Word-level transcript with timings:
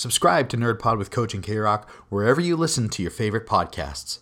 Subscribe 0.00 0.48
to 0.48 0.56
NerdPod 0.56 0.96
with 0.96 1.10
Coach 1.10 1.34
and 1.34 1.42
K-Rock 1.42 1.86
wherever 2.08 2.40
you 2.40 2.56
listen 2.56 2.88
to 2.88 3.02
your 3.02 3.10
favorite 3.10 3.46
podcasts. 3.46 4.20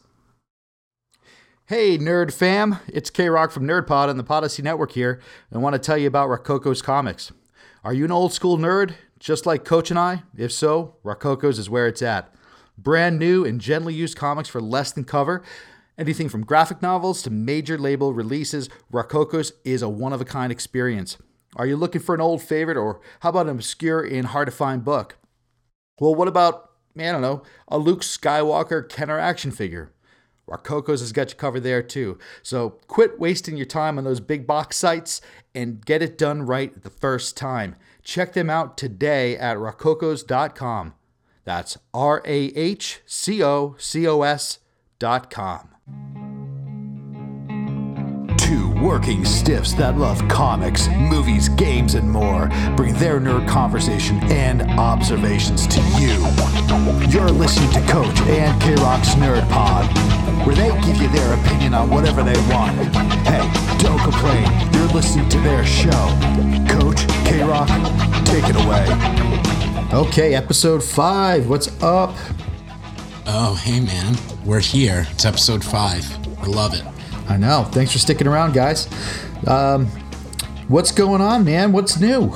Hey, 1.67 1.97
Nerd 1.97 2.33
fam! 2.33 2.81
It's 2.89 3.11
K-Rock 3.11 3.53
from 3.53 3.63
NerdPod 3.63 4.11
and 4.11 4.19
the 4.19 4.25
Podyssey 4.25 4.61
Network 4.61 4.91
here. 4.91 5.21
I 5.55 5.59
want 5.59 5.75
to 5.75 5.79
tell 5.79 5.97
you 5.97 6.09
about 6.09 6.29
Rococo's 6.29 6.83
Comics. 6.83 7.31
Are 7.85 7.95
you 7.95 8.05
an 8.05 8.11
old 8.11 8.33
school 8.33 8.59
nerd, 8.59 8.95
just 9.21 9.47
like 9.47 9.65
Coach 9.65 9.91
and 9.91 10.01
I? 10.01 10.25
If 10.37 10.51
so, 10.51 10.97
Rococo's 11.05 11.61
is 11.61 11.71
where 11.71 11.87
it's 11.87 12.03
at. 12.03 12.35
Brand 12.77 13.21
new 13.21 13.45
and 13.45 13.61
gently 13.61 13.95
used 13.95 14.19
comics 14.19 14.49
for 14.49 14.61
less 14.61 14.91
than 14.91 15.05
cover. 15.05 15.45
Anything 15.97 16.29
from 16.29 16.45
graphic 16.45 16.83
novels 16.83 17.23
to 17.23 17.31
major 17.31 17.79
label 17.79 18.13
releases, 18.13 18.69
Rococo's 18.91 19.53
is 19.65 19.83
a 19.83 19.89
one 19.89 20.13
of 20.13 20.21
a 20.21 20.25
kind 20.25 20.51
experience. 20.51 21.19
Are 21.55 21.67
you 21.67 21.77
looking 21.77 22.01
for 22.01 22.17
an 22.17 22.21
old 22.21 22.43
favorite, 22.43 22.77
or 22.77 23.01
how 23.21 23.29
about 23.29 23.47
an 23.47 23.55
obscure 23.55 24.03
and 24.03 24.27
hard 24.27 24.47
to 24.47 24.53
find 24.53 24.85
book? 24.85 25.15
Well, 26.01 26.15
what 26.15 26.29
about, 26.29 26.71
I 26.97 27.13
don't 27.13 27.23
know, 27.23 27.43
a 27.69 27.79
Luke 27.79 28.03
Skywalker 28.03 28.89
Kenner 28.89 29.19
action 29.19 29.51
figure? 29.51 29.93
Rococo's 30.47 31.01
has 31.01 31.13
got 31.13 31.31
you 31.31 31.37
covered 31.37 31.63
there 31.63 31.83
too. 31.83 32.19
So 32.43 32.71
quit 32.87 33.21
wasting 33.21 33.57
your 33.57 33.67
time 33.67 33.99
on 33.99 34.05
those 34.05 34.21
big 34.21 34.47
box 34.47 34.77
sites 34.77 35.21
and 35.55 35.85
get 35.85 36.03
it 36.03 36.17
done 36.17 36.43
right 36.43 36.83
the 36.83 36.91
first 36.91 37.37
time. 37.37 37.77
Check 38.03 38.33
them 38.33 38.49
out 38.49 38.79
today 38.79 39.37
at 39.37 39.59
rococos.com. 39.59 40.95
That's 41.45 41.79
R 41.93 42.23
A 42.25 42.47
H 42.55 43.01
C 43.07 43.43
O 43.43 43.75
C 43.79 44.07
O 44.07 44.23
S.com. 44.23 46.28
Two 48.79 48.85
working 48.85 49.25
stiffs 49.25 49.73
that 49.75 49.97
love 49.97 50.27
comics, 50.29 50.89
movies, 50.89 51.49
games, 51.49 51.95
and 51.95 52.11
more 52.11 52.49
bring 52.77 52.95
their 52.95 53.21
nerd 53.21 53.49
conversation 53.49 54.19
and 54.25 54.63
observations 54.79 55.67
to 55.69 55.81
you. 55.99 56.15
You're 57.09 57.31
listening 57.31 57.71
to 57.73 57.81
Coach 57.93 58.21
and 58.23 58.61
K 58.61 58.75
Rock's 58.77 59.11
Nerd 59.15 59.49
Pod, 59.51 59.87
where 60.47 60.57
they 60.57 60.69
give 60.83 61.01
you 61.01 61.09
their 61.09 61.35
opinion 61.35 61.75
on 61.75 61.91
whatever 61.91 62.23
they 62.23 62.39
want. 62.51 62.77
Hey, 63.27 63.43
don't 63.79 64.01
complain. 64.01 64.45
You're 64.73 64.89
listening 64.89 65.29
to 65.31 65.41
their 65.41 65.65
show. 65.65 65.91
Coach 66.69 67.07
K 67.25 67.43
Rock, 67.43 67.69
take 68.27 68.45
it 68.49 68.57
away. 68.57 68.87
Okay, 69.93 70.35
episode 70.35 70.83
five. 70.83 71.49
What's 71.49 71.69
up? 71.83 72.15
Oh, 73.27 73.61
hey 73.63 73.81
man, 73.81 74.17
we're 74.45 74.61
here. 74.61 75.07
It's 75.11 75.25
episode 75.25 75.65
five. 75.65 76.05
I 76.41 76.47
love 76.47 76.75
it. 76.75 76.85
I 77.29 77.37
know. 77.37 77.65
Thanks 77.71 77.93
for 77.93 77.99
sticking 77.99 78.27
around, 78.27 78.55
guys. 78.55 78.89
Um, 79.47 79.87
what's 80.69 80.93
going 80.93 81.21
on, 81.21 81.45
man? 81.45 81.73
What's 81.73 82.01
new? 82.01 82.35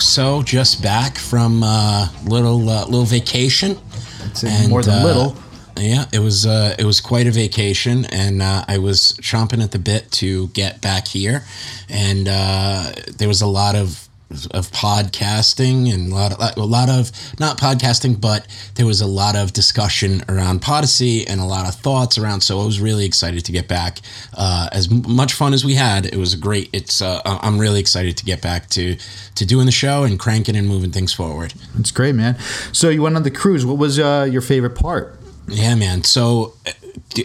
So, 0.00 0.42
just 0.42 0.82
back 0.82 1.18
from 1.18 1.62
uh, 1.62 2.08
little 2.24 2.68
uh, 2.68 2.84
little 2.84 3.04
vacation. 3.04 3.78
It's 4.26 4.68
more 4.68 4.82
than 4.82 5.02
uh, 5.02 5.04
little. 5.04 5.36
Yeah, 5.76 6.04
it 6.12 6.20
was 6.20 6.46
uh, 6.46 6.76
it 6.78 6.84
was 6.84 7.00
quite 7.00 7.26
a 7.26 7.30
vacation, 7.30 8.04
and 8.06 8.40
uh, 8.40 8.64
I 8.68 8.78
was 8.78 9.18
chomping 9.20 9.62
at 9.62 9.72
the 9.72 9.78
bit 9.78 10.10
to 10.12 10.48
get 10.48 10.80
back 10.80 11.08
here. 11.08 11.44
And 11.88 12.28
uh, 12.28 12.92
there 13.16 13.28
was 13.28 13.42
a 13.42 13.46
lot 13.46 13.74
of 13.74 14.03
of 14.46 14.70
podcasting 14.70 15.92
and 15.92 16.12
a 16.12 16.14
lot 16.14 16.32
of 16.32 16.56
a 16.56 16.64
lot 16.64 16.88
of 16.88 17.10
not 17.38 17.58
podcasting, 17.58 18.20
but 18.20 18.46
there 18.74 18.86
was 18.86 19.00
a 19.00 19.06
lot 19.06 19.36
of 19.36 19.52
discussion 19.52 20.22
around 20.28 20.60
Podyssey 20.60 21.26
and 21.26 21.40
a 21.40 21.44
lot 21.44 21.68
of 21.68 21.74
thoughts 21.74 22.18
around. 22.18 22.40
So 22.40 22.60
I 22.60 22.64
was 22.64 22.80
really 22.80 23.04
excited 23.04 23.44
to 23.44 23.52
get 23.52 23.68
back. 23.68 24.00
Uh, 24.36 24.68
as 24.72 24.90
much 24.90 25.32
fun 25.34 25.54
as 25.54 25.64
we 25.64 25.74
had, 25.74 26.06
it 26.06 26.16
was 26.16 26.34
great. 26.34 26.70
It's 26.72 27.00
uh, 27.00 27.20
I'm 27.24 27.58
really 27.58 27.80
excited 27.80 28.16
to 28.16 28.24
get 28.24 28.42
back 28.42 28.68
to 28.70 28.96
to 29.34 29.46
doing 29.46 29.66
the 29.66 29.72
show 29.72 30.04
and 30.04 30.18
cranking 30.18 30.56
and 30.56 30.68
moving 30.68 30.90
things 30.90 31.12
forward. 31.12 31.54
It's 31.78 31.90
great, 31.90 32.14
man. 32.14 32.38
So 32.72 32.88
you 32.88 33.02
went 33.02 33.16
on 33.16 33.22
the 33.22 33.30
cruise. 33.30 33.64
What 33.64 33.78
was 33.78 33.98
uh, 33.98 34.28
your 34.30 34.42
favorite 34.42 34.74
part? 34.74 35.18
Yeah, 35.48 35.74
man. 35.74 36.04
So 36.04 36.54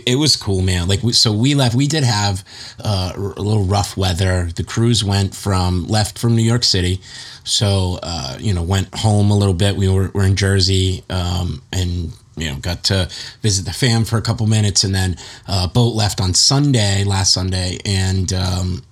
it 0.06 0.16
was 0.16 0.36
cool, 0.36 0.62
man. 0.62 0.88
Like, 0.88 1.04
we, 1.04 1.14
so 1.14 1.32
we 1.32 1.56
left. 1.56 1.76
We 1.76 1.88
did 1.88 2.04
have 2.04 2.44
uh, 2.84 3.14
a 3.16 3.20
little 3.20 3.64
rough 3.64 3.98
weather. 3.98 4.50
The 4.56 4.64
cruise 4.64 5.04
went 5.04 5.36
from 5.36 5.88
left 5.88 6.18
from 6.18 6.36
New 6.36 6.44
York 6.44 6.64
City, 6.64 7.02
so 7.44 8.00
uh, 8.04 8.38
you 8.40 8.54
know 8.54 8.64
went 8.64 8.94
home 8.96 9.32
a 9.32 9.38
little 9.38 9.54
bit. 9.54 9.76
We 9.76 9.90
were, 9.90 10.10
were 10.14 10.26
in 10.26 10.36
Jersey, 10.36 11.04
um, 11.10 11.62
and 11.72 12.12
you 12.38 12.50
know 12.52 12.58
got 12.58 12.84
to 12.86 13.10
visit 13.42 13.66
the 13.66 13.74
fam 13.74 14.06
for 14.06 14.18
a 14.18 14.22
couple 14.22 14.48
minutes, 14.48 14.84
and 14.84 14.94
then 14.94 15.18
uh, 15.48 15.68
boat 15.68 15.96
left 15.96 16.22
on 16.22 16.34
Sunday, 16.34 17.04
last 17.04 17.34
Sunday, 17.34 17.80
and. 17.86 18.34
Um, 18.34 18.84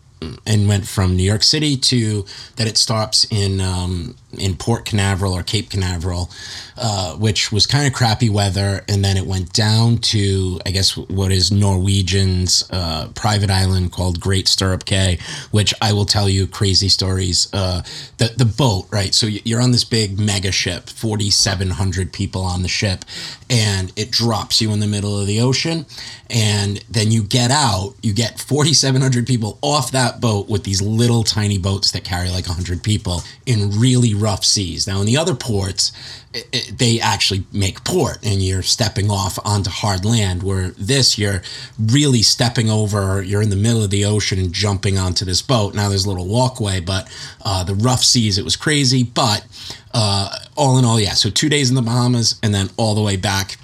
and 0.45 0.67
went 0.67 0.87
from 0.87 1.15
New 1.15 1.23
York 1.23 1.43
City 1.43 1.77
to 1.77 2.25
that 2.55 2.67
it 2.67 2.77
stops 2.77 3.25
in 3.29 3.61
um, 3.61 4.15
in 4.37 4.55
Port 4.55 4.85
Canaveral 4.85 5.33
or 5.33 5.43
Cape 5.43 5.69
Canaveral, 5.69 6.29
uh, 6.77 7.15
which 7.15 7.51
was 7.51 7.65
kind 7.65 7.87
of 7.87 7.93
crappy 7.93 8.29
weather, 8.29 8.83
and 8.87 9.03
then 9.03 9.17
it 9.17 9.25
went 9.25 9.53
down 9.53 9.97
to 9.97 10.59
I 10.65 10.71
guess 10.71 10.97
what 10.97 11.31
is 11.31 11.51
Norwegian's 11.51 12.67
uh, 12.71 13.09
private 13.15 13.49
island 13.49 13.91
called 13.91 14.19
Great 14.19 14.47
Stirrup 14.47 14.85
Cay, 14.85 15.19
which 15.51 15.73
I 15.81 15.93
will 15.93 16.05
tell 16.05 16.29
you 16.29 16.47
crazy 16.47 16.89
stories. 16.89 17.47
Uh, 17.53 17.83
the 18.17 18.33
the 18.37 18.45
boat, 18.45 18.87
right? 18.91 19.13
So 19.13 19.27
you're 19.27 19.61
on 19.61 19.71
this 19.71 19.83
big 19.83 20.19
mega 20.19 20.51
ship, 20.51 20.89
4,700 20.89 22.11
people 22.11 22.41
on 22.41 22.61
the 22.61 22.67
ship, 22.67 23.05
and 23.49 23.91
it 23.95 24.11
drops 24.11 24.61
you 24.61 24.71
in 24.71 24.79
the 24.79 24.87
middle 24.87 25.19
of 25.19 25.27
the 25.27 25.41
ocean, 25.41 25.85
and 26.29 26.83
then 26.89 27.11
you 27.11 27.23
get 27.23 27.51
out, 27.51 27.95
you 28.01 28.13
get 28.13 28.39
4,700 28.39 29.25
people 29.25 29.57
off 29.61 29.91
that 29.91 30.06
boat 30.15 30.49
with 30.49 30.63
these 30.63 30.81
little 30.81 31.23
tiny 31.23 31.57
boats 31.57 31.91
that 31.91 32.03
carry 32.03 32.29
like 32.29 32.47
100 32.47 32.83
people 32.83 33.21
in 33.45 33.79
really 33.79 34.13
rough 34.13 34.43
seas. 34.43 34.87
Now, 34.87 34.99
in 34.99 35.05
the 35.05 35.17
other 35.17 35.35
ports, 35.35 35.91
it, 36.33 36.47
it, 36.51 36.77
they 36.77 36.99
actually 36.99 37.43
make 37.51 37.83
port 37.83 38.19
and 38.23 38.41
you're 38.41 38.61
stepping 38.61 39.11
off 39.11 39.37
onto 39.45 39.69
hard 39.69 40.05
land, 40.05 40.43
where 40.43 40.69
this, 40.71 41.17
you're 41.17 41.41
really 41.79 42.21
stepping 42.21 42.69
over, 42.69 43.21
you're 43.21 43.41
in 43.41 43.49
the 43.49 43.55
middle 43.55 43.83
of 43.83 43.89
the 43.89 44.05
ocean 44.05 44.39
and 44.39 44.53
jumping 44.53 44.97
onto 44.97 45.25
this 45.25 45.41
boat. 45.41 45.75
Now, 45.75 45.89
there's 45.89 46.05
a 46.05 46.09
little 46.09 46.27
walkway, 46.27 46.79
but 46.79 47.07
uh, 47.43 47.63
the 47.63 47.75
rough 47.75 48.03
seas, 48.03 48.37
it 48.37 48.43
was 48.43 48.55
crazy. 48.55 49.03
But 49.03 49.45
uh, 49.93 50.29
all 50.55 50.77
in 50.77 50.85
all, 50.85 50.99
yeah, 50.99 51.13
so 51.13 51.29
two 51.29 51.49
days 51.49 51.69
in 51.69 51.75
the 51.75 51.81
Bahamas 51.81 52.39
and 52.41 52.53
then 52.53 52.69
all 52.77 52.95
the 52.95 53.01
way 53.01 53.17
back 53.17 53.57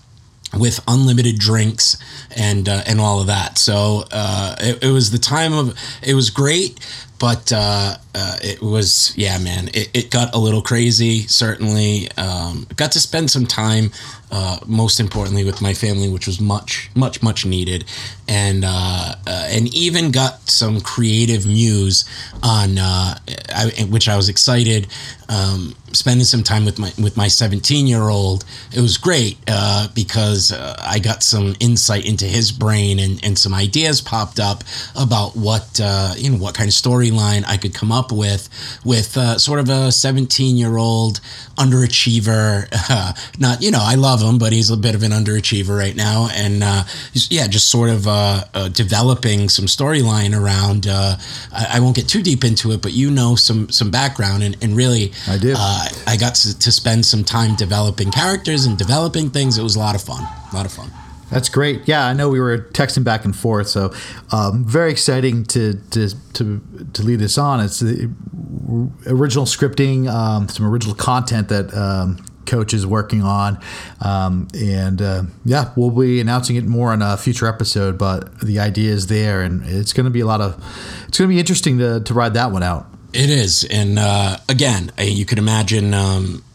with 0.58 0.80
unlimited 0.88 1.38
drinks 1.40 1.98
and 2.36 2.70
uh, 2.70 2.84
and 2.86 3.00
all 3.00 3.20
of 3.20 3.28
that. 3.28 3.58
So 3.58 4.06
uh, 4.12 4.56
it, 4.60 4.84
it, 4.84 4.92
was 4.92 5.12
the 5.12 5.18
time 5.18 5.54
of 5.54 5.78
it 6.02 6.14
was 6.14 6.30
great, 6.30 6.80
but 7.24 7.54
uh, 7.54 7.96
uh, 8.14 8.36
it 8.42 8.62
was 8.62 9.14
yeah, 9.16 9.38
man. 9.38 9.70
It, 9.70 9.90
it 9.94 10.12
got 10.12 10.36
a 10.36 10.38
little 10.38 10.62
crazy. 10.62 11.22
Certainly, 11.22 12.12
um, 12.18 12.68
got 12.76 12.92
to 12.92 13.00
spend 13.00 13.32
some 13.32 13.46
time. 13.46 13.92
Uh, 14.30 14.58
most 14.66 15.00
importantly, 15.00 15.46
with 15.46 15.62
my 15.62 15.74
family, 15.74 16.10
which 16.10 16.26
was 16.26 16.42
much, 16.42 16.90
much, 16.96 17.22
much 17.22 17.46
needed, 17.46 17.86
and 18.28 18.66
uh, 18.68 19.16
and 19.26 19.74
even 19.74 20.12
got 20.12 20.50
some 20.50 20.82
creative 20.82 21.46
muse 21.46 22.04
on 22.42 22.78
I, 22.78 23.88
which 23.90 24.10
I 24.10 24.18
was 24.18 24.28
excited. 24.28 24.88
Um, 25.30 25.76
spending 25.94 26.26
some 26.26 26.44
time 26.44 26.66
with 26.66 26.80
my 26.80 26.92
with 27.02 27.16
my 27.16 27.28
17 27.28 27.88
year 27.88 28.10
old 28.10 28.44
it 28.74 28.82
was 28.82 28.98
great 28.98 29.38
uh, 29.48 29.88
because 29.94 30.52
uh, 30.52 30.76
I 30.82 31.00
got 31.00 31.24
some 31.24 31.56
insight 31.60 32.06
into 32.06 32.26
his 32.26 32.52
brain 32.52 33.00
and, 33.00 33.24
and 33.24 33.38
some 33.38 33.54
ideas 33.54 34.02
popped 34.02 34.40
up 34.40 34.64
about 34.96 35.36
what 35.36 35.80
uh, 35.82 36.14
you 36.18 36.32
know 36.32 36.38
what 36.38 36.56
kind 36.56 36.68
of 36.68 36.74
storyline 37.14 37.44
I 37.48 37.58
could 37.58 37.74
come 37.74 37.92
up 37.92 38.12
with 38.12 38.50
with 38.84 39.18
uh, 39.18 39.38
sort 39.38 39.60
of 39.60 39.70
a 39.70 39.92
17 39.92 40.58
year 40.58 40.78
old 40.78 41.20
underachiever 41.58 42.70
not 43.40 43.62
you 43.62 43.72
know 43.72 43.82
I 43.82 43.96
love 43.96 44.22
him 44.22 44.38
but 44.38 44.54
he's 44.54 44.70
a 44.70 44.78
bit 44.78 44.96
of 44.96 45.04
an 45.04 45.12
underachiever 45.12 45.78
right 45.78 45.96
now 45.96 46.30
and 46.34 46.64
uh, 46.64 46.84
yeah 47.30 47.48
just 47.48 47.70
sort 47.70 47.90
of 47.90 48.08
uh, 48.08 48.44
developing 48.70 49.50
some 49.50 49.66
storyline 49.66 50.38
around 50.40 50.88
I, 50.88 51.18
I, 51.76 51.80
won't 51.80 51.96
get 51.96 52.08
too 52.08 52.22
deep 52.22 52.44
into 52.44 52.72
it 52.72 52.82
but 52.82 52.94
you 52.94 53.12
know 53.12 53.36
some 53.36 53.70
some 53.70 53.92
background 53.92 54.44
and, 54.44 54.58
and 54.62 54.76
really 54.76 55.14
I 55.28 55.38
do 55.38 55.54
I 56.08 56.18
got 56.18 56.36
to, 56.36 56.58
to 56.58 56.72
spend 56.72 57.06
some 57.06 57.24
time 57.24 57.56
developing 57.56 58.12
characters 58.12 58.66
and 58.66 58.78
developing 58.78 59.30
things. 59.30 59.58
It 59.58 59.64
was 59.64 59.76
a 59.76 59.80
lot 59.80 59.96
of 59.96 60.02
fun. 60.02 60.22
A 60.52 60.56
lot 60.56 60.66
of 60.66 60.72
fun. 60.72 60.92
That's 61.34 61.50
great. 61.50 61.88
Yeah, 61.88 62.06
I 62.06 62.14
know 62.14 62.30
we 62.30 62.40
were 62.40 62.60
texting 62.60 63.04
back 63.04 63.26
and 63.26 63.36
forth, 63.36 63.68
so 63.68 63.92
um, 64.32 64.64
very 64.64 64.92
exciting 64.92 65.46
to, 65.46 65.74
to 65.90 66.10
to 66.34 66.62
to 66.94 67.02
lead 67.02 67.20
this 67.20 67.40
on. 67.40 67.60
It's 67.60 67.80
the 67.80 68.12
original 69.08 69.46
scripting, 69.46 70.08
um, 70.08 70.48
some 70.48 70.68
original 70.68 70.94
content 70.94 71.50
that 71.50 71.74
um, 71.74 72.24
Coach 72.46 72.74
is 72.74 72.86
working 72.86 73.24
on, 73.24 73.60
um, 74.00 74.48
and 74.54 75.02
uh, 75.02 75.24
yeah, 75.44 75.72
we'll 75.76 75.90
be 75.90 76.22
announcing 76.22 76.56
it 76.56 76.66
more 76.66 76.92
on 76.92 77.02
a 77.02 77.18
future 77.18 77.48
episode. 77.48 77.98
But 77.98 78.40
the 78.42 78.60
idea 78.60 78.92
is 78.92 79.08
there, 79.08 79.42
and 79.42 79.66
it's 79.66 79.92
going 79.92 80.06
to 80.06 80.12
be 80.12 80.20
a 80.20 80.28
lot 80.28 80.40
of. 80.40 80.64
It's 81.08 81.18
going 81.18 81.30
to 81.30 81.34
be 81.34 81.40
interesting 81.40 81.80
to 81.80 82.02
to 82.02 82.14
ride 82.14 82.36
that 82.36 82.52
one 82.52 82.62
out. 82.62 82.86
It 83.12 83.32
is, 83.32 83.64
and 83.64 83.98
uh, 83.98 84.38
again, 84.48 84.92
you 85.00 85.26
could 85.26 85.40
imagine. 85.40 85.96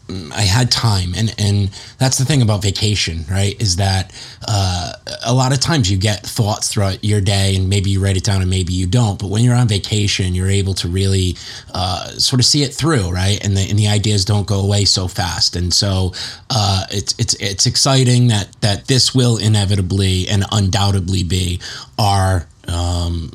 I 0.09 0.41
had 0.41 0.71
time, 0.71 1.13
and 1.15 1.33
and 1.37 1.69
that's 1.97 2.17
the 2.17 2.25
thing 2.25 2.41
about 2.41 2.61
vacation, 2.61 3.25
right? 3.29 3.59
Is 3.61 3.75
that 3.75 4.11
uh, 4.47 4.93
a 5.23 5.33
lot 5.33 5.53
of 5.53 5.59
times 5.59 5.91
you 5.91 5.97
get 5.97 6.25
thoughts 6.25 6.69
throughout 6.69 7.03
your 7.03 7.21
day, 7.21 7.55
and 7.55 7.69
maybe 7.69 7.89
you 7.89 8.03
write 8.03 8.17
it 8.17 8.23
down, 8.23 8.41
and 8.41 8.49
maybe 8.49 8.73
you 8.73 8.87
don't. 8.87 9.19
But 9.19 9.29
when 9.29 9.43
you're 9.43 9.55
on 9.55 9.67
vacation, 9.67 10.33
you're 10.33 10.49
able 10.49 10.73
to 10.75 10.87
really 10.87 11.35
uh, 11.73 12.07
sort 12.13 12.39
of 12.39 12.45
see 12.45 12.63
it 12.63 12.73
through, 12.73 13.11
right? 13.11 13.43
And 13.43 13.55
the 13.55 13.61
and 13.61 13.77
the 13.77 13.87
ideas 13.87 14.25
don't 14.25 14.47
go 14.47 14.59
away 14.59 14.85
so 14.85 15.07
fast, 15.07 15.55
and 15.55 15.73
so 15.73 16.13
uh, 16.49 16.85
it's 16.91 17.13
it's 17.19 17.35
it's 17.35 17.65
exciting 17.65 18.27
that 18.27 18.49
that 18.61 18.87
this 18.87 19.13
will 19.13 19.37
inevitably 19.37 20.27
and 20.27 20.43
undoubtedly 20.51 21.23
be 21.23 21.59
our 21.97 22.47
um, 22.67 23.31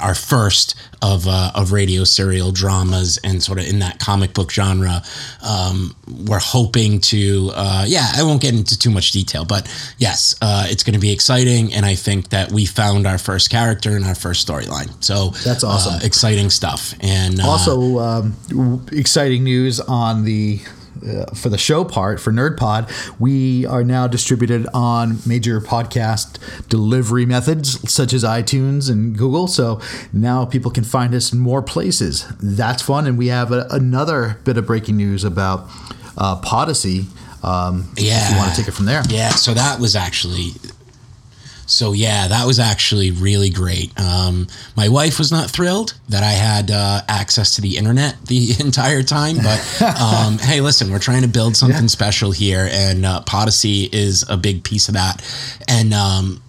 our 0.00 0.14
first 0.14 0.74
of 1.00 1.26
uh, 1.28 1.52
of 1.54 1.72
radio 1.72 2.04
serial 2.04 2.52
dramas 2.52 3.18
and 3.22 3.42
sort 3.42 3.58
of 3.58 3.66
in 3.66 3.78
that 3.80 3.98
comic 3.98 4.34
book 4.34 4.50
genre. 4.50 5.02
Um, 5.42 5.94
we're 6.26 6.38
hoping 6.38 7.00
to, 7.02 7.50
uh, 7.54 7.84
yeah, 7.86 8.08
I 8.14 8.22
won't 8.22 8.40
get 8.42 8.54
into 8.54 8.78
too 8.78 8.90
much 8.90 9.12
detail, 9.12 9.44
but 9.44 9.66
yes, 9.98 10.34
uh, 10.42 10.66
it's 10.68 10.82
going 10.82 10.94
to 10.94 11.00
be 11.00 11.12
exciting, 11.12 11.72
and 11.72 11.86
I 11.86 11.94
think 11.94 12.30
that 12.30 12.50
we 12.52 12.66
found 12.66 13.06
our 13.06 13.18
first 13.18 13.50
character 13.50 13.96
and 13.96 14.04
our 14.04 14.14
first 14.14 14.46
storyline. 14.46 14.90
So 15.02 15.30
That's 15.44 15.64
awesome. 15.64 15.94
uh, 15.94 16.00
exciting 16.02 16.50
stuff, 16.50 16.94
and 17.00 17.40
uh, 17.40 17.46
Also, 17.48 17.98
um, 17.98 18.86
exciting 18.92 19.44
news 19.44 19.80
on 19.80 20.24
the 20.24 20.60
uh, 21.06 21.26
for 21.34 21.48
the 21.48 21.58
show 21.58 21.84
part 21.84 22.20
for 22.20 22.32
NerdPod, 22.32 22.90
we 23.18 23.66
are 23.66 23.82
now 23.84 24.06
distributed 24.06 24.66
on 24.74 25.18
major 25.26 25.60
podcast 25.60 26.38
delivery 26.68 27.26
methods 27.26 27.90
such 27.92 28.12
as 28.12 28.24
iTunes 28.24 28.90
and 28.90 29.16
Google. 29.16 29.46
So 29.48 29.80
now 30.12 30.44
people 30.44 30.70
can 30.70 30.84
find 30.84 31.14
us 31.14 31.32
in 31.32 31.38
more 31.38 31.62
places. 31.62 32.26
That's 32.40 32.82
fun, 32.82 33.06
and 33.06 33.16
we 33.18 33.28
have 33.28 33.52
a, 33.52 33.66
another 33.70 34.38
bit 34.44 34.56
of 34.56 34.66
breaking 34.66 34.96
news 34.96 35.24
about 35.24 35.68
uh, 36.16 36.36
Podyssey. 36.40 37.06
Um, 37.42 37.88
if 37.96 38.04
Yeah. 38.04 38.30
you 38.30 38.36
want 38.36 38.50
to 38.52 38.56
take 38.56 38.68
it 38.68 38.72
from 38.72 38.84
there. 38.86 39.02
Yeah, 39.08 39.30
so 39.30 39.52
that 39.54 39.80
was 39.80 39.96
actually 39.96 40.52
so 41.72 41.92
yeah, 41.92 42.28
that 42.28 42.46
was 42.46 42.58
actually 42.58 43.10
really 43.10 43.48
great. 43.50 43.90
Um, 43.98 44.46
my 44.76 44.88
wife 44.88 45.18
was 45.18 45.32
not 45.32 45.50
thrilled 45.50 45.94
that 46.10 46.22
I 46.22 46.32
had 46.32 46.70
uh, 46.70 47.00
access 47.08 47.54
to 47.56 47.60
the 47.62 47.76
internet 47.76 48.16
the 48.26 48.50
entire 48.60 49.02
time, 49.02 49.36
but 49.36 49.82
um, 50.00 50.38
hey, 50.38 50.60
listen, 50.60 50.90
we're 50.92 50.98
trying 50.98 51.22
to 51.22 51.28
build 51.28 51.56
something 51.56 51.82
Yeah. 51.84 51.86
special 51.88 52.30
here, 52.32 52.68
and 52.70 53.04
uh, 53.06 53.22
Podyssey 53.22 53.88
is 53.92 54.24
a 54.28 54.36
big 54.36 54.62
piece 54.64 54.88
of 54.88 54.94
that. 54.94 55.22
And 55.68 55.94
um, 55.94 56.42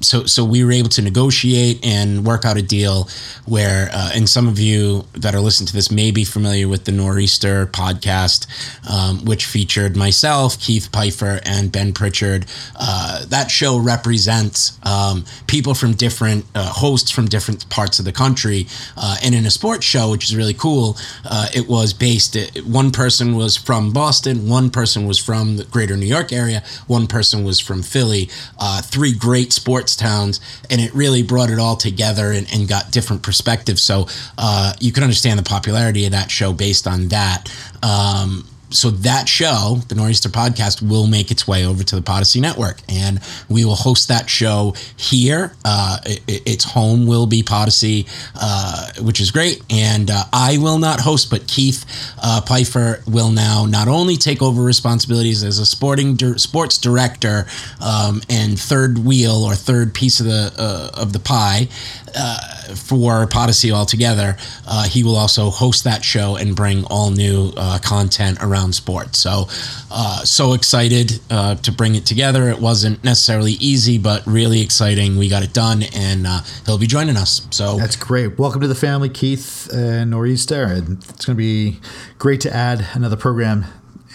so 0.00 0.24
so 0.24 0.44
we 0.44 0.64
were 0.64 0.72
able 0.72 0.88
to 0.88 1.02
negotiate 1.02 1.84
and 1.84 2.24
work 2.24 2.44
out 2.44 2.56
a 2.56 2.62
deal 2.62 3.08
where 3.46 3.90
uh, 3.92 4.10
and 4.14 4.28
some 4.28 4.48
of 4.48 4.58
you 4.58 5.04
that 5.14 5.34
are 5.34 5.40
listening 5.40 5.66
to 5.66 5.72
this 5.72 5.90
may 5.90 6.10
be 6.10 6.24
familiar 6.24 6.68
with 6.68 6.84
the 6.84 6.92
nor'easter 6.92 7.66
podcast 7.66 8.46
um, 8.90 9.24
which 9.24 9.44
featured 9.44 9.96
myself 9.96 10.58
keith 10.58 10.88
pfeiffer 10.92 11.40
and 11.44 11.72
ben 11.72 11.92
pritchard. 11.92 12.46
Uh, 12.78 13.24
that 13.26 13.50
show 13.50 13.78
represents 13.78 14.78
um, 14.84 15.24
people 15.46 15.74
from 15.74 15.92
different 15.92 16.44
uh, 16.54 16.64
hosts 16.70 17.10
from 17.10 17.26
different 17.26 17.68
parts 17.70 17.98
of 17.98 18.04
the 18.04 18.12
country. 18.12 18.66
Uh, 18.96 19.16
and 19.22 19.34
in 19.34 19.46
a 19.46 19.50
sports 19.50 19.84
show 19.84 20.10
which 20.10 20.24
is 20.24 20.36
really 20.36 20.54
cool 20.54 20.96
uh, 21.24 21.46
it 21.54 21.68
was 21.68 21.92
based 21.92 22.36
one 22.64 22.90
person 22.90 23.36
was 23.36 23.56
from 23.56 23.92
boston 23.92 24.48
one 24.48 24.70
person 24.70 25.06
was 25.06 25.18
from 25.18 25.56
the 25.56 25.64
greater 25.64 25.96
new 25.96 26.06
york 26.06 26.32
area 26.32 26.62
one 26.86 27.06
person 27.06 27.44
was 27.44 27.60
from 27.60 27.82
philly 27.82 28.28
uh, 28.58 28.80
three 28.82 29.12
great 29.12 29.49
sports 29.52 29.96
towns 29.96 30.40
and 30.68 30.80
it 30.80 30.92
really 30.94 31.22
brought 31.22 31.50
it 31.50 31.58
all 31.58 31.76
together 31.76 32.32
and, 32.32 32.46
and 32.52 32.68
got 32.68 32.90
different 32.90 33.22
perspectives. 33.22 33.82
So 33.82 34.06
uh, 34.38 34.74
you 34.80 34.92
can 34.92 35.02
understand 35.02 35.38
the 35.38 35.44
popularity 35.44 36.06
of 36.06 36.12
that 36.12 36.30
show 36.30 36.52
based 36.52 36.86
on 36.86 37.08
that. 37.08 37.52
Um, 37.82 38.46
so 38.70 38.90
that 38.90 39.28
show, 39.28 39.80
the 39.88 39.94
Nor'easter 39.94 40.28
podcast, 40.28 40.82
will 40.86 41.06
make 41.06 41.30
its 41.30 41.46
way 41.46 41.66
over 41.66 41.82
to 41.82 41.96
the 41.96 42.02
Podyssey 42.02 42.40
Network, 42.40 42.80
and 42.88 43.20
we 43.48 43.64
will 43.64 43.74
host 43.74 44.08
that 44.08 44.30
show 44.30 44.74
here. 44.96 45.52
Uh, 45.64 45.98
it, 46.06 46.42
its 46.46 46.64
home 46.64 47.06
will 47.06 47.26
be 47.26 47.42
Podyssey, 47.42 48.06
uh, 48.36 48.92
which 49.00 49.20
is 49.20 49.30
great. 49.30 49.62
And 49.70 50.10
uh, 50.10 50.24
I 50.32 50.58
will 50.58 50.78
not 50.78 51.00
host, 51.00 51.30
but 51.30 51.46
Keith 51.46 51.84
uh, 52.22 52.40
Pfeiffer 52.42 53.02
will 53.06 53.30
now 53.30 53.66
not 53.66 53.88
only 53.88 54.16
take 54.16 54.42
over 54.42 54.62
responsibilities 54.62 55.42
as 55.42 55.58
a 55.58 55.66
sporting 55.66 56.14
dir- 56.14 56.38
sports 56.38 56.78
director 56.78 57.46
um, 57.80 58.22
and 58.28 58.58
third 58.58 58.98
wheel 58.98 59.44
or 59.44 59.54
third 59.54 59.94
piece 59.94 60.20
of 60.20 60.26
the 60.26 60.52
uh, 60.56 60.90
of 61.00 61.12
the 61.12 61.18
pie 61.18 61.68
uh, 62.14 62.74
for 62.74 63.26
Podyssey 63.26 63.72
altogether. 63.72 64.36
Uh, 64.66 64.84
he 64.88 65.02
will 65.04 65.16
also 65.16 65.50
host 65.50 65.84
that 65.84 66.04
show 66.04 66.36
and 66.36 66.54
bring 66.54 66.84
all 66.86 67.10
new 67.10 67.52
uh, 67.56 67.78
content 67.82 68.38
around 68.40 68.74
sports. 68.74 69.18
So, 69.18 69.46
uh, 69.90 70.24
so 70.24 70.52
excited 70.52 71.20
uh, 71.30 71.54
to 71.56 71.72
bring 71.72 71.94
it 71.94 72.06
together. 72.06 72.48
It 72.48 72.58
wasn't 72.60 73.02
necessarily 73.04 73.52
easy, 73.52 73.98
but 73.98 74.26
really 74.26 74.60
exciting. 74.60 75.16
We 75.16 75.28
got 75.28 75.42
it 75.42 75.52
done, 75.52 75.82
and 75.94 76.26
uh, 76.26 76.40
he'll 76.66 76.78
be 76.78 76.86
joining 76.86 77.16
us. 77.16 77.46
So 77.50 77.76
That's 77.76 77.96
great. 77.96 78.38
Welcome 78.38 78.60
to 78.62 78.68
the 78.68 78.74
family, 78.74 79.08
Keith 79.08 79.68
and 79.72 80.10
Nor'easter. 80.10 80.64
And 80.64 80.98
it's 81.08 81.24
going 81.24 81.36
to 81.36 81.40
be 81.40 81.80
great 82.18 82.40
to 82.42 82.54
add 82.54 82.86
another 82.94 83.16
program 83.16 83.64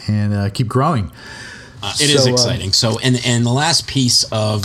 and 0.07 0.33
uh, 0.33 0.49
keep 0.49 0.67
growing. 0.67 1.11
It 1.99 2.09
is 2.09 2.23
So, 2.23 2.29
uh, 2.29 2.33
exciting. 2.33 2.73
so, 2.73 2.97
and 2.99 3.19
and 3.25 3.45
the 3.45 3.51
last 3.51 3.85
piece 3.87 4.23
of 4.31 4.63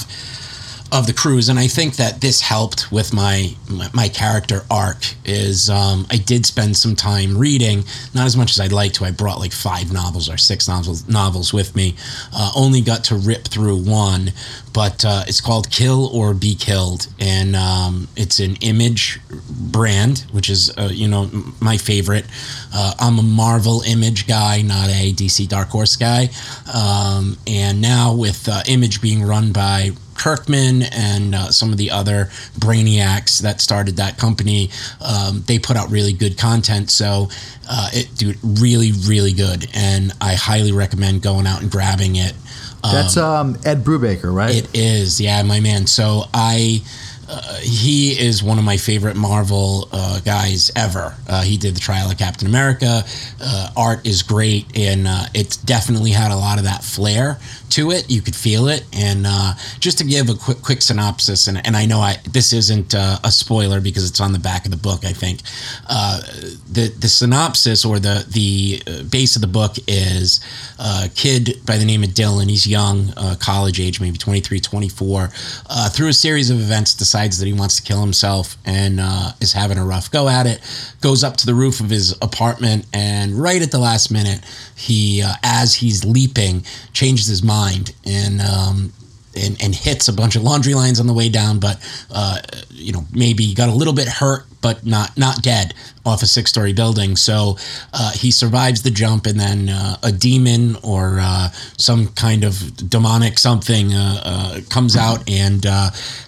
of 0.93 1.07
the 1.07 1.13
cruise, 1.13 1.49
and 1.49 1.59
I 1.59 1.69
think 1.69 1.97
that 1.97 2.21
this 2.21 2.41
helped 2.41 2.91
with 2.91 3.13
my 3.13 3.55
my, 3.93 4.09
character 4.09 4.65
arc. 4.71 4.99
Is 5.25 5.71
um, 5.71 6.07
I 6.11 6.17
did 6.17 6.45
spend 6.45 6.77
some 6.77 6.97
time 6.97 7.39
reading, 7.39 7.85
not 8.15 8.27
as 8.27 8.37
much 8.37 8.51
as 8.51 8.61
I'd 8.61 8.73
like 8.73 8.93
to. 8.95 9.05
I 9.05 9.13
brought 9.13 9.39
like 9.39 9.53
five 9.53 9.93
novels 9.93 10.29
or 10.29 10.37
six 10.37 10.67
novels 10.69 11.09
novels 11.09 11.53
with 11.53 11.77
me. 11.77 11.95
Uh, 12.35 12.51
only 12.57 12.81
got 12.81 13.05
to 13.05 13.15
rip 13.15 13.45
through 13.45 13.77
one, 13.77 14.33
but 14.73 15.05
uh, 15.05 15.25
it's 15.29 15.41
called 15.41 15.71
Kill 15.71 16.07
or 16.07 16.35
Be 16.35 16.55
Killed, 16.55 17.07
and 17.21 17.55
um, 17.55 18.09
it's 18.17 18.41
an 18.41 18.57
image 18.57 19.21
brand, 19.49 20.27
which 20.33 20.51
is 20.51 20.77
uh, 20.77 20.91
you 20.93 21.07
know 21.07 21.31
my 21.61 21.77
favorite. 21.77 22.27
Uh, 22.75 22.95
I'm 22.99 23.19
a 23.19 23.23
Marvel 23.23 23.83
image 23.87 24.27
guy, 24.27 24.63
not 24.63 24.89
a 24.89 25.13
DC 25.13 25.49
Dark 25.49 25.69
Horse 25.69 25.97
guy, 25.97 26.31
um, 26.75 27.37
and 27.47 27.81
now 27.81 28.15
with 28.15 28.49
uh, 28.49 28.63
Image 28.67 29.01
being 29.01 29.23
run 29.23 29.53
by 29.53 29.91
Kirkman 30.21 30.83
and 30.93 31.35
uh, 31.35 31.51
some 31.51 31.73
of 31.73 31.79
the 31.79 31.91
other 31.91 32.27
brainiacs 32.59 33.41
that 33.41 33.61
started 33.61 33.97
that 33.97 34.19
company, 34.19 34.71
um, 35.01 35.43
they 35.47 35.59
put 35.59 35.77
out 35.77 35.91
really 35.91 36.13
good 36.13 36.37
content. 36.37 36.91
So 36.91 37.29
uh, 37.71 37.89
it, 37.93 38.15
dude, 38.17 38.37
really, 38.43 38.93
really 39.07 39.33
good, 39.33 39.67
and 39.73 40.13
I 40.21 40.35
highly 40.35 40.73
recommend 40.73 41.23
going 41.23 41.47
out 41.47 41.63
and 41.63 41.71
grabbing 41.71 42.17
it. 42.17 42.35
That's 42.83 43.17
um, 43.17 43.57
Ed 43.65 43.85
Brubaker, 43.85 44.35
right? 44.35 44.57
It 44.57 44.69
is, 44.75 45.21
yeah, 45.21 45.43
my 45.43 45.61
man. 45.61 45.87
So 45.87 46.25
I, 46.33 46.83
uh, 47.31 47.55
he 47.61 48.19
is 48.19 48.43
one 48.43 48.59
of 48.59 48.65
my 48.65 48.77
favorite 48.77 49.17
Marvel 49.17 49.89
uh, 49.93 50.19
guys 50.21 50.71
ever. 50.75 51.15
Uh, 51.29 51.43
he 51.43 51.57
did 51.57 51.77
the 51.77 51.81
trial 51.81 52.11
of 52.11 52.19
Captain 52.19 52.49
America. 52.49 53.03
Uh, 53.41 53.71
art 53.77 54.05
is 54.05 54.23
great, 54.23 54.67
and 54.77 55.07
uh, 55.07 55.25
it's 55.33 55.57
definitely 55.57 56.11
had 56.11 56.33
a 56.33 56.37
lot 56.37 56.59
of 56.59 56.65
that 56.65 56.83
flair 56.83 57.39
to 57.71 57.93
it. 57.93 58.11
You 58.11 58.21
could 58.21 58.35
feel 58.35 58.67
it, 58.67 58.85
and 58.93 59.27
uh, 59.29 59.55
just 59.79 59.99
to 59.99 60.05
give 60.05 60.29
a 60.29 60.35
quick 60.35 60.61
quick 60.61 60.83
synopsis, 60.83 61.47
and, 61.47 61.65
and 61.65 61.77
I 61.77 61.87
know 61.87 62.01
I 62.01 62.17
this 62.29 62.53
isn't 62.53 62.95
a 62.95 63.31
spoiler 63.31 63.81
because 63.81 64.09
it's 64.11 64.21
on 64.21 64.33
the 64.33 64.41
back 64.41 64.65
of 64.65 64.73
the 64.73 64.77
book. 64.77 65.05
I 65.05 65.13
think 65.13 65.43
the 65.89 66.93
the 66.99 67.09
synopsis 67.09 67.85
or 67.85 68.01
the 68.01 68.27
the 68.29 69.05
base 69.05 69.37
of 69.37 69.43
the 69.43 69.49
book 69.49 69.77
is 69.87 70.41
a 70.81 71.09
kid 71.15 71.61
by 71.65 71.77
the 71.77 71.85
name 71.85 72.03
of 72.03 72.11
Dylan. 72.11 72.51
He's 72.51 72.67
young, 72.67 73.13
college 73.39 73.79
age, 73.79 74.01
maybe 74.01 74.19
23, 74.19 74.59
24. 74.59 75.31
Uh, 75.69 75.89
through 75.91 76.09
a 76.09 76.13
series 76.13 76.51
of 76.51 76.59
events, 76.59 76.95
decides 76.95 77.20
that 77.29 77.47
he 77.47 77.53
wants 77.53 77.77
to 77.77 77.83
kill 77.83 78.01
himself 78.01 78.57
and 78.65 79.01
uh, 79.01 79.33
is 79.41 79.53
having 79.53 79.79
a 79.79 79.85
rough 79.85 80.11
go 80.11 80.29
at 80.29 80.47
it. 80.47 80.61
Goes 81.01 81.23
up 81.23 81.37
to 81.39 81.47
the 81.47 81.55
roof 81.55 81.81
of 81.81 81.91
his 81.91 82.13
apartment, 82.23 82.87
and 82.93 83.35
right 83.35 83.61
at 83.63 83.71
the 83.71 83.79
last 83.79 84.11
minute, 84.11 84.41
he, 84.75 85.23
uh, 85.23 85.35
as 85.43 85.75
he's 85.75 86.05
leaping, 86.05 86.65
changes 86.93 87.27
his 87.27 87.43
mind 87.43 87.95
and. 88.05 88.41
Um, 88.41 88.93
and, 89.41 89.63
and 89.63 89.75
hits 89.75 90.09
a 90.09 90.13
bunch 90.13 90.37
of 90.37 90.43
laundry 90.43 90.75
lines 90.75 91.01
on 91.01 91.07
the 91.07 91.13
way 91.13 91.29
down, 91.29 91.59
but 91.59 91.79
uh, 92.11 92.39
you 92.71 92.93
know 92.93 93.05
maybe 93.13 93.55
got 93.55 93.69
a 93.69 93.75
little 93.75 93.93
bit 93.95 94.09
hurt, 94.09 94.45
but 94.61 94.85
not 94.85 95.17
not 95.17 95.43
dead 95.43 95.75
off 96.05 96.23
a 96.23 96.27
six 96.27 96.51
story 96.51 96.73
building. 96.73 97.17
So 97.17 97.57
uh, 97.93 98.13
he 98.13 98.31
survives 98.31 98.83
the 98.83 98.91
jump, 98.91 99.27
and 99.27 99.39
then 99.39 99.69
uh, 99.69 99.97
a 100.03 100.13
demon 100.13 100.77
or 100.83 101.19
uh, 101.21 101.51
some 101.77 102.09
kind 102.09 102.45
of 102.45 102.77
demonic 102.89 103.39
something 103.39 103.93
uh, 103.93 104.21
uh, 104.25 104.61
comes 104.69 104.97
out 104.97 105.29
and 105.29 105.65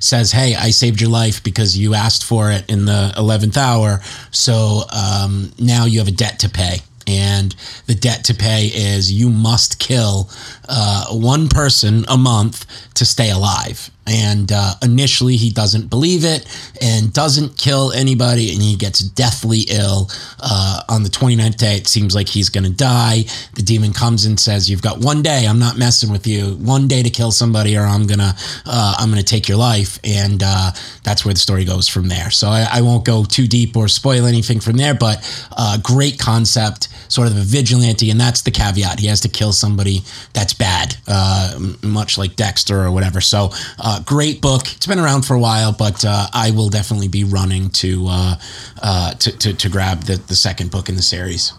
says, 0.00 0.33
"Hey, 0.33 0.54
I 0.54 0.71
saved 0.71 1.00
your 1.00 1.11
life 1.11 1.42
because 1.42 1.76
you 1.76 1.95
asked 1.95 2.25
for 2.25 2.50
it 2.50 2.69
in 2.71 2.85
the 2.85 3.12
eleventh 3.16 3.57
hour. 3.57 4.00
So 4.31 4.83
um, 4.92 5.52
now 5.59 5.87
you 5.87 5.99
have 5.99 6.09
a 6.09 6.12
debt 6.12 6.38
to 6.40 6.49
pay." 6.49 6.83
And 7.16 7.54
the 7.87 7.95
debt 7.95 8.25
to 8.25 8.35
pay 8.35 8.66
is 8.66 9.12
you 9.12 9.28
must 9.28 9.78
kill 9.78 10.31
uh, 10.69 11.07
one 11.11 11.49
person 11.49 12.04
a 12.09 12.16
month 12.16 12.66
to 12.95 13.04
stay 13.04 13.31
alive 13.31 13.90
And 14.06 14.50
uh, 14.52 14.75
initially, 14.82 15.37
he 15.37 15.50
doesn't 15.50 15.88
believe 15.88 16.25
it 16.25 16.47
and 16.80 17.12
doesn't 17.12 17.56
kill 17.56 17.92
anybody, 17.92 18.52
and 18.52 18.61
he 18.61 18.76
gets 18.76 19.00
deathly 19.00 19.61
ill. 19.71 20.11
Uh, 20.40 20.82
on 20.88 21.04
the 21.04 21.09
29th 21.09 21.56
day, 21.56 21.76
it 21.76 21.87
seems 21.87 22.14
like 22.14 22.28
he's 22.28 22.49
going 22.49 22.64
to 22.64 22.71
die. 22.71 23.25
The 23.54 23.62
demon 23.62 23.92
comes 23.92 24.25
and 24.25 24.38
says, 24.38 24.68
"You've 24.68 24.82
got 24.82 24.99
one 24.99 25.23
day. 25.23 25.47
I'm 25.47 25.61
not 25.61 25.78
messing 25.78 26.11
with 26.11 26.26
you. 26.26 26.56
One 26.56 26.88
day 26.88 27.02
to 27.02 27.11
kill 27.11 27.30
somebody, 27.30 27.76
or 27.76 27.82
I'm 27.82 28.06
gonna 28.06 28.35
uh, 28.66 28.97
I'm 28.99 29.09
gonna 29.09 29.23
take 29.23 29.49
your 29.49 29.59
life." 29.59 30.00
And 30.02 30.42
uh, 30.44 30.73
that's 31.04 31.25
where 31.25 31.35
the 31.35 31.40
story 31.40 31.64
goes 31.64 31.88
from 31.88 32.09
there. 32.09 32.30
So 32.30 32.49
I, 32.49 32.66
I, 32.73 32.80
won't 32.82 33.04
go 33.04 33.25
too 33.25 33.47
deep 33.47 33.76
or 33.76 33.88
spoil 33.88 34.26
anything 34.26 34.61
from 34.61 34.76
there, 34.76 34.94
but 34.94 35.18
uh, 35.56 35.78
great 35.82 36.18
concept, 36.18 36.88
sort 37.09 37.28
of 37.28 37.37
a 37.37 37.40
vigilante, 37.40 38.11
and 38.11 38.21
that's 38.21 38.42
the 38.42 38.50
caveat. 38.50 38.99
He 39.00 39.06
has 39.06 39.21
to 39.21 39.28
kill 39.28 39.52
somebody 39.52 40.02
that's 40.32 40.54
bad, 40.54 40.97
uh, 41.09 41.59
much 41.82 42.18
like 42.18 42.37
Dexter 42.37 42.82
or 42.82 42.90
whatever. 42.90 43.21
So 43.21 43.50
uh, 43.93 44.01
great 44.01 44.41
book. 44.41 44.63
It's 44.73 44.87
been 44.87 44.99
around 44.99 45.23
for 45.23 45.35
a 45.35 45.41
while, 45.41 45.73
but 45.73 46.05
uh, 46.05 46.27
I 46.33 46.51
will 46.51 46.69
definitely 46.69 47.09
be 47.09 47.25
running 47.25 47.71
to, 47.71 48.07
uh, 48.09 48.37
uh, 48.83 49.15
to, 49.15 49.39
to 49.39 49.55
to 49.55 49.69
grab 49.69 50.05
the 50.05 50.17
the 50.17 50.37
second 50.37 50.71
book 50.71 50.89
in 50.89 50.97
the 50.97 51.03
series. 51.03 51.53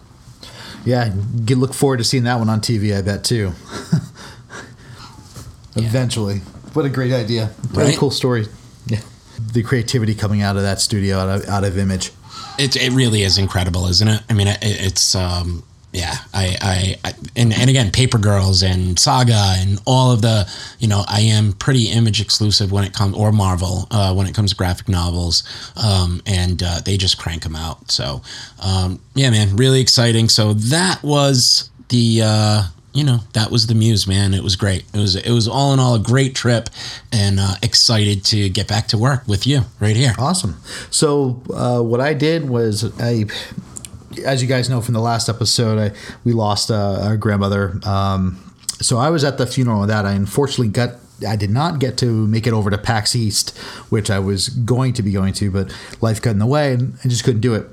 Yeah, 0.84 1.12
get, 1.44 1.58
look 1.58 1.74
forward 1.74 1.98
to 1.98 2.04
seeing 2.04 2.24
that 2.24 2.38
one 2.38 2.48
on 2.50 2.60
TV. 2.60 2.96
I 2.96 3.02
bet 3.02 3.24
too. 3.24 3.52
Eventually, 5.76 6.38
what 6.72 6.84
a 6.84 6.88
great 6.88 7.12
idea! 7.12 7.46
What 7.72 7.84
right? 7.84 7.94
a 7.94 7.98
cool 7.98 8.10
story. 8.10 8.46
Yeah, 8.86 9.00
the 9.52 9.62
creativity 9.62 10.14
coming 10.14 10.42
out 10.42 10.56
of 10.56 10.62
that 10.62 10.80
studio, 10.80 11.18
out 11.18 11.28
of, 11.28 11.48
out 11.48 11.64
of 11.64 11.78
Image. 11.78 12.12
It, 12.58 12.76
it 12.76 12.92
really 12.92 13.22
is 13.22 13.38
incredible, 13.38 13.86
isn't 13.86 14.06
it? 14.06 14.22
I 14.30 14.32
mean, 14.34 14.46
it, 14.46 14.58
it's 14.60 15.14
um, 15.14 15.64
yeah, 15.94 16.16
I, 16.32 16.56
I, 16.60 16.96
I, 17.04 17.12
and, 17.36 17.52
and 17.52 17.70
again, 17.70 17.92
Paper 17.92 18.18
Girls 18.18 18.64
and 18.64 18.98
Saga 18.98 19.54
and 19.58 19.80
all 19.86 20.10
of 20.10 20.22
the, 20.22 20.50
you 20.80 20.88
know, 20.88 21.04
I 21.06 21.20
am 21.20 21.52
pretty 21.52 21.84
image 21.84 22.20
exclusive 22.20 22.72
when 22.72 22.82
it 22.82 22.92
comes, 22.92 23.14
or 23.14 23.30
Marvel, 23.30 23.86
uh, 23.92 24.12
when 24.12 24.26
it 24.26 24.34
comes 24.34 24.50
to 24.50 24.56
graphic 24.56 24.88
novels. 24.88 25.44
Um, 25.76 26.20
and 26.26 26.60
uh, 26.64 26.80
they 26.84 26.96
just 26.96 27.16
crank 27.16 27.44
them 27.44 27.54
out. 27.54 27.92
So, 27.92 28.22
um, 28.60 29.00
yeah, 29.14 29.30
man, 29.30 29.54
really 29.54 29.80
exciting. 29.80 30.28
So 30.28 30.52
that 30.54 31.00
was 31.04 31.70
the, 31.90 32.22
uh, 32.24 32.62
you 32.92 33.04
know, 33.04 33.20
that 33.34 33.52
was 33.52 33.68
the 33.68 33.74
muse, 33.76 34.08
man. 34.08 34.34
It 34.34 34.42
was 34.42 34.56
great. 34.56 34.84
It 34.92 34.98
was, 34.98 35.14
it 35.14 35.30
was 35.30 35.46
all 35.46 35.72
in 35.72 35.78
all 35.78 35.94
a 35.94 36.00
great 36.00 36.34
trip 36.34 36.70
and 37.12 37.38
uh, 37.38 37.54
excited 37.62 38.24
to 38.26 38.48
get 38.48 38.66
back 38.66 38.88
to 38.88 38.98
work 38.98 39.28
with 39.28 39.46
you 39.46 39.60
right 39.78 39.94
here. 39.94 40.14
Awesome. 40.18 40.60
So, 40.90 41.40
uh, 41.54 41.80
what 41.82 42.00
I 42.00 42.14
did 42.14 42.48
was 42.48 42.92
I, 43.00 43.26
as 44.20 44.42
you 44.42 44.48
guys 44.48 44.68
know 44.68 44.80
from 44.80 44.94
the 44.94 45.00
last 45.00 45.28
episode, 45.28 45.78
I, 45.78 45.96
we 46.24 46.32
lost 46.32 46.70
uh, 46.70 47.00
our 47.02 47.16
grandmother. 47.16 47.78
Um, 47.84 48.38
so 48.80 48.98
I 48.98 49.10
was 49.10 49.24
at 49.24 49.38
the 49.38 49.46
funeral 49.46 49.82
of 49.82 49.88
that. 49.88 50.04
I 50.04 50.12
unfortunately 50.12 50.68
got 50.68 50.96
I 51.26 51.36
did 51.36 51.50
not 51.50 51.78
get 51.78 51.96
to 51.98 52.26
make 52.26 52.46
it 52.46 52.52
over 52.52 52.70
to 52.70 52.78
PAX 52.78 53.14
East, 53.14 53.56
which 53.88 54.10
I 54.10 54.18
was 54.18 54.48
going 54.48 54.94
to 54.94 55.02
be 55.02 55.12
going 55.12 55.32
to, 55.34 55.50
but 55.50 55.74
life 56.00 56.20
got 56.20 56.30
in 56.30 56.38
the 56.38 56.46
way 56.46 56.72
and 56.72 56.98
I 57.04 57.08
just 57.08 57.24
couldn't 57.24 57.40
do 57.40 57.54
it. 57.54 57.70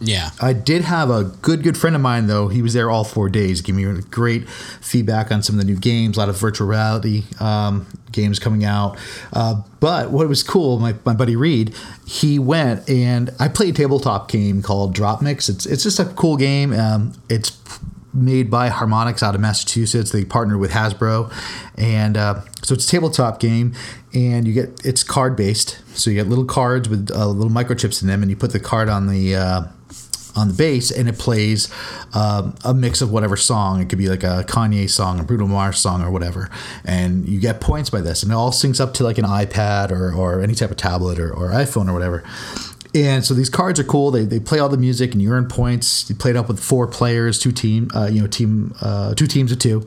Yeah. 0.00 0.30
I 0.40 0.52
did 0.52 0.82
have 0.82 1.10
a 1.10 1.24
good, 1.24 1.62
good 1.62 1.76
friend 1.76 1.96
of 1.96 2.02
mine, 2.02 2.26
though. 2.26 2.48
He 2.48 2.62
was 2.62 2.72
there 2.72 2.90
all 2.90 3.04
four 3.04 3.28
days, 3.28 3.60
giving 3.60 3.94
me 3.94 4.02
great 4.02 4.48
feedback 4.48 5.32
on 5.32 5.42
some 5.42 5.58
of 5.58 5.60
the 5.60 5.70
new 5.70 5.78
games, 5.78 6.16
a 6.16 6.20
lot 6.20 6.28
of 6.28 6.38
virtual 6.38 6.68
reality 6.68 7.24
um, 7.40 7.86
games 8.12 8.38
coming 8.38 8.64
out. 8.64 8.96
Uh, 9.32 9.62
but 9.80 10.10
what 10.10 10.28
was 10.28 10.42
cool, 10.42 10.78
my, 10.78 10.94
my 11.04 11.14
buddy 11.14 11.36
Reed, 11.36 11.74
he 12.06 12.38
went 12.38 12.88
and 12.88 13.30
I 13.38 13.48
played 13.48 13.74
a 13.74 13.76
tabletop 13.76 14.30
game 14.30 14.62
called 14.62 14.94
Drop 14.94 15.20
Mix. 15.20 15.48
It's, 15.48 15.66
it's 15.66 15.82
just 15.82 15.98
a 15.98 16.04
cool 16.04 16.36
game. 16.36 16.72
Um, 16.72 17.12
it's 17.28 17.58
made 18.14 18.50
by 18.50 18.70
Harmonix 18.70 19.22
out 19.22 19.34
of 19.34 19.40
Massachusetts. 19.40 20.10
They 20.10 20.24
partnered 20.24 20.58
with 20.58 20.70
Hasbro, 20.72 21.32
and 21.76 22.16
uh, 22.16 22.42
so 22.62 22.74
it's 22.74 22.84
a 22.86 22.88
tabletop 22.88 23.38
game. 23.40 23.74
And 24.14 24.46
you 24.46 24.54
get 24.54 24.84
it's 24.84 25.02
card 25.02 25.36
based, 25.36 25.80
so 25.96 26.10
you 26.10 26.16
get 26.16 26.28
little 26.28 26.46
cards 26.46 26.88
with 26.88 27.10
uh, 27.14 27.26
little 27.28 27.52
microchips 27.52 28.00
in 28.00 28.08
them, 28.08 28.22
and 28.22 28.30
you 28.30 28.36
put 28.36 28.52
the 28.52 28.60
card 28.60 28.88
on 28.88 29.06
the 29.06 29.36
uh, 29.36 29.62
on 30.38 30.48
the 30.48 30.54
base 30.54 30.90
and 30.90 31.08
it 31.08 31.18
plays 31.18 31.72
um, 32.14 32.54
a 32.64 32.72
mix 32.72 33.02
of 33.02 33.10
whatever 33.10 33.36
song. 33.36 33.80
It 33.80 33.88
could 33.88 33.98
be 33.98 34.08
like 34.08 34.22
a 34.22 34.44
Kanye 34.46 34.88
song, 34.88 35.20
a 35.20 35.24
Bruno 35.24 35.46
Mars 35.46 35.78
song, 35.78 36.02
or 36.02 36.10
whatever. 36.10 36.50
And 36.84 37.28
you 37.28 37.40
get 37.40 37.60
points 37.60 37.90
by 37.90 38.00
this. 38.00 38.22
And 38.22 38.32
it 38.32 38.34
all 38.34 38.50
syncs 38.50 38.80
up 38.80 38.94
to 38.94 39.04
like 39.04 39.18
an 39.18 39.24
iPad 39.24 39.90
or, 39.90 40.12
or 40.12 40.40
any 40.40 40.54
type 40.54 40.70
of 40.70 40.76
tablet 40.76 41.18
or, 41.18 41.32
or 41.32 41.50
iPhone 41.50 41.88
or 41.88 41.92
whatever. 41.92 42.24
And 42.94 43.24
so 43.24 43.34
these 43.34 43.50
cards 43.50 43.78
are 43.78 43.84
cool. 43.84 44.10
They, 44.10 44.24
they 44.24 44.40
play 44.40 44.58
all 44.58 44.70
the 44.70 44.78
music 44.78 45.12
and 45.12 45.20
you 45.20 45.30
earn 45.30 45.46
points. 45.46 46.08
You 46.08 46.16
play 46.16 46.30
it 46.30 46.36
up 46.36 46.48
with 46.48 46.58
four 46.58 46.86
players, 46.86 47.38
two 47.38 47.52
team, 47.52 47.90
uh, 47.94 48.08
you 48.10 48.20
know, 48.22 48.26
team, 48.26 48.74
uh, 48.80 49.14
two 49.14 49.26
teams 49.26 49.52
of 49.52 49.58
two. 49.58 49.86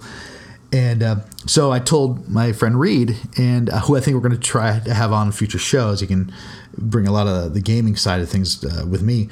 And 0.73 1.03
uh, 1.03 1.15
so 1.47 1.71
I 1.71 1.79
told 1.79 2.29
my 2.29 2.53
friend 2.53 2.79
Reed, 2.79 3.17
and 3.37 3.69
uh, 3.69 3.81
who 3.81 3.97
I 3.97 3.99
think 3.99 4.15
we're 4.15 4.21
going 4.21 4.31
to 4.31 4.37
try 4.39 4.79
to 4.79 4.93
have 4.93 5.11
on 5.11 5.33
future 5.33 5.59
shows. 5.59 5.99
He 5.99 6.07
can 6.07 6.31
bring 6.77 7.07
a 7.07 7.11
lot 7.11 7.27
of 7.27 7.53
the 7.53 7.59
gaming 7.59 7.97
side 7.97 8.21
of 8.21 8.29
things 8.29 8.63
uh, 8.63 8.85
with 8.87 9.01
me. 9.01 9.27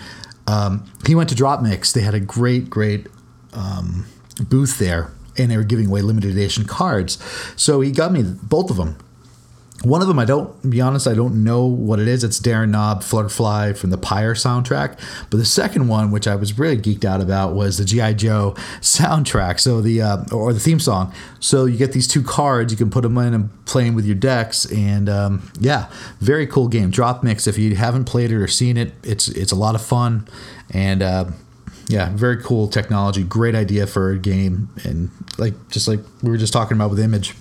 Um, 0.50 0.92
he 1.06 1.14
went 1.14 1.30
to 1.30 1.36
Drop 1.36 1.62
Mix. 1.62 1.94
They 1.94 2.02
had 2.02 2.16
a 2.16 2.20
great, 2.20 2.70
great 2.72 3.06
um, 3.54 4.08
booth 4.50 4.80
there, 4.80 5.12
and 5.38 5.52
they 5.52 5.58
were 5.58 5.64
giving 5.64 5.86
away 5.86 6.02
limited 6.02 6.32
edition 6.32 6.66
cards. 6.66 7.20
So 7.56 7.82
he 7.82 7.92
got 7.92 8.12
me 8.12 8.24
both 8.24 8.72
of 8.72 8.78
them. 8.78 8.98
One 9.84 10.02
of 10.02 10.10
them, 10.10 10.20
I 10.20 10.26
don't 10.26 10.70
be 10.70 10.82
honest, 10.82 11.08
I 11.08 11.14
don't 11.14 11.44
know 11.44 11.66
what 11.66 12.00
it 12.00 12.08
is. 12.08 12.24
It's 12.26 12.40
Darren 12.40 12.74
Korb 12.74 13.00
Flutterfly 13.00 13.78
from 13.78 13.90
the 13.90 13.98
Pyre 13.98 14.34
soundtrack. 14.34 15.00
But 15.30 15.38
the 15.38 15.46
second 15.46 15.88
one, 15.88 16.12
which 16.12 16.28
I 16.28 16.36
was 16.36 16.58
really 16.60 16.78
geeked 16.78 17.06
out 17.06 17.22
about, 17.22 17.54
was 17.54 17.78
the 17.78 17.86
GI 17.86 18.16
Joe 18.16 18.54
soundtrack. 18.82 19.60
So 19.60 19.82
the 19.82 20.02
uh, 20.02 20.26
or 20.32 20.54
the 20.54 20.60
theme 20.60 20.80
song. 20.80 21.14
So 21.40 21.66
you 21.66 21.78
get 21.78 21.94
these 21.94 22.08
two 22.08 22.24
cards, 22.24 22.72
you 22.72 22.78
can 22.78 22.90
put 22.90 23.02
them 23.02 23.18
in 23.18 23.34
and 23.34 23.66
play 23.66 23.86
them 23.86 23.96
with 23.96 24.06
your 24.06 24.16
decks, 24.16 24.66
and 24.66 25.08
um, 25.08 25.52
yeah, 25.60 25.88
very 26.20 26.46
cool 26.48 26.68
game. 26.68 26.90
Drop 26.90 27.24
Mix. 27.24 27.48
If 27.48 27.58
you 27.58 27.76
haven't 27.76 28.06
played 28.06 28.32
it 28.32 28.36
or 28.36 28.48
seen 28.48 28.78
it, 28.78 28.94
it's 29.04 29.28
it's 29.30 29.52
a 29.52 29.56
lot 29.56 29.76
of 29.76 29.82
fun, 29.82 30.28
and 30.72 31.02
uh, 31.02 31.26
yeah, 31.88 32.10
very 32.14 32.42
cool 32.42 32.68
technology. 32.68 33.24
Great 33.24 33.56
idea 33.56 33.88
for 33.88 34.12
a 34.12 34.18
game, 34.18 34.70
and 34.84 35.10
like 35.38 35.54
just 35.70 35.88
like 35.88 36.00
we 36.22 36.30
were 36.30 36.38
just 36.38 36.54
talking 36.54 36.76
about 36.76 36.90
with 36.90 37.00
Image. 37.00 37.36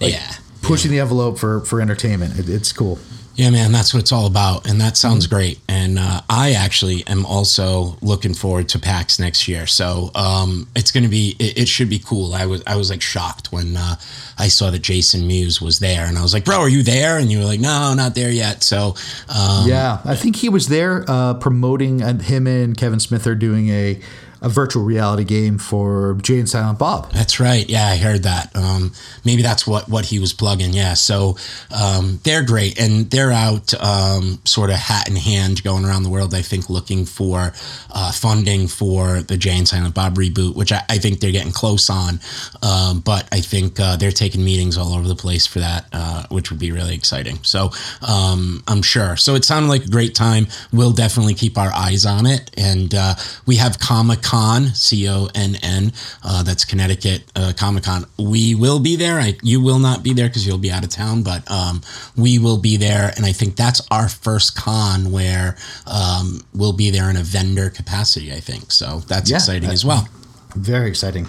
Like, 0.00 0.12
yeah 0.12 0.36
pushing 0.66 0.90
the 0.90 1.00
envelope 1.00 1.38
for 1.38 1.60
for 1.60 1.80
entertainment. 1.80 2.38
It, 2.38 2.48
it's 2.48 2.72
cool. 2.72 2.98
Yeah, 3.36 3.50
man, 3.50 3.70
that's 3.70 3.92
what 3.92 4.00
it's 4.00 4.12
all 4.12 4.26
about, 4.26 4.66
and 4.66 4.80
that 4.80 4.96
sounds 4.96 5.26
mm-hmm. 5.26 5.36
great. 5.36 5.60
And 5.68 5.98
uh, 5.98 6.22
I 6.28 6.52
actually 6.52 7.06
am 7.06 7.26
also 7.26 7.98
looking 8.00 8.32
forward 8.32 8.70
to 8.70 8.78
PAX 8.78 9.18
next 9.18 9.46
year, 9.46 9.66
so 9.66 10.10
um, 10.14 10.66
it's 10.74 10.90
going 10.90 11.04
to 11.04 11.10
be 11.10 11.36
it, 11.38 11.58
it, 11.58 11.68
should 11.68 11.90
be 11.90 11.98
cool. 11.98 12.32
I 12.32 12.46
was 12.46 12.62
I 12.66 12.76
was 12.76 12.88
like 12.88 13.02
shocked 13.02 13.52
when 13.52 13.76
uh, 13.76 13.96
I 14.38 14.48
saw 14.48 14.70
that 14.70 14.78
Jason 14.78 15.26
Mewes 15.26 15.60
was 15.60 15.80
there, 15.80 16.06
and 16.06 16.16
I 16.16 16.22
was 16.22 16.32
like, 16.32 16.46
"Bro, 16.46 16.60
are 16.60 16.68
you 16.68 16.82
there?" 16.82 17.18
And 17.18 17.30
you 17.30 17.40
were 17.40 17.44
like, 17.44 17.60
"No, 17.60 17.92
not 17.92 18.14
there 18.14 18.30
yet." 18.30 18.62
So 18.62 18.94
um, 19.28 19.68
yeah, 19.68 20.00
I 20.06 20.16
think 20.16 20.36
he 20.36 20.48
was 20.48 20.68
there 20.68 21.04
uh, 21.06 21.34
promoting, 21.34 21.98
him 22.20 22.46
and 22.46 22.74
Kevin 22.74 23.00
Smith 23.00 23.26
are 23.26 23.34
doing 23.34 23.68
a 23.68 24.00
a 24.46 24.48
virtual 24.48 24.84
reality 24.84 25.24
game 25.24 25.58
for 25.58 26.16
Jay 26.22 26.38
and 26.38 26.48
Silent 26.48 26.78
Bob. 26.78 27.10
That's 27.12 27.40
right. 27.40 27.68
Yeah, 27.68 27.86
I 27.86 27.96
heard 27.96 28.22
that. 28.22 28.54
Um, 28.54 28.92
maybe 29.24 29.42
that's 29.42 29.66
what 29.66 29.88
what 29.88 30.06
he 30.06 30.20
was 30.20 30.32
plugging. 30.32 30.72
Yeah. 30.72 30.94
So 30.94 31.36
um, 31.76 32.20
they're 32.22 32.44
great, 32.44 32.80
and 32.80 33.10
they're 33.10 33.32
out 33.32 33.74
um, 33.82 34.38
sort 34.44 34.70
of 34.70 34.76
hat 34.76 35.08
in 35.08 35.16
hand, 35.16 35.64
going 35.64 35.84
around 35.84 36.04
the 36.04 36.10
world. 36.10 36.32
I 36.32 36.42
think 36.42 36.70
looking 36.70 37.04
for 37.04 37.52
uh, 37.90 38.12
funding 38.12 38.68
for 38.68 39.20
the 39.20 39.36
Jay 39.36 39.58
and 39.58 39.66
Silent 39.66 39.94
Bob 39.94 40.14
reboot, 40.14 40.54
which 40.54 40.72
I, 40.72 40.82
I 40.88 40.98
think 40.98 41.18
they're 41.18 41.32
getting 41.32 41.52
close 41.52 41.90
on. 41.90 42.20
Um, 42.62 43.00
but 43.00 43.28
I 43.32 43.40
think 43.40 43.80
uh, 43.80 43.96
they're 43.96 44.12
taking 44.12 44.44
meetings 44.44 44.78
all 44.78 44.94
over 44.94 45.08
the 45.08 45.16
place 45.16 45.46
for 45.46 45.58
that, 45.58 45.86
uh, 45.92 46.24
which 46.30 46.50
would 46.50 46.60
be 46.60 46.70
really 46.70 46.94
exciting. 46.94 47.42
So 47.42 47.70
um, 48.06 48.62
I'm 48.68 48.82
sure. 48.82 49.16
So 49.16 49.34
it 49.34 49.44
sounded 49.44 49.68
like 49.68 49.84
a 49.84 49.90
great 49.90 50.14
time. 50.14 50.46
We'll 50.72 50.92
definitely 50.92 51.34
keep 51.34 51.58
our 51.58 51.72
eyes 51.72 52.06
on 52.06 52.26
it, 52.26 52.52
and 52.56 52.94
uh, 52.94 53.14
we 53.44 53.56
have 53.56 53.80
Comic 53.80 54.22
Con, 54.22 54.35
C 54.74 55.08
O 55.08 55.28
N 55.34 55.56
N. 55.62 55.92
Uh, 56.22 56.42
that's 56.42 56.64
Connecticut 56.64 57.24
uh, 57.34 57.52
Comic 57.56 57.84
Con. 57.84 58.06
We 58.18 58.54
will 58.54 58.80
be 58.80 58.96
there. 58.96 59.18
I, 59.18 59.36
you 59.42 59.60
will 59.60 59.78
not 59.78 60.02
be 60.02 60.12
there 60.12 60.28
because 60.28 60.46
you'll 60.46 60.58
be 60.58 60.70
out 60.70 60.84
of 60.84 60.90
town, 60.90 61.22
but 61.22 61.48
um, 61.50 61.82
we 62.16 62.38
will 62.38 62.58
be 62.58 62.76
there. 62.76 63.12
And 63.16 63.24
I 63.24 63.32
think 63.32 63.56
that's 63.56 63.80
our 63.90 64.08
first 64.08 64.56
con 64.56 65.10
where 65.12 65.56
um, 65.86 66.42
we'll 66.54 66.72
be 66.72 66.90
there 66.90 67.08
in 67.10 67.16
a 67.16 67.22
vendor 67.22 67.70
capacity, 67.70 68.32
I 68.32 68.40
think. 68.40 68.72
So 68.72 69.00
that's 69.00 69.30
yeah, 69.30 69.36
exciting 69.36 69.70
as 69.70 69.84
well. 69.84 70.08
Very 70.54 70.88
exciting. 70.88 71.28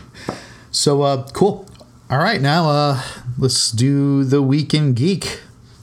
So 0.72 1.02
uh, 1.04 1.28
cool. 1.34 1.68
All 2.10 2.20
right, 2.20 2.42
now 2.42 2.70
uh, 2.70 3.02
let's 3.38 3.72
do 3.72 4.24
the 4.24 4.42
week 4.42 4.74
in 4.74 4.94
geek. 4.94 5.42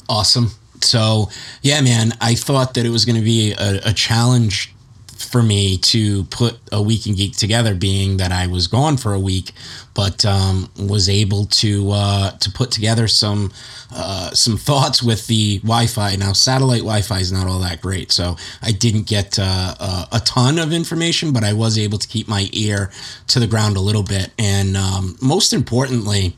Awesome. 0.08 0.52
So 0.80 1.30
yeah, 1.62 1.80
man, 1.80 2.12
I 2.20 2.34
thought 2.34 2.74
that 2.74 2.84
it 2.84 2.90
was 2.90 3.04
going 3.04 3.16
to 3.16 3.24
be 3.24 3.52
a, 3.52 3.80
a 3.86 3.92
challenge 3.92 4.73
for 5.18 5.42
me 5.42 5.76
to 5.78 6.24
put 6.24 6.58
a 6.72 6.82
week 6.82 7.06
in 7.06 7.14
geek 7.14 7.36
together 7.36 7.74
being 7.74 8.16
that 8.18 8.32
I 8.32 8.46
was 8.46 8.66
gone 8.66 8.96
for 8.96 9.12
a 9.12 9.20
week 9.20 9.52
but 9.94 10.24
um, 10.24 10.70
was 10.76 11.08
able 11.08 11.46
to 11.46 11.90
uh, 11.92 12.30
to 12.32 12.50
put 12.50 12.72
together 12.72 13.06
some 13.06 13.52
uh, 13.94 14.30
some 14.30 14.56
thoughts 14.56 15.00
with 15.00 15.28
the 15.28 15.58
Wi-Fi. 15.60 16.16
Now, 16.16 16.32
satellite 16.32 16.80
Wi-Fi 16.80 17.20
is 17.20 17.30
not 17.30 17.46
all 17.46 17.60
that 17.60 17.80
great, 17.80 18.10
so 18.10 18.36
I 18.60 18.72
didn't 18.72 19.06
get 19.06 19.38
uh, 19.38 19.76
uh, 19.78 20.06
a 20.10 20.18
ton 20.18 20.58
of 20.58 20.72
information, 20.72 21.32
but 21.32 21.44
I 21.44 21.52
was 21.52 21.78
able 21.78 21.98
to 21.98 22.08
keep 22.08 22.26
my 22.26 22.48
ear 22.52 22.90
to 23.28 23.38
the 23.38 23.46
ground 23.46 23.76
a 23.76 23.80
little 23.80 24.02
bit. 24.02 24.32
And 24.36 24.76
um, 24.76 25.16
most 25.22 25.52
importantly, 25.52 26.36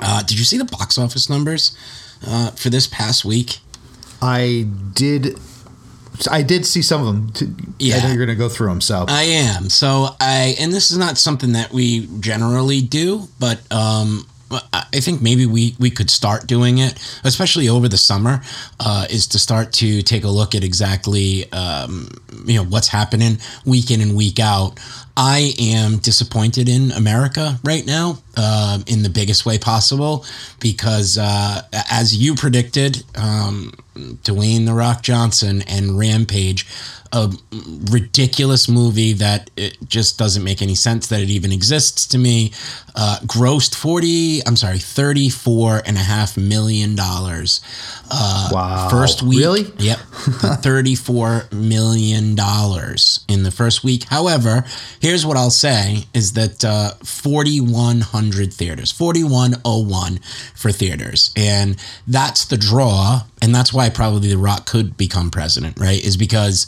uh, 0.00 0.22
did 0.22 0.38
you 0.38 0.44
see 0.46 0.56
the 0.56 0.64
box 0.64 0.96
office 0.96 1.28
numbers? 1.28 1.76
uh, 2.26 2.50
for 2.52 2.70
this 2.70 2.86
past 2.86 3.24
week? 3.24 3.58
I 4.22 4.66
did. 4.94 5.38
I 6.28 6.42
did 6.42 6.66
see 6.66 6.82
some 6.82 7.06
of 7.06 7.06
them. 7.06 7.74
Yeah, 7.78 7.96
I 7.96 8.00
know 8.02 8.08
you're 8.08 8.26
going 8.26 8.28
to 8.28 8.34
go 8.34 8.48
through 8.48 8.68
them. 8.68 8.80
So 8.80 9.04
I 9.08 9.22
am. 9.22 9.68
So 9.70 10.08
I, 10.20 10.56
and 10.60 10.72
this 10.72 10.90
is 10.90 10.98
not 10.98 11.18
something 11.18 11.52
that 11.52 11.72
we 11.72 12.08
generally 12.20 12.80
do, 12.80 13.28
but 13.38 13.60
um, 13.72 14.26
I 14.72 15.00
think 15.00 15.22
maybe 15.22 15.46
we, 15.46 15.76
we 15.78 15.90
could 15.90 16.10
start 16.10 16.46
doing 16.46 16.78
it, 16.78 16.98
especially 17.22 17.68
over 17.68 17.88
the 17.88 17.96
summer, 17.96 18.42
uh, 18.80 19.06
is 19.08 19.28
to 19.28 19.38
start 19.38 19.72
to 19.74 20.02
take 20.02 20.24
a 20.24 20.28
look 20.28 20.54
at 20.56 20.64
exactly 20.64 21.50
um, 21.52 22.08
you 22.44 22.56
know 22.56 22.64
what's 22.64 22.88
happening 22.88 23.38
week 23.64 23.90
in 23.90 24.00
and 24.00 24.16
week 24.16 24.40
out. 24.40 24.80
I 25.16 25.52
am 25.58 25.98
disappointed 25.98 26.68
in 26.68 26.92
America 26.92 27.58
right 27.64 27.84
now 27.84 28.18
uh, 28.36 28.78
in 28.86 29.02
the 29.02 29.10
biggest 29.10 29.44
way 29.44 29.58
possible 29.58 30.24
because, 30.60 31.18
uh, 31.18 31.62
as 31.90 32.16
you 32.16 32.34
predicted, 32.34 33.04
um, 33.16 33.72
Dwayne 33.94 34.66
the 34.66 34.72
Rock 34.72 35.02
Johnson 35.02 35.62
and 35.62 35.98
Rampage 35.98 36.66
a 37.12 37.32
ridiculous 37.90 38.68
movie 38.68 39.12
that 39.14 39.50
it 39.56 39.76
just 39.86 40.18
doesn't 40.18 40.44
make 40.44 40.62
any 40.62 40.74
sense 40.74 41.08
that 41.08 41.20
it 41.20 41.28
even 41.28 41.52
exists 41.52 42.06
to 42.06 42.18
me. 42.18 42.52
Uh, 42.94 43.18
grossed 43.24 43.74
40, 43.74 44.40
I'm 44.46 44.56
sorry, 44.56 44.78
34 44.78 45.82
and 45.86 45.96
a 45.96 46.00
half 46.00 46.36
million 46.36 46.94
dollars. 46.96 47.60
Uh, 48.10 48.48
wow. 48.52 48.88
First 48.90 49.22
week. 49.22 49.38
Really? 49.38 49.64
Yep. 49.80 49.98
34 50.62 51.48
million 51.52 52.34
dollars 52.34 53.24
in 53.28 53.42
the 53.42 53.50
first 53.50 53.82
week. 53.82 54.04
However, 54.04 54.64
here's 55.00 55.24
what 55.24 55.36
I'll 55.36 55.50
say 55.50 56.04
is 56.12 56.34
that 56.34 56.64
uh, 56.64 56.90
4,100 57.02 58.52
theaters, 58.52 58.92
4,101 58.92 60.18
for 60.54 60.70
theaters. 60.70 61.32
And 61.36 61.76
that's 62.06 62.44
the 62.44 62.56
draw. 62.56 63.22
And 63.42 63.54
that's 63.54 63.72
why 63.72 63.88
probably 63.88 64.28
The 64.28 64.38
Rock 64.38 64.66
could 64.66 64.96
become 64.96 65.30
president, 65.30 65.78
right? 65.78 66.04
Is 66.04 66.16
because 66.16 66.66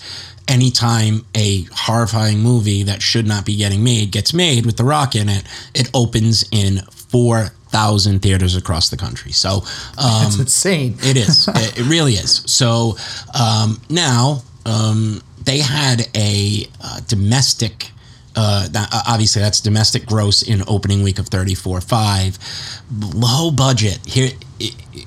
anytime 0.48 1.24
a 1.34 1.62
horrifying 1.72 2.40
movie 2.40 2.82
that 2.84 3.02
should 3.02 3.26
not 3.26 3.44
be 3.44 3.56
getting 3.56 3.84
made 3.84 4.10
gets 4.10 4.32
made 4.32 4.66
with 4.66 4.76
The 4.76 4.84
Rock 4.84 5.14
in 5.14 5.28
it, 5.28 5.44
it 5.74 5.90
opens 5.94 6.44
in 6.50 6.78
four 6.90 7.50
thousand 7.72 8.20
theaters 8.20 8.54
across 8.54 8.90
the 8.90 8.96
country. 8.96 9.32
So 9.32 9.62
um, 9.98 10.22
that's 10.22 10.38
insane. 10.38 10.96
it 11.02 11.16
is. 11.16 11.48
It, 11.56 11.80
it, 11.80 11.86
really 11.88 12.12
is. 12.12 12.42
So 12.46 12.96
um, 13.38 13.80
now 13.88 14.42
um, 14.66 15.22
they 15.44 15.58
had 15.58 16.02
a 16.14 16.68
uh, 16.82 17.00
domestic. 17.08 17.90
Uh, 18.34 18.68
obviously, 19.06 19.42
that's 19.42 19.60
domestic 19.60 20.06
gross 20.06 20.42
in 20.42 20.62
opening 20.66 21.02
week 21.02 21.18
of 21.18 21.28
34 21.28 21.80
5. 21.80 22.38
Low 23.14 23.50
budget. 23.50 23.98
Here, 24.06 24.30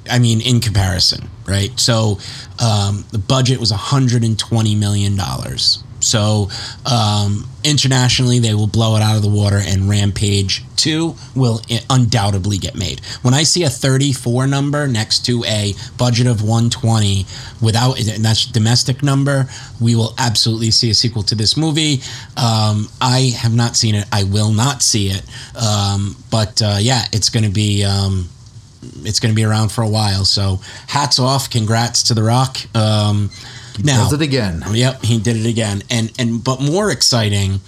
I 0.09 0.19
mean, 0.19 0.41
in 0.41 0.59
comparison, 0.59 1.29
right? 1.47 1.77
So 1.79 2.19
um, 2.59 3.05
the 3.11 3.17
budget 3.17 3.59
was 3.59 3.71
$120 3.71 4.77
million. 4.77 5.17
So 6.05 6.49
um, 6.85 7.47
internationally, 7.63 8.39
they 8.39 8.53
will 8.53 8.67
blow 8.67 8.95
it 8.95 9.01
out 9.01 9.15
of 9.15 9.23
the 9.23 9.29
water, 9.29 9.59
and 9.59 9.89
Rampage 9.89 10.63
2 10.75 11.15
will 11.35 11.61
undoubtedly 11.89 12.57
get 12.57 12.75
made. 12.75 12.99
When 13.23 13.33
I 13.33 13.43
see 13.43 13.63
a 13.63 13.69
34 13.69 14.45
number 14.45 14.87
next 14.87 15.25
to 15.25 15.43
a 15.45 15.73
budget 15.97 16.27
of 16.27 16.41
120 16.41 17.25
without, 17.61 17.99
and 17.99 18.23
that's 18.23 18.45
domestic 18.45 19.01
number, 19.01 19.47
we 19.81 19.95
will 19.95 20.13
absolutely 20.19 20.71
see 20.71 20.91
a 20.91 20.93
sequel 20.93 21.23
to 21.23 21.35
this 21.35 21.57
movie. 21.57 22.01
Um, 22.37 22.87
I 23.01 23.33
have 23.37 23.55
not 23.55 23.75
seen 23.75 23.95
it. 23.95 24.05
I 24.11 24.23
will 24.23 24.51
not 24.51 24.83
see 24.83 25.07
it. 25.07 25.23
Um, 25.55 26.15
but 26.29 26.61
uh, 26.61 26.77
yeah, 26.79 27.05
it's 27.13 27.29
going 27.29 27.45
to 27.45 27.51
be 27.51 27.83
um, 27.83 28.29
it's 29.03 29.19
going 29.19 29.33
to 29.33 29.35
be 29.35 29.43
around 29.43 29.71
for 29.71 29.81
a 29.81 29.89
while. 29.89 30.25
So 30.25 30.59
hats 30.87 31.19
off, 31.19 31.49
congrats 31.49 32.03
to 32.03 32.13
The 32.13 32.23
Rock. 32.23 32.57
Um, 32.75 33.29
now, 33.83 34.03
does 34.03 34.13
it 34.13 34.21
again. 34.21 34.63
Yep, 34.71 35.03
he 35.03 35.19
did 35.19 35.35
it 35.37 35.45
again. 35.45 35.83
And 35.89 36.11
and 36.17 36.43
but 36.43 36.61
more 36.61 36.91
exciting 36.91 37.59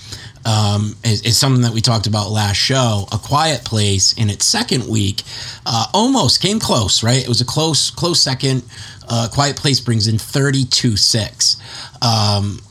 um, 0.45 0.95
is, 1.03 1.21
is, 1.24 1.38
something 1.38 1.63
that 1.63 1.74
we 1.74 1.81
talked 1.81 2.07
about 2.07 2.29
last 2.29 2.55
show. 2.55 3.05
A 3.12 3.17
Quiet 3.17 3.65
Place 3.65 4.13
in 4.13 4.29
its 4.29 4.45
second 4.45 4.88
week 4.88 5.24
uh, 5.65 5.88
almost 5.93 6.41
came 6.41 6.59
close. 6.59 7.03
Right, 7.03 7.21
it 7.21 7.27
was 7.27 7.41
a 7.41 7.45
close 7.45 7.91
close 7.91 8.21
second. 8.21 8.63
Uh, 9.09 9.27
Quiet 9.31 9.57
Place 9.57 9.79
brings 9.81 10.07
in 10.07 10.17
thirty 10.17 10.63
two 10.63 10.95
six. 10.95 11.57
Um, 12.01 12.62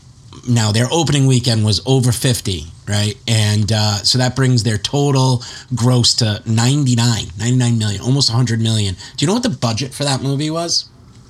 now 0.48 0.72
their 0.72 0.86
opening 0.90 1.26
weekend 1.26 1.64
was 1.64 1.80
over 1.86 2.12
50 2.12 2.66
right? 2.88 3.14
And 3.26 3.70
uh, 3.72 3.96
so 3.98 4.18
that 4.18 4.36
brings 4.36 4.62
their 4.62 4.78
total 4.78 5.42
gross 5.74 6.14
to 6.14 6.42
99 6.46 7.24
99 7.38 7.78
million 7.78 8.00
almost 8.00 8.30
100 8.30 8.60
million. 8.60 8.94
Do 9.16 9.24
you 9.24 9.26
know 9.26 9.34
what 9.34 9.42
the 9.42 9.50
budget 9.50 9.92
for 9.92 10.04
that 10.04 10.22
movie 10.22 10.50
was? 10.50 10.88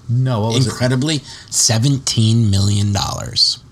No 0.09 0.43
what 0.43 0.55
was 0.55 0.67
incredibly 0.67 1.17
it? 1.17 1.27
17 1.51 2.51
million 2.51 2.93
dollars. 2.93 3.63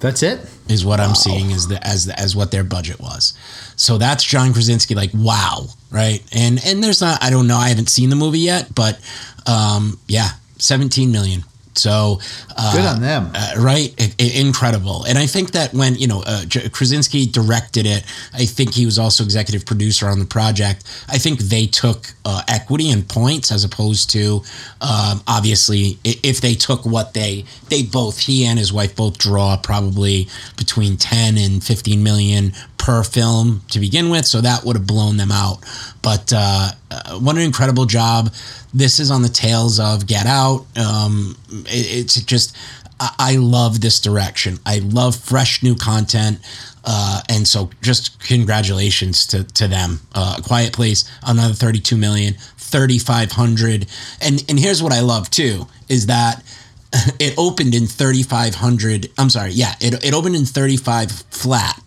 That's 0.00 0.22
it? 0.22 0.48
Is 0.68 0.84
what 0.84 1.00
wow. 1.00 1.08
i'm 1.08 1.14
seeing 1.14 1.52
as 1.52 1.66
the 1.66 1.84
as 1.84 2.06
the, 2.06 2.18
as 2.18 2.36
what 2.36 2.50
their 2.50 2.64
budget 2.64 3.00
was. 3.00 3.34
So 3.76 3.98
that's 3.98 4.24
john 4.24 4.52
krasinski 4.52 4.94
like 4.94 5.10
wow 5.14 5.66
right? 5.90 6.22
And 6.32 6.60
and 6.64 6.82
there's 6.84 7.00
not 7.00 7.22
i 7.22 7.30
don't 7.30 7.46
know 7.46 7.56
i 7.56 7.68
haven't 7.68 7.88
seen 7.88 8.10
the 8.10 8.16
movie 8.16 8.40
yet 8.40 8.74
but 8.74 9.00
um 9.46 9.98
yeah 10.06 10.30
17 10.58 11.10
million 11.10 11.44
so 11.78 12.20
uh, 12.56 12.72
good 12.72 12.84
on 12.84 13.00
them, 13.00 13.30
uh, 13.34 13.54
right? 13.58 13.94
It, 13.98 14.36
incredible. 14.38 15.04
And 15.04 15.16
I 15.16 15.26
think 15.26 15.52
that 15.52 15.72
when 15.72 15.94
you 15.94 16.06
know 16.06 16.22
uh, 16.26 16.44
Krasinski 16.72 17.26
directed 17.26 17.86
it, 17.86 18.04
I 18.34 18.44
think 18.44 18.74
he 18.74 18.84
was 18.84 18.98
also 18.98 19.24
executive 19.24 19.64
producer 19.64 20.06
on 20.08 20.18
the 20.18 20.24
project. 20.24 20.84
I 21.08 21.18
think 21.18 21.40
they 21.40 21.66
took 21.66 22.12
uh, 22.24 22.42
equity 22.48 22.90
and 22.90 23.08
points 23.08 23.52
as 23.52 23.64
opposed 23.64 24.10
to 24.10 24.42
um, 24.80 25.22
obviously 25.26 25.98
if 26.04 26.40
they 26.40 26.54
took 26.54 26.84
what 26.84 27.14
they 27.14 27.44
they 27.68 27.82
both 27.82 28.18
he 28.18 28.44
and 28.44 28.58
his 28.58 28.72
wife 28.72 28.96
both 28.96 29.18
draw 29.18 29.56
probably 29.56 30.28
between 30.56 30.96
ten 30.96 31.38
and 31.38 31.62
fifteen 31.62 32.02
million 32.02 32.52
per 32.78 33.04
film 33.04 33.62
to 33.70 33.80
begin 33.80 34.10
with, 34.10 34.24
so 34.24 34.40
that 34.40 34.64
would 34.64 34.76
have 34.76 34.86
blown 34.86 35.16
them 35.16 35.32
out. 35.32 35.58
But 36.02 36.32
uh, 36.34 36.70
uh, 36.90 37.18
what 37.18 37.36
an 37.36 37.42
incredible 37.42 37.86
job! 37.86 38.32
This 38.72 39.00
is 39.00 39.10
on 39.10 39.22
the 39.22 39.28
tails 39.28 39.80
of 39.80 40.06
Get 40.06 40.26
Out. 40.26 40.66
Um, 40.76 41.36
it, 41.48 41.98
it's 41.98 42.20
just 42.22 42.56
I, 43.00 43.36
love 43.36 43.80
this 43.80 44.00
direction. 44.00 44.58
I 44.66 44.80
love 44.80 45.16
fresh 45.16 45.62
new 45.62 45.74
content. 45.74 46.40
Uh, 46.84 47.20
and 47.28 47.46
so 47.46 47.70
just 47.82 48.20
congratulations 48.20 49.26
to, 49.26 49.44
to 49.44 49.68
them. 49.68 50.00
Uh, 50.14 50.40
Quiet 50.44 50.72
Place, 50.72 51.10
another 51.22 51.54
32 51.54 51.96
million, 51.96 52.34
3,500. 52.56 53.86
And, 54.20 54.44
and 54.48 54.58
here's 54.58 54.82
what 54.82 54.92
I 54.92 55.00
love 55.00 55.30
too, 55.30 55.66
is 55.88 56.06
that 56.06 56.42
it 57.18 57.34
opened 57.36 57.74
in 57.74 57.86
3,500. 57.86 59.10
I'm 59.18 59.30
sorry. 59.30 59.52
Yeah. 59.52 59.74
It, 59.80 60.04
it 60.04 60.14
opened 60.14 60.36
in 60.36 60.44
35 60.44 61.10
flat 61.10 61.80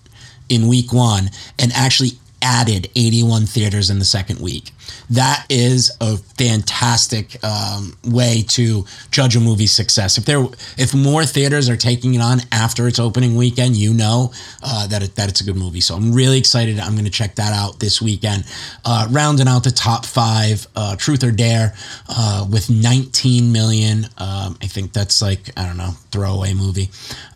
in 0.52 0.68
week 0.68 0.92
one 0.92 1.32
and 1.58 1.72
actually 1.74 2.12
added 2.42 2.90
81 2.96 3.46
theaters 3.46 3.90
in 3.90 4.00
the 4.00 4.06
second 4.06 4.40
week. 4.40 4.72
That 5.10 5.46
is 5.50 5.92
a 6.00 6.18
fantastic 6.18 7.44
um, 7.44 7.98
way 8.06 8.44
to 8.50 8.86
judge 9.12 9.36
a 9.36 9.40
movie's 9.40 9.72
success. 9.72 10.18
If 10.18 10.26
there, 10.26 10.46
if 10.78 10.94
more 10.94 11.26
theaters 11.26 11.70
are 11.70 11.76
taking 11.76 12.14
it 12.14 12.22
on 12.22 12.40
after 12.52 12.88
its 12.88 13.00
opening 13.00 13.36
weekend, 13.36 13.76
you 13.76 13.94
know 13.94 14.32
uh, 14.64 14.88
that 14.88 15.04
it, 15.04 15.16
that 15.16 15.30
it's 15.30 15.42
a 15.42 15.44
good 15.44 15.58
movie. 15.58 15.82
So 15.82 15.96
I'm 15.96 16.14
really 16.14 16.38
excited. 16.38 16.80
I'm 16.80 16.94
going 16.94 17.06
to 17.06 17.12
check 17.12 17.36
that 17.36 17.54
out 17.54 17.80
this 17.80 18.02
weekend. 18.02 18.46
Uh, 18.86 19.08
rounding 19.12 19.48
out 19.48 19.64
the 19.64 19.72
top 19.72 20.06
five, 20.06 20.66
uh, 20.76 20.96
Truth 20.96 21.24
or 21.24 21.32
Dare, 21.32 21.74
uh, 22.10 22.48
with 22.50 22.70
19 22.70 23.52
million. 23.52 24.06
Um, 24.18 24.58
I 24.62 24.68
think 24.68 24.94
that's 24.94 25.22
like 25.22 25.52
I 25.58 25.66
don't 25.66 25.78
know, 25.78 25.92
throwaway 26.12 26.54
movie. 26.54 26.90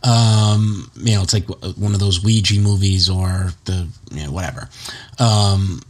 Um, 0.04 0.90
you 0.96 1.16
know, 1.16 1.24
it's 1.24 1.34
like 1.34 1.48
one 1.78 1.94
of 1.94 2.00
those 2.00 2.24
Ouija 2.24 2.60
movies 2.60 3.10
or 3.10 3.52
the 3.66 3.88
you 4.12 4.26
know, 4.26 4.32
whatever. 4.32 4.70
Um, 5.20 5.82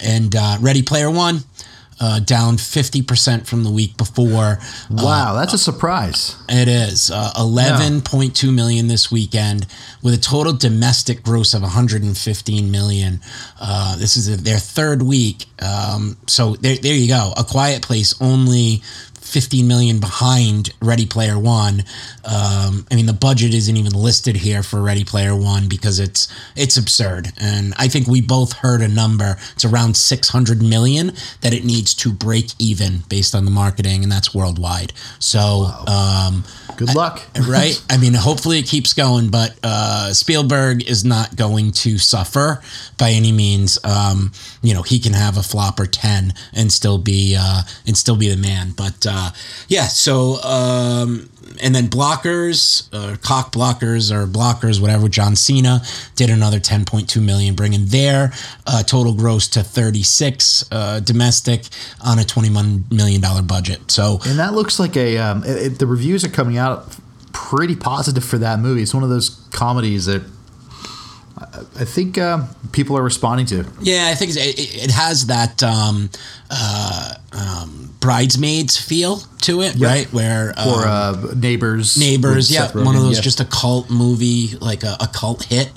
and 0.00 0.34
uh, 0.34 0.58
Ready 0.60 0.82
Player 0.82 1.10
One. 1.10 1.40
Uh, 2.00 2.20
down 2.20 2.56
50% 2.56 3.44
from 3.44 3.64
the 3.64 3.72
week 3.72 3.96
before. 3.96 4.60
Wow, 4.88 5.34
uh, 5.34 5.40
that's 5.40 5.52
a 5.52 5.58
surprise. 5.58 6.36
It 6.48 6.68
is. 6.68 7.10
Uh, 7.10 7.32
11.2 7.34 8.40
yeah. 8.44 8.50
million 8.52 8.86
this 8.86 9.10
weekend 9.10 9.66
with 10.00 10.14
a 10.14 10.16
total 10.16 10.52
domestic 10.52 11.24
gross 11.24 11.54
of 11.54 11.62
115 11.62 12.70
million. 12.70 13.20
Uh, 13.60 13.96
this 13.96 14.16
is 14.16 14.44
their 14.44 14.60
third 14.60 15.02
week. 15.02 15.46
Um, 15.60 16.16
so 16.28 16.54
there, 16.54 16.76
there 16.76 16.94
you 16.94 17.08
go. 17.08 17.32
A 17.36 17.42
Quiet 17.42 17.82
Place 17.82 18.14
only 18.20 18.80
15 19.28 19.66
million 19.66 20.00
behind 20.00 20.70
Ready 20.80 21.06
Player 21.06 21.38
One. 21.38 21.84
Um, 22.24 22.86
I 22.90 22.94
mean, 22.94 23.06
the 23.06 23.12
budget 23.12 23.54
isn't 23.54 23.76
even 23.76 23.92
listed 23.92 24.36
here 24.36 24.62
for 24.62 24.82
Ready 24.82 25.04
Player 25.04 25.36
One 25.36 25.68
because 25.68 25.98
it's 25.98 26.28
it's 26.56 26.76
absurd. 26.76 27.32
And 27.40 27.74
I 27.76 27.88
think 27.88 28.06
we 28.06 28.20
both 28.20 28.52
heard 28.54 28.80
a 28.80 28.88
number. 28.88 29.36
It's 29.54 29.64
around 29.64 29.96
600 29.96 30.62
million 30.62 31.12
that 31.42 31.52
it 31.52 31.64
needs 31.64 31.94
to 31.96 32.12
break 32.12 32.52
even 32.58 33.02
based 33.08 33.34
on 33.34 33.44
the 33.44 33.50
marketing, 33.50 34.02
and 34.02 34.10
that's 34.10 34.34
worldwide. 34.34 34.92
So. 35.18 35.38
Wow. 35.38 36.28
Um, 36.28 36.44
Good 36.78 36.94
luck. 36.94 37.20
right? 37.48 37.80
I 37.90 37.96
mean, 37.96 38.14
hopefully 38.14 38.60
it 38.60 38.66
keeps 38.66 38.92
going, 38.94 39.30
but 39.30 39.58
uh, 39.64 40.14
Spielberg 40.14 40.88
is 40.88 41.04
not 41.04 41.34
going 41.34 41.72
to 41.72 41.98
suffer 41.98 42.62
by 42.96 43.10
any 43.10 43.32
means. 43.32 43.78
Um, 43.84 44.30
you 44.62 44.74
know, 44.74 44.82
he 44.82 45.00
can 45.00 45.12
have 45.12 45.36
a 45.36 45.42
flop 45.42 45.80
or 45.80 45.86
ten 45.86 46.34
and 46.54 46.72
still 46.72 46.98
be 46.98 47.36
uh, 47.38 47.62
and 47.84 47.96
still 47.96 48.14
be 48.16 48.28
the 48.28 48.36
man. 48.36 48.74
But 48.76 49.04
uh, 49.08 49.30
yeah, 49.66 49.88
so 49.88 50.40
um, 50.42 51.28
and 51.62 51.74
then 51.74 51.88
blockers, 51.88 52.88
uh, 52.92 53.16
cock 53.22 53.52
blockers 53.52 54.10
or 54.12 54.26
blockers, 54.26 54.80
whatever. 54.80 55.08
John 55.08 55.36
Cena 55.36 55.80
did 56.16 56.30
another 56.30 56.58
10.2 56.60 57.22
million, 57.24 57.54
bringing 57.54 57.86
their 57.86 58.32
uh, 58.66 58.82
total 58.82 59.14
gross 59.14 59.48
to 59.48 59.62
36 59.62 60.64
uh, 60.70 61.00
domestic 61.00 61.64
on 62.04 62.18
a 62.18 62.24
21 62.24 62.84
million 62.90 63.20
dollar 63.20 63.42
budget. 63.42 63.90
So 63.90 64.20
And 64.26 64.38
that 64.38 64.54
looks 64.54 64.78
like 64.78 64.96
a. 64.96 65.18
Um, 65.18 65.44
it, 65.44 65.56
it- 65.72 65.78
the 65.78 65.86
reviews 65.86 66.24
are 66.24 66.28
coming 66.30 66.56
out 66.58 66.96
pretty 67.32 67.76
positive 67.76 68.24
for 68.24 68.38
that 68.38 68.58
movie. 68.58 68.82
It's 68.82 68.94
one 68.94 69.04
of 69.04 69.10
those 69.10 69.30
comedies 69.52 70.06
that 70.06 70.22
I, 71.78 71.84
think 71.84 72.18
um, 72.18 72.48
people 72.72 72.96
are 72.96 73.02
responding 73.02 73.46
to. 73.46 73.64
Yeah, 73.80 74.08
I 74.10 74.14
think 74.14 74.32
it, 74.32 74.84
it 74.84 74.90
has 74.90 75.26
that 75.26 75.62
um, 75.62 76.10
uh, 76.50 77.14
um, 77.32 77.94
bridesmaids 78.00 78.76
feel 78.76 79.18
to 79.42 79.62
it, 79.62 79.76
Yep. 79.76 79.88
right? 79.88 80.12
Where 80.12 80.54
um, 80.56 80.68
Or 80.68 80.86
uh, 80.86 81.34
neighbors. 81.36 81.96
neighbors, 81.98 82.50
yeah, 82.50 82.70
one 82.72 82.96
of 82.96 83.02
those 83.02 83.16
yeah. 83.16 83.22
just 83.22 83.40
a 83.40 83.44
cult 83.44 83.90
movie, 83.90 84.56
like 84.60 84.82
a, 84.84 84.96
a 85.00 85.08
cult 85.12 85.44
hit. 85.44 85.70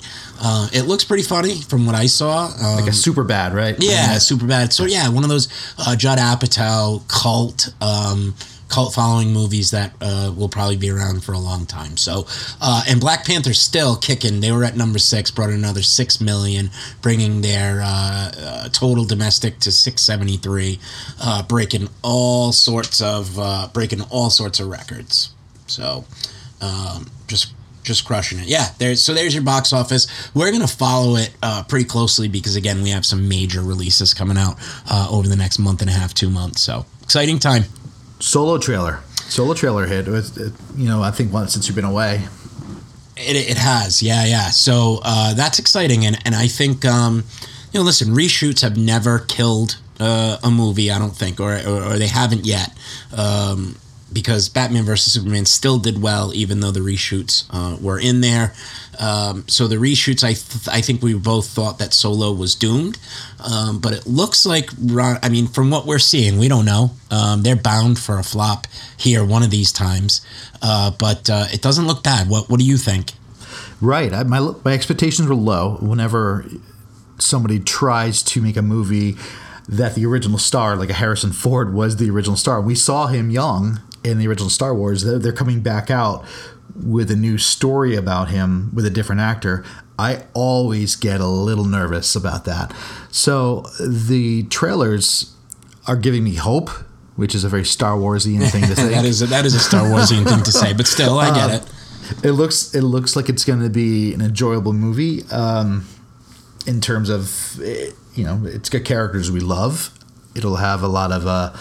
Uh, 0.44 0.68
it 0.72 0.82
looks 0.82 1.04
pretty 1.04 1.22
funny 1.22 1.60
from 1.62 1.86
what 1.86 1.94
I 1.94 2.06
saw. 2.06 2.46
Um, 2.46 2.76
like 2.80 2.88
a 2.88 2.92
super 2.92 3.22
bad, 3.22 3.54
right? 3.54 3.76
yeah, 3.78 4.18
super 4.18 4.46
bad. 4.46 4.72
So 4.72 4.84
yeah, 4.86 5.08
one 5.08 5.22
of 5.22 5.30
those 5.30 5.48
uh, 5.78 5.94
Judd 5.94 6.18
Apatow 6.18 7.06
cult 7.06 7.72
um, 7.80 8.34
cult 8.72 8.94
following 8.94 9.32
movies 9.32 9.70
that 9.70 9.92
uh, 10.00 10.32
will 10.34 10.48
probably 10.48 10.78
be 10.78 10.90
around 10.90 11.22
for 11.22 11.32
a 11.32 11.38
long 11.38 11.66
time. 11.66 11.96
So 11.96 12.26
uh, 12.60 12.82
and 12.88 13.00
Black 13.00 13.26
Panther's 13.26 13.60
still 13.60 13.96
kicking. 13.96 14.40
They 14.40 14.50
were 14.50 14.64
at 14.64 14.76
number 14.76 14.98
six, 14.98 15.30
brought 15.30 15.50
another 15.50 15.82
six 15.82 16.20
million, 16.20 16.70
bringing 17.02 17.42
their 17.42 17.82
uh, 17.84 18.32
uh, 18.36 18.68
total 18.70 19.04
domestic 19.04 19.58
to 19.60 19.70
six 19.70 20.02
seventy 20.02 20.38
three, 20.38 20.80
uh, 21.22 21.42
breaking 21.42 21.88
all 22.02 22.52
sorts 22.52 23.02
of 23.02 23.38
uh, 23.38 23.68
breaking 23.72 24.00
all 24.10 24.30
sorts 24.30 24.58
of 24.58 24.68
records. 24.68 25.34
So 25.66 26.04
um, 26.62 27.10
just 27.26 27.52
just 27.82 28.06
crushing 28.06 28.38
it. 28.38 28.46
Yeah, 28.46 28.68
there's 28.78 29.02
so 29.02 29.12
there's 29.12 29.34
your 29.34 29.44
box 29.44 29.72
office. 29.72 30.06
We're 30.34 30.52
gonna 30.52 30.66
follow 30.66 31.16
it 31.16 31.30
uh, 31.42 31.64
pretty 31.64 31.84
closely 31.84 32.28
because 32.28 32.56
again, 32.56 32.82
we 32.82 32.90
have 32.90 33.04
some 33.04 33.28
major 33.28 33.60
releases 33.60 34.14
coming 34.14 34.38
out 34.38 34.56
uh, 34.90 35.08
over 35.10 35.28
the 35.28 35.36
next 35.36 35.58
month 35.58 35.82
and 35.82 35.90
a 35.90 35.92
half, 35.92 36.14
two 36.14 36.30
months. 36.30 36.62
So 36.62 36.86
exciting 37.02 37.38
time. 37.38 37.64
Solo 38.22 38.56
trailer. 38.56 39.00
Solo 39.28 39.52
trailer 39.52 39.84
hit. 39.84 40.06
It, 40.06 40.52
you 40.76 40.86
know, 40.86 41.02
I 41.02 41.10
think 41.10 41.32
once 41.32 41.52
since 41.52 41.66
you've 41.66 41.74
been 41.74 41.84
away. 41.84 42.22
It, 43.16 43.50
it 43.50 43.58
has, 43.58 44.00
yeah, 44.00 44.24
yeah. 44.24 44.50
So 44.50 45.00
uh, 45.02 45.34
that's 45.34 45.58
exciting, 45.58 46.06
and 46.06 46.16
and 46.24 46.34
I 46.34 46.46
think 46.46 46.84
um, 46.84 47.24
you 47.72 47.80
know, 47.80 47.84
listen, 47.84 48.14
reshoots 48.14 48.62
have 48.62 48.76
never 48.76 49.18
killed 49.18 49.76
uh, 49.98 50.36
a 50.44 50.50
movie. 50.50 50.92
I 50.92 51.00
don't 51.00 51.16
think, 51.16 51.40
or 51.40 51.54
or, 51.66 51.82
or 51.82 51.98
they 51.98 52.06
haven't 52.06 52.46
yet. 52.46 52.72
Um, 53.16 53.76
because 54.12 54.48
Batman 54.48 54.84
versus 54.84 55.12
Superman 55.12 55.46
still 55.46 55.78
did 55.78 56.02
well, 56.02 56.32
even 56.34 56.60
though 56.60 56.70
the 56.70 56.80
reshoots 56.80 57.44
uh, 57.50 57.76
were 57.80 57.98
in 57.98 58.20
there. 58.20 58.52
Um, 58.98 59.44
so 59.48 59.66
the 59.66 59.76
reshoots, 59.76 60.22
I 60.22 60.34
th- 60.34 60.68
I 60.68 60.80
think 60.80 61.02
we 61.02 61.14
both 61.14 61.48
thought 61.48 61.78
that 61.78 61.94
Solo 61.94 62.32
was 62.32 62.54
doomed, 62.54 62.98
um, 63.40 63.78
but 63.78 63.92
it 63.92 64.06
looks 64.06 64.44
like 64.44 64.70
Ron. 64.80 65.18
I 65.22 65.28
mean, 65.28 65.46
from 65.46 65.70
what 65.70 65.86
we're 65.86 65.98
seeing, 65.98 66.38
we 66.38 66.48
don't 66.48 66.64
know. 66.66 66.92
Um, 67.10 67.42
they're 67.42 67.56
bound 67.56 67.98
for 67.98 68.18
a 68.18 68.22
flop 68.22 68.66
here 68.96 69.24
one 69.24 69.42
of 69.42 69.50
these 69.50 69.72
times, 69.72 70.24
uh, 70.60 70.90
but 70.98 71.30
uh, 71.30 71.46
it 71.52 71.62
doesn't 71.62 71.86
look 71.86 72.02
bad. 72.02 72.28
What 72.28 72.50
What 72.50 72.60
do 72.60 72.66
you 72.66 72.76
think? 72.76 73.12
Right. 73.80 74.12
I, 74.12 74.22
my 74.24 74.54
my 74.64 74.72
expectations 74.72 75.28
were 75.28 75.34
low 75.34 75.78
whenever 75.80 76.44
somebody 77.18 77.60
tries 77.60 78.22
to 78.22 78.42
make 78.42 78.56
a 78.56 78.62
movie 78.62 79.16
that 79.68 79.94
the 79.94 80.04
original 80.04 80.38
star, 80.38 80.76
like 80.76 80.90
a 80.90 80.94
Harrison 80.94 81.32
Ford, 81.32 81.72
was 81.72 81.96
the 81.96 82.10
original 82.10 82.36
star. 82.36 82.60
We 82.60 82.74
saw 82.74 83.06
him 83.06 83.30
young 83.30 83.80
in 84.04 84.18
the 84.18 84.26
original 84.28 84.50
Star 84.50 84.74
Wars. 84.74 85.04
They're, 85.04 85.18
they're 85.18 85.32
coming 85.32 85.60
back 85.60 85.90
out 85.90 86.24
with 86.74 87.10
a 87.10 87.16
new 87.16 87.38
story 87.38 87.94
about 87.94 88.28
him 88.28 88.70
with 88.74 88.86
a 88.86 88.90
different 88.90 89.20
actor. 89.20 89.64
I 89.98 90.24
always 90.32 90.96
get 90.96 91.20
a 91.20 91.26
little 91.26 91.64
nervous 91.64 92.16
about 92.16 92.44
that. 92.46 92.74
So 93.10 93.66
the 93.80 94.44
trailers 94.44 95.34
are 95.86 95.96
giving 95.96 96.24
me 96.24 96.34
hope, 96.34 96.70
which 97.16 97.34
is 97.34 97.44
a 97.44 97.48
very 97.48 97.64
Star 97.64 97.96
Warsian 97.96 98.48
thing 98.50 98.62
to 98.62 98.74
say. 98.76 98.88
that 98.88 99.04
is 99.04 99.22
a, 99.22 99.26
that 99.26 99.44
is 99.44 99.54
a 99.54 99.60
Star 99.60 99.84
Warsian 99.84 100.26
thing 100.26 100.42
to 100.42 100.52
say, 100.52 100.72
but 100.72 100.86
still, 100.86 101.18
I 101.18 101.34
get 101.34 101.62
it. 101.62 102.24
it 102.24 102.32
looks 102.32 102.74
it 102.74 102.82
looks 102.82 103.16
like 103.16 103.28
it's 103.28 103.44
going 103.44 103.60
to 103.60 103.70
be 103.70 104.12
an 104.14 104.20
enjoyable 104.20 104.72
movie 104.72 105.22
um, 105.30 105.86
in 106.66 106.80
terms 106.80 107.10
of 107.10 107.60
eh, 107.62 107.90
you 108.14 108.24
know 108.24 108.42
it's 108.44 108.68
got 108.68 108.84
characters 108.84 109.30
we 109.30 109.40
love 109.40 109.96
it'll 110.34 110.56
have 110.56 110.82
a 110.82 110.88
lot 110.88 111.12
of 111.12 111.26
uh, 111.26 111.52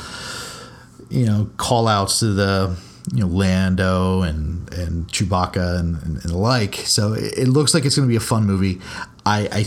you 1.11 1.25
know 1.25 1.49
call 1.57 1.87
outs 1.87 2.19
to 2.19 2.27
the 2.27 2.75
you 3.13 3.21
know 3.21 3.27
Lando 3.27 4.21
and 4.21 4.71
and 4.73 5.07
Chewbacca 5.07 5.79
and, 5.79 6.01
and, 6.03 6.17
and 6.17 6.29
the 6.31 6.37
like 6.37 6.75
so 6.75 7.13
it, 7.13 7.37
it 7.37 7.47
looks 7.47 7.73
like 7.73 7.85
it's 7.85 7.95
going 7.95 8.07
to 8.07 8.11
be 8.11 8.15
a 8.15 8.19
fun 8.19 8.45
movie 8.45 8.79
I, 9.25 9.47
I 9.51 9.65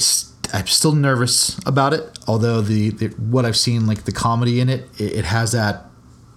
I'm 0.52 0.66
still 0.66 0.92
nervous 0.92 1.59
about 1.66 1.92
it 1.92 2.18
although 2.26 2.61
the, 2.61 2.90
the 2.90 3.09
what 3.09 3.44
I've 3.44 3.57
seen 3.57 3.87
like 3.87 4.04
the 4.04 4.12
comedy 4.12 4.61
in 4.61 4.68
it 4.68 4.88
it, 4.98 5.18
it 5.18 5.24
has 5.26 5.52
that 5.52 5.85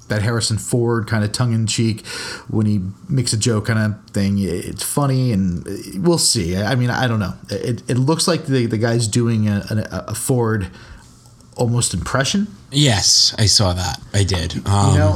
that 0.07 0.21
Harrison 0.21 0.57
Ford 0.57 1.07
kind 1.07 1.23
of 1.23 1.31
tongue 1.31 1.53
in 1.53 1.67
cheek 1.67 2.05
when 2.47 2.65
he 2.65 2.81
makes 3.09 3.33
a 3.33 3.37
joke 3.37 3.65
kind 3.65 3.79
of 3.79 4.09
thing. 4.11 4.37
It's 4.39 4.83
funny, 4.83 5.33
and 5.33 5.67
we'll 5.95 6.17
see. 6.17 6.55
I 6.55 6.75
mean, 6.75 6.89
I 6.89 7.07
don't 7.07 7.19
know. 7.19 7.33
It, 7.49 7.83
it 7.89 7.97
looks 7.97 8.25
like 8.25 8.45
the, 8.45 8.67
the 8.67 8.77
guy's 8.77 9.07
doing 9.07 9.49
a, 9.49 9.65
a, 9.69 10.05
a 10.11 10.15
Ford 10.15 10.69
almost 11.57 11.93
impression, 11.93 12.47
Yes, 12.71 13.33
I 13.37 13.45
saw 13.45 13.73
that. 13.73 13.99
I 14.13 14.23
did. 14.23 14.65
Um, 14.67 14.91
you 14.93 14.97
know, 14.99 15.13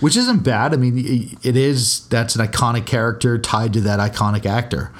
which 0.00 0.16
isn't 0.16 0.44
bad. 0.44 0.72
I 0.72 0.76
mean, 0.76 0.98
it- 0.98 1.38
it 1.42 1.56
is 1.56 2.00
that's 2.10 2.36
an 2.36 2.46
iconic 2.46 2.86
character 2.86 3.38
tied 3.38 3.72
to 3.74 3.80
that 3.82 3.98
iconic 3.98 4.46
actor. 4.46 4.90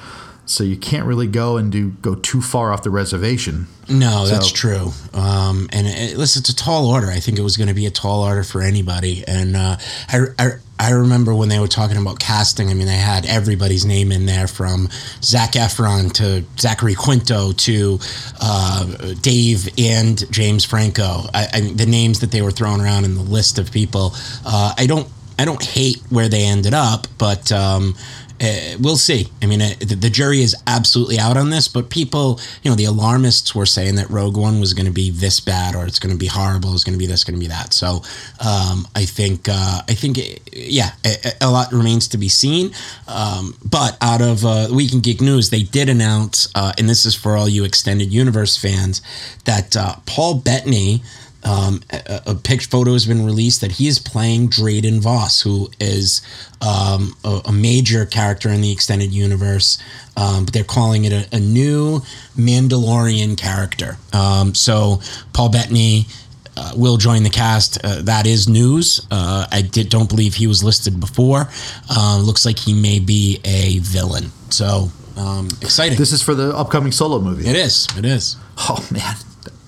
So 0.45 0.63
you 0.63 0.75
can't 0.75 1.05
really 1.05 1.27
go 1.27 1.57
and 1.57 1.71
do 1.71 1.91
go 2.01 2.15
too 2.15 2.41
far 2.41 2.73
off 2.73 2.83
the 2.83 2.89
reservation. 2.89 3.67
No, 3.89 4.25
that's 4.27 4.51
true. 4.51 4.91
Um, 5.13 5.69
and 5.71 5.87
it, 5.87 6.17
listen, 6.17 6.41
it's 6.41 6.49
a 6.49 6.55
tall 6.55 6.87
order. 6.87 7.07
I 7.07 7.19
think 7.19 7.37
it 7.37 7.41
was 7.41 7.57
going 7.57 7.67
to 7.67 7.73
be 7.73 7.85
a 7.85 7.91
tall 7.91 8.23
order 8.23 8.43
for 8.43 8.61
anybody. 8.61 9.23
And 9.27 9.55
uh, 9.55 9.77
I, 10.09 10.19
I, 10.39 10.49
I 10.79 10.91
remember 10.91 11.33
when 11.33 11.49
they 11.49 11.59
were 11.59 11.67
talking 11.67 11.97
about 11.97 12.19
casting. 12.19 12.69
I 12.69 12.73
mean, 12.73 12.87
they 12.87 12.95
had 12.95 13.25
everybody's 13.25 13.85
name 13.85 14.11
in 14.11 14.25
there 14.25 14.47
from 14.47 14.89
Zac 15.21 15.53
Efron 15.53 16.11
to 16.13 16.43
Zachary 16.59 16.95
Quinto 16.95 17.53
to 17.53 17.99
uh, 18.41 19.13
Dave 19.21 19.69
and 19.77 20.29
James 20.31 20.65
Franco. 20.65 21.23
I, 21.33 21.47
I 21.53 21.61
the 21.73 21.85
names 21.85 22.19
that 22.19 22.31
they 22.31 22.41
were 22.41 22.51
throwing 22.51 22.81
around 22.81 23.05
in 23.05 23.15
the 23.15 23.21
list 23.21 23.59
of 23.59 23.71
people. 23.71 24.13
Uh, 24.45 24.73
I 24.77 24.87
don't, 24.87 25.07
I 25.39 25.45
don't 25.45 25.63
hate 25.63 26.01
where 26.09 26.27
they 26.27 26.43
ended 26.43 26.73
up, 26.73 27.07
but. 27.17 27.49
Um, 27.51 27.95
uh, 28.43 28.77
we'll 28.79 28.97
see. 28.97 29.29
I 29.41 29.45
mean, 29.45 29.61
uh, 29.61 29.69
the, 29.79 29.95
the 29.95 30.09
jury 30.09 30.41
is 30.41 30.55
absolutely 30.67 31.17
out 31.17 31.37
on 31.37 31.49
this, 31.49 31.67
but 31.67 31.89
people, 31.89 32.39
you 32.61 32.69
know, 32.69 32.75
the 32.75 32.85
alarmists 32.85 33.55
were 33.55 33.65
saying 33.65 33.95
that 33.95 34.09
Rogue 34.09 34.37
One 34.37 34.59
was 34.59 34.73
going 34.73 34.85
to 34.85 34.91
be 34.91 35.09
this 35.09 35.39
bad, 35.39 35.75
or 35.75 35.85
it's 35.85 35.99
going 35.99 36.11
to 36.11 36.19
be 36.19 36.27
horrible, 36.27 36.73
it's 36.73 36.83
going 36.83 36.93
to 36.93 36.99
be 36.99 37.05
this, 37.05 37.23
going 37.23 37.39
to 37.39 37.39
be 37.39 37.47
that. 37.47 37.73
So, 37.73 38.03
um, 38.39 38.87
I 38.95 39.05
think, 39.05 39.47
uh, 39.49 39.81
I 39.87 39.93
think, 39.93 40.17
uh, 40.17 40.21
yeah, 40.51 40.91
a, 41.05 41.31
a 41.41 41.49
lot 41.49 41.71
remains 41.71 42.07
to 42.09 42.17
be 42.17 42.29
seen. 42.29 42.71
Um, 43.07 43.55
but 43.63 43.97
out 44.01 44.21
of 44.21 44.45
uh, 44.45 44.67
Week 44.71 44.93
in 44.93 44.99
Geek 44.99 45.21
News, 45.21 45.49
they 45.49 45.63
did 45.63 45.89
announce, 45.89 46.49
uh, 46.55 46.73
and 46.77 46.89
this 46.89 47.05
is 47.05 47.15
for 47.15 47.37
all 47.37 47.47
you 47.47 47.63
extended 47.63 48.11
universe 48.11 48.57
fans, 48.57 49.01
that 49.45 49.75
uh, 49.77 49.95
Paul 50.05 50.35
Bettany 50.35 51.01
um, 51.43 51.81
a, 51.91 52.21
a 52.27 52.35
picture 52.35 52.69
photo 52.69 52.93
has 52.93 53.05
been 53.05 53.25
released 53.25 53.61
that 53.61 53.73
he 53.73 53.87
is 53.87 53.99
playing 53.99 54.47
Dryden 54.47 55.01
Vos, 55.01 55.41
who 55.41 55.69
is 55.79 56.21
um, 56.61 57.15
a, 57.23 57.41
a 57.45 57.51
major 57.51 58.05
character 58.05 58.49
in 58.49 58.61
the 58.61 58.71
extended 58.71 59.11
universe. 59.11 59.77
Um, 60.15 60.45
but 60.45 60.53
they're 60.53 60.63
calling 60.63 61.05
it 61.05 61.11
a, 61.11 61.35
a 61.35 61.39
new 61.39 61.99
Mandalorian 62.37 63.37
character. 63.37 63.97
Um, 64.13 64.55
so 64.55 65.01
Paul 65.33 65.49
Bettany. 65.49 66.07
Uh, 66.55 66.71
will 66.75 66.97
join 66.97 67.23
the 67.23 67.31
cast. 67.31 67.83
Uh, 67.83 68.03
that 68.03 68.27
is 68.27 68.47
news. 68.47 69.07
Uh, 69.09 69.47
I 69.51 69.63
did 69.63 69.89
don't 69.89 70.07
believe 70.07 70.35
he 70.35 70.45
was 70.45 70.63
listed 70.63 70.99
before. 70.99 71.49
Uh, 71.89 72.21
looks 72.23 72.45
like 72.45 72.59
he 72.59 72.75
may 72.79 72.99
be 72.99 73.39
a 73.43 73.79
villain. 73.79 74.25
So 74.51 74.91
um, 75.17 75.47
exciting. 75.63 75.97
This 75.97 76.11
is 76.11 76.21
for 76.21 76.35
the 76.35 76.55
upcoming 76.55 76.91
solo 76.91 77.19
movie. 77.19 77.47
it 77.49 77.55
is. 77.55 77.87
It 77.97 78.05
is. 78.05 78.37
Oh 78.57 78.87
man, 78.91 79.15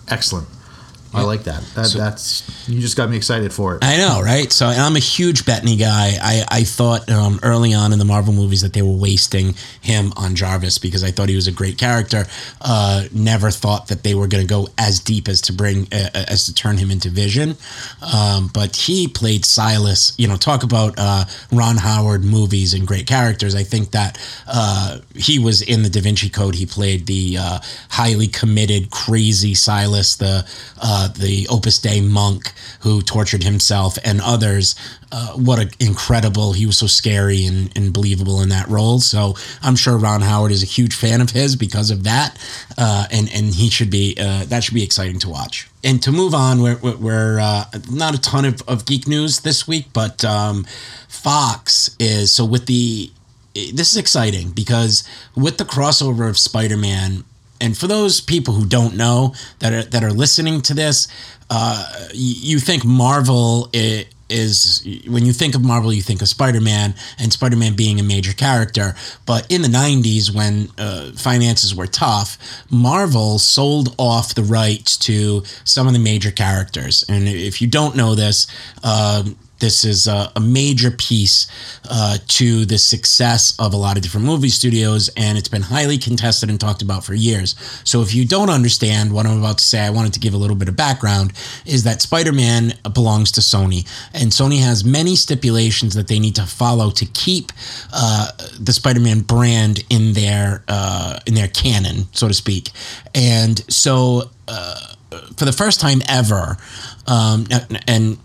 excellent. 0.10 0.48
I 1.16 1.24
like 1.24 1.44
that. 1.44 1.64
that 1.76 1.94
that's 1.94 2.68
you 2.68 2.80
just 2.80 2.98
got 2.98 3.10
me 3.10 3.18
excited 3.18 3.54
for 3.54 3.76
it. 3.76 3.84
I 3.84 3.98
know, 3.98 4.22
right? 4.22 4.52
So 4.52 4.68
I'm 4.68 4.96
a 4.96 5.00
huge 5.00 5.46
Bettany 5.46 5.76
guy. 5.76 6.14
I, 6.22 6.46
I 6.50 6.64
thought 6.64 7.10
um, 7.10 7.40
early 7.44 7.74
on 7.74 7.94
in 7.94 8.00
the 8.00 8.06
Marvel 8.06 8.34
movies 8.34 8.62
that 8.62 8.74
they 8.74 8.82
were 8.82 8.96
wasting 8.96 9.56
him 9.82 10.14
on 10.18 10.36
Jarvis 10.36 10.78
because 10.78 11.04
I 11.04 11.12
thought 11.12 11.30
he 11.30 11.36
was 11.36 11.48
a 11.48 11.52
great 11.52 11.78
character. 11.78 12.26
Uh, 12.62 13.06
never 13.14 13.52
thought 13.52 13.88
that 13.88 14.04
they 14.04 14.16
were 14.16 14.28
going 14.28 14.46
to 14.46 14.50
go 14.50 14.68
as 14.78 15.00
deep 15.00 15.28
as 15.28 15.42
to 15.42 15.54
bring 15.54 15.88
uh, 15.92 16.10
as 16.28 16.46
to 16.46 16.54
turn 16.54 16.78
him 16.78 16.92
into 16.92 17.10
Vision. 17.10 17.56
Um, 18.02 18.50
but 18.54 18.76
he 18.76 19.08
played 19.08 19.46
Silas. 19.46 20.14
You 20.18 20.28
know, 20.28 20.38
talk 20.38 20.64
about 20.64 20.96
uh, 20.98 21.26
Ron 21.52 21.78
Howard 21.78 22.24
movies 22.24 22.74
and 22.74 22.88
great 22.88 23.08
characters. 23.08 23.56
I 23.56 23.64
think 23.64 23.92
that 23.92 24.18
uh, 24.48 25.00
he 25.16 25.40
was 25.40 25.62
in 25.62 25.84
the 25.84 25.90
Da 25.90 26.02
Vinci 26.02 26.30
Code. 26.30 26.56
He 26.56 26.66
played 26.66 27.06
the 27.06 27.38
uh, 27.40 27.60
highly 27.90 28.28
committed, 28.28 28.92
crazy 28.92 29.54
Silas, 29.54 30.16
the 30.16 30.46
uh, 30.82 31.05
the 31.08 31.48
Opus 31.50 31.78
Dei 31.80 32.02
monk 32.02 32.52
who 32.82 33.02
tortured 33.02 33.44
himself 33.44 33.98
and 34.04 34.20
others. 34.22 34.76
Uh, 35.12 35.34
what 35.34 35.60
an 35.60 35.70
incredible! 35.80 36.54
He 36.54 36.66
was 36.66 36.78
so 36.78 36.88
scary 36.88 37.46
and, 37.46 37.72
and 37.78 37.94
believable 37.94 38.42
in 38.42 38.50
that 38.50 38.68
role. 38.68 39.00
So 39.00 39.36
I'm 39.62 39.76
sure 39.76 39.98
Ron 39.98 40.22
Howard 40.22 40.52
is 40.52 40.64
a 40.64 40.66
huge 40.66 40.96
fan 40.96 41.22
of 41.22 41.30
his 41.30 41.56
because 41.56 41.92
of 41.92 42.04
that, 42.04 42.38
uh, 42.78 43.06
and 43.12 43.32
and 43.34 43.54
he 43.54 43.70
should 43.70 43.90
be 43.90 44.18
uh, 44.20 44.46
that 44.46 44.64
should 44.64 44.74
be 44.74 44.84
exciting 44.84 45.20
to 45.20 45.30
watch. 45.30 45.70
And 45.84 46.02
to 46.02 46.12
move 46.12 46.34
on, 46.34 46.64
we're, 46.64 46.78
we're 46.78 47.40
uh, 47.40 47.66
not 47.92 48.16
a 48.16 48.20
ton 48.20 48.44
of, 48.44 48.64
of 48.68 48.88
geek 48.88 49.08
news 49.08 49.42
this 49.42 49.68
week, 49.68 49.86
but 49.94 50.26
um, 50.26 50.66
Fox 51.08 51.96
is 52.00 52.34
so 52.34 52.44
with 52.44 52.66
the 52.66 53.12
this 53.54 53.92
is 53.92 53.98
exciting 53.98 54.52
because 54.52 55.04
with 55.36 55.58
the 55.58 55.64
crossover 55.64 56.28
of 56.28 56.38
Spider-Man, 56.38 57.24
and 57.62 57.78
for 57.78 57.88
those 57.88 58.22
people 58.22 58.54
who 58.54 58.66
don't 58.66 58.96
know 58.96 59.34
that 59.60 59.74
are 59.74 59.84
that 59.84 60.04
are 60.04 60.12
listening 60.12 60.62
to 60.64 60.74
this, 60.74 61.08
uh, 61.50 62.08
you 62.14 62.60
think 62.60 62.84
Marvel 62.86 63.70
is 64.30 64.88
when 65.08 65.26
you 65.26 65.34
think 65.34 65.56
of 65.56 65.64
Marvel, 65.64 65.94
you 65.94 66.02
think 66.02 66.22
of 66.22 66.28
Spider 66.28 66.62
Man 66.62 66.96
and 67.20 67.32
Spider 67.32 67.56
Man 67.56 67.76
being 67.76 68.00
a 68.00 68.04
major 68.04 68.34
character. 68.34 68.96
But 69.26 69.50
in 69.52 69.62
the 69.62 69.68
90s, 69.68 70.34
when 70.34 70.70
uh, 70.78 71.12
finances 71.12 71.76
were 71.76 71.88
tough, 71.88 72.38
Marvel 72.70 73.40
sold 73.40 73.94
off 73.98 74.36
the 74.36 74.44
rights 74.44 74.98
to 74.98 75.44
some 75.64 75.88
of 75.88 75.94
the 75.94 76.00
major 76.00 76.32
characters. 76.32 77.06
And 77.08 77.28
if 77.28 77.62
you 77.62 77.68
don't 77.68 77.96
know 77.96 78.16
this, 78.16 78.48
uh, 78.84 79.24
this 79.60 79.84
is 79.84 80.08
a, 80.08 80.32
a 80.36 80.40
major 80.40 80.92
piece 80.92 81.48
uh, 81.90 82.18
to 82.28 82.66
the 82.66 82.78
success 82.78 83.56
of 83.60 83.74
a 83.74 83.78
lot 83.78 83.98
of 83.98 84.04
different 84.04 84.26
movie 84.26 84.50
studios, 84.50 85.10
and 85.16 85.38
it's 85.38 85.48
been 85.48 85.62
highly 85.62 85.98
contested 85.98 86.50
and 86.50 86.60
talked 86.60 86.82
about 86.82 87.04
for 87.04 87.14
years. 87.14 87.56
So, 87.84 88.02
if 88.02 88.14
you 88.14 88.26
don't 88.26 88.50
understand 88.50 89.14
what 89.14 89.26
I'm 89.26 89.40
about 89.40 89.60
to 89.60 89.64
say, 89.64 89.80
I 89.80 89.90
wanted 89.90 90.14
to 90.14 90.20
give 90.20 90.34
a 90.34 90.38
little 90.38 90.56
bit 90.56 90.68
of 90.68 90.76
background 90.76 91.34
is 91.66 91.84
that 91.84 92.02
Spider 92.02 92.34
Man 92.34 92.74
belongs 92.94 93.32
to 93.34 93.42
Sony, 93.42 93.88
and 94.14 94.32
Sony 94.32 94.60
has 94.60 94.84
many 94.84 95.16
stipulations 95.16 95.94
that 95.96 96.08
they 96.08 96.20
need 96.20 96.36
to 96.36 96.46
follow 96.46 96.92
to 96.92 97.06
keep 97.06 97.52
uh, 97.94 98.32
the 98.60 98.74
Spider 98.74 99.00
Man 99.00 99.22
brand 99.22 99.84
in 99.90 100.14
their, 100.14 100.64
uh, 100.68 101.20
in 101.26 101.34
their 101.34 101.48
canon, 101.48 102.08
so 102.12 102.28
to 102.28 102.34
speak. 102.34 102.72
And 103.14 103.60
so, 103.72 104.30
uh, 104.48 104.80
for 105.38 105.46
the 105.46 105.54
first 105.54 105.80
time 105.80 106.02
ever, 106.10 106.58
um, 107.08 107.48
and 107.88 108.18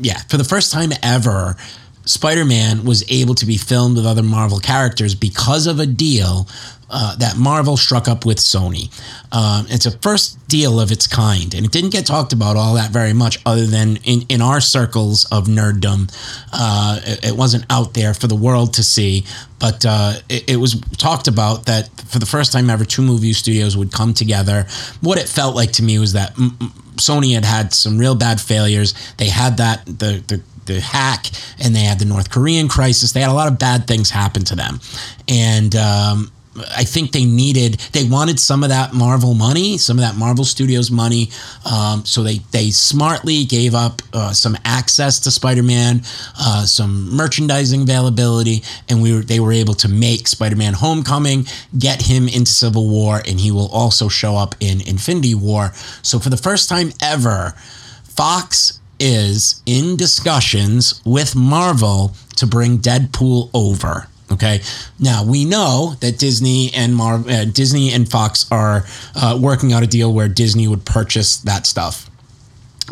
yeah, 0.00 0.18
for 0.28 0.36
the 0.36 0.44
first 0.44 0.72
time 0.72 0.90
ever, 1.02 1.56
Spider 2.04 2.44
Man 2.44 2.84
was 2.84 3.04
able 3.10 3.34
to 3.36 3.46
be 3.46 3.56
filmed 3.56 3.96
with 3.96 4.06
other 4.06 4.22
Marvel 4.22 4.58
characters 4.58 5.14
because 5.14 5.66
of 5.66 5.78
a 5.78 5.86
deal 5.86 6.48
uh, 6.90 7.14
that 7.16 7.36
Marvel 7.36 7.76
struck 7.76 8.08
up 8.08 8.26
with 8.26 8.38
Sony. 8.38 8.90
Um, 9.32 9.66
it's 9.68 9.86
a 9.86 9.96
first 9.98 10.44
deal 10.48 10.80
of 10.80 10.90
its 10.90 11.06
kind, 11.06 11.54
and 11.54 11.64
it 11.64 11.70
didn't 11.70 11.90
get 11.90 12.04
talked 12.04 12.32
about 12.32 12.56
all 12.56 12.74
that 12.74 12.90
very 12.90 13.12
much, 13.12 13.38
other 13.46 13.64
than 13.64 13.96
in, 13.98 14.22
in 14.28 14.42
our 14.42 14.60
circles 14.60 15.24
of 15.26 15.46
nerddom. 15.46 16.12
Uh, 16.52 17.00
it, 17.04 17.26
it, 17.26 17.36
wasn't 17.36 17.64
out 17.70 17.94
there 17.94 18.12
for 18.12 18.26
the 18.26 18.34
world 18.34 18.74
to 18.74 18.82
see, 18.82 19.24
but 19.60 19.84
uh, 19.86 20.14
it, 20.28 20.50
it, 20.50 20.56
was 20.56 20.80
talked 20.98 21.28
about 21.28 21.66
that 21.66 21.88
for 22.08 22.18
the 22.18 22.26
first 22.26 22.52
time 22.52 22.68
ever, 22.68 22.84
two 22.84 23.02
movie 23.02 23.32
studios 23.32 23.76
would 23.76 23.92
come 23.92 24.12
together. 24.12 24.66
What 25.00 25.18
it 25.18 25.28
felt 25.28 25.54
like 25.54 25.72
to 25.72 25.82
me 25.82 25.98
was 25.98 26.14
that. 26.14 26.36
M- 26.38 26.72
Sony 27.00 27.34
had 27.34 27.44
had 27.44 27.72
some 27.72 27.98
real 27.98 28.14
bad 28.14 28.40
failures. 28.40 28.94
They 29.16 29.28
had 29.28 29.56
that 29.56 29.84
the 29.86 30.22
the 30.26 30.40
the 30.66 30.80
hack 30.80 31.26
and 31.58 31.74
they 31.74 31.80
had 31.80 31.98
the 31.98 32.04
North 32.04 32.30
Korean 32.30 32.68
crisis. 32.68 33.12
They 33.12 33.20
had 33.20 33.30
a 33.30 33.34
lot 33.34 33.48
of 33.50 33.58
bad 33.58 33.86
things 33.86 34.10
happen 34.10 34.44
to 34.44 34.54
them, 34.54 34.80
and 35.28 35.74
um, 35.74 36.32
I 36.56 36.82
think 36.82 37.12
they 37.12 37.24
needed 37.24 37.74
they 37.92 38.04
wanted 38.04 38.40
some 38.40 38.64
of 38.64 38.70
that 38.70 38.92
Marvel 38.92 39.34
money, 39.34 39.78
some 39.78 39.98
of 39.98 40.02
that 40.02 40.16
Marvel 40.16 40.44
Studios 40.44 40.90
money. 40.90 41.30
Um, 41.70 42.04
so 42.04 42.24
they 42.24 42.38
they 42.50 42.70
smartly 42.70 43.44
gave 43.44 43.74
up 43.74 44.02
uh, 44.12 44.32
some 44.32 44.56
access 44.64 45.20
to 45.20 45.30
Spider 45.30 45.62
Man, 45.62 46.02
uh, 46.38 46.64
some 46.64 47.14
merchandising 47.14 47.82
availability, 47.82 48.62
and 48.88 49.00
we 49.00 49.14
were 49.14 49.20
they 49.20 49.38
were 49.38 49.52
able 49.52 49.74
to 49.74 49.88
make 49.88 50.26
Spider 50.26 50.56
Man 50.56 50.74
Homecoming, 50.74 51.46
get 51.78 52.02
him 52.02 52.26
into 52.26 52.50
Civil 52.50 52.88
War, 52.88 53.22
and 53.28 53.38
he 53.38 53.52
will 53.52 53.68
also 53.68 54.08
show 54.08 54.36
up 54.36 54.56
in 54.58 54.80
Infinity 54.80 55.36
War. 55.36 55.70
So 56.02 56.18
for 56.18 56.30
the 56.30 56.36
first 56.36 56.68
time 56.68 56.90
ever, 57.00 57.54
Fox 58.02 58.80
is 58.98 59.62
in 59.66 59.96
discussions 59.96 61.00
with 61.04 61.36
Marvel 61.36 62.14
to 62.36 62.46
bring 62.46 62.78
Deadpool 62.78 63.50
over. 63.54 64.09
Okay. 64.32 64.60
Now 64.98 65.24
we 65.24 65.44
know 65.44 65.94
that 66.00 66.18
Disney 66.18 66.70
and 66.74 66.94
Mar- 66.94 67.24
uh, 67.28 67.44
Disney 67.46 67.92
and 67.92 68.08
Fox 68.08 68.50
are 68.50 68.84
uh, 69.14 69.38
working 69.40 69.72
out 69.72 69.82
a 69.82 69.86
deal 69.86 70.12
where 70.12 70.28
Disney 70.28 70.68
would 70.68 70.84
purchase 70.84 71.38
that 71.38 71.66
stuff. 71.66 72.08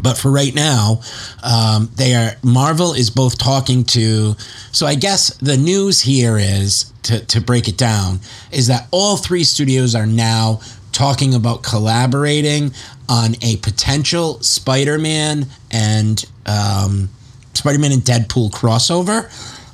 But 0.03 0.17
for 0.17 0.31
right 0.31 0.55
now, 0.55 1.01
um, 1.43 1.91
they 1.97 2.15
are 2.15 2.33
Marvel 2.43 2.93
is 2.93 3.11
both 3.11 3.39
talking 3.39 3.85
to. 3.85 4.35
So 4.73 4.87
I 4.87 4.95
guess 4.95 5.37
the 5.39 5.57
news 5.57 6.01
here 6.01 6.39
is 6.39 6.93
to 7.05 7.25
to 7.27 7.41
break 7.41 7.69
it 7.69 7.77
down 7.77 8.21
is 8.53 8.67
that 8.69 8.87
all 8.91 9.17
three 9.17 9.45
studios 9.45 9.95
are 9.95 10.07
now 10.07 10.61
talking 10.93 11.35
about 11.35 11.63
collaborating 11.63 12.73
on 13.09 13.37
a 13.43 13.57
potential 13.59 14.41
Spider-Man 14.43 15.47
and 15.71 16.25
um, 16.47 17.09
Spider-Man 17.55 17.93
and 17.93 18.03
Deadpool 18.03 18.51
crossover 18.51 19.31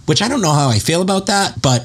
which 0.06 0.22
I 0.22 0.28
don't 0.28 0.42
know 0.42 0.52
how 0.52 0.68
I 0.68 0.78
feel 0.78 1.02
about 1.02 1.26
that. 1.26 1.60
But 1.60 1.82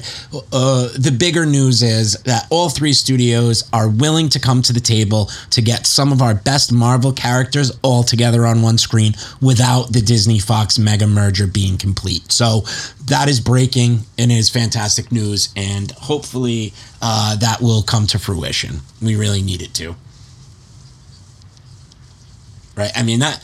uh, 0.52 0.88
the 0.98 1.14
bigger 1.16 1.46
news 1.46 1.82
is 1.82 2.14
that 2.24 2.46
all 2.50 2.68
three 2.68 2.92
studios 2.92 3.68
are 3.72 3.88
willing 3.88 4.28
to 4.30 4.40
come 4.40 4.62
to 4.62 4.72
the 4.72 4.80
table 4.80 5.30
to 5.50 5.62
get 5.62 5.86
some 5.86 6.12
of 6.12 6.22
our 6.22 6.34
best 6.34 6.72
Marvel 6.72 7.12
characters 7.12 7.72
all 7.82 8.02
together 8.02 8.46
on 8.46 8.62
one 8.62 8.78
screen 8.78 9.14
without 9.40 9.92
the 9.92 10.00
Disney 10.00 10.38
Fox 10.38 10.78
mega 10.78 11.06
merger 11.06 11.46
being 11.46 11.78
complete. 11.78 12.30
So 12.32 12.62
that 13.06 13.28
is 13.28 13.40
breaking 13.40 14.00
and 14.18 14.30
is 14.30 14.50
fantastic 14.50 15.10
news. 15.10 15.52
And 15.56 15.90
hopefully 15.92 16.72
uh, 17.02 17.36
that 17.36 17.60
will 17.60 17.82
come 17.82 18.06
to 18.08 18.18
fruition. 18.18 18.80
We 19.00 19.16
really 19.16 19.42
need 19.42 19.62
it 19.62 19.74
to. 19.74 19.96
Right? 22.76 22.92
I 22.96 23.02
mean, 23.02 23.20
that 23.20 23.42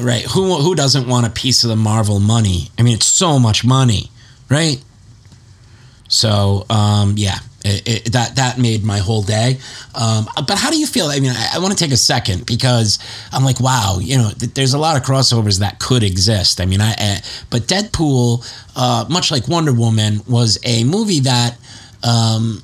right? 0.00 0.22
Who 0.22 0.56
who 0.56 0.74
doesn't 0.74 1.08
want 1.08 1.26
a 1.26 1.30
piece 1.30 1.64
of 1.64 1.70
the 1.70 1.76
Marvel 1.76 2.20
money? 2.20 2.70
I 2.78 2.82
mean, 2.82 2.94
it's 2.94 3.06
so 3.06 3.38
much 3.38 3.64
money, 3.64 4.10
right? 4.50 4.82
So 6.08 6.64
um, 6.70 7.14
yeah, 7.16 7.38
it, 7.64 8.06
it, 8.06 8.12
that 8.12 8.36
that 8.36 8.58
made 8.58 8.84
my 8.84 8.98
whole 8.98 9.22
day. 9.22 9.58
Um, 9.94 10.28
but 10.46 10.58
how 10.58 10.70
do 10.70 10.78
you 10.78 10.86
feel? 10.86 11.06
I 11.06 11.20
mean, 11.20 11.32
I, 11.32 11.56
I 11.56 11.58
want 11.58 11.76
to 11.76 11.84
take 11.84 11.92
a 11.92 11.96
second 11.98 12.46
because 12.46 12.98
I'm 13.32 13.44
like, 13.44 13.60
wow, 13.60 13.98
you 14.00 14.16
know, 14.16 14.30
th- 14.30 14.54
there's 14.54 14.74
a 14.74 14.78
lot 14.78 14.96
of 14.96 15.02
crossovers 15.02 15.60
that 15.60 15.78
could 15.78 16.02
exist. 16.02 16.60
I 16.60 16.66
mean, 16.66 16.80
I, 16.80 16.92
I 16.92 17.20
but 17.50 17.62
Deadpool, 17.62 18.46
uh, 18.76 19.06
much 19.08 19.30
like 19.30 19.48
Wonder 19.48 19.72
Woman, 19.72 20.20
was 20.28 20.58
a 20.64 20.84
movie 20.84 21.20
that. 21.20 21.58
Um, 22.04 22.62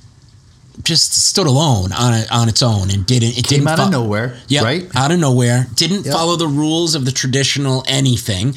just 0.85 1.27
stood 1.27 1.47
alone 1.47 1.93
on 1.93 2.15
it 2.15 2.31
on 2.31 2.49
its 2.49 2.63
own 2.63 2.91
and 2.91 3.07
didn't 3.07 3.39
it 3.39 3.47
came 3.47 3.61
didn't 3.61 3.69
out 3.69 3.79
fo- 3.79 3.85
of 3.85 3.91
nowhere 3.91 4.37
yep, 4.49 4.65
right? 4.65 4.97
out 4.97 5.11
of 5.11 5.19
nowhere. 5.19 5.67
Didn't 5.75 6.05
yep. 6.05 6.15
follow 6.15 6.37
the 6.37 6.47
rules 6.47 6.95
of 6.95 7.05
the 7.05 7.13
traditional 7.13 7.85
anything. 7.89 8.55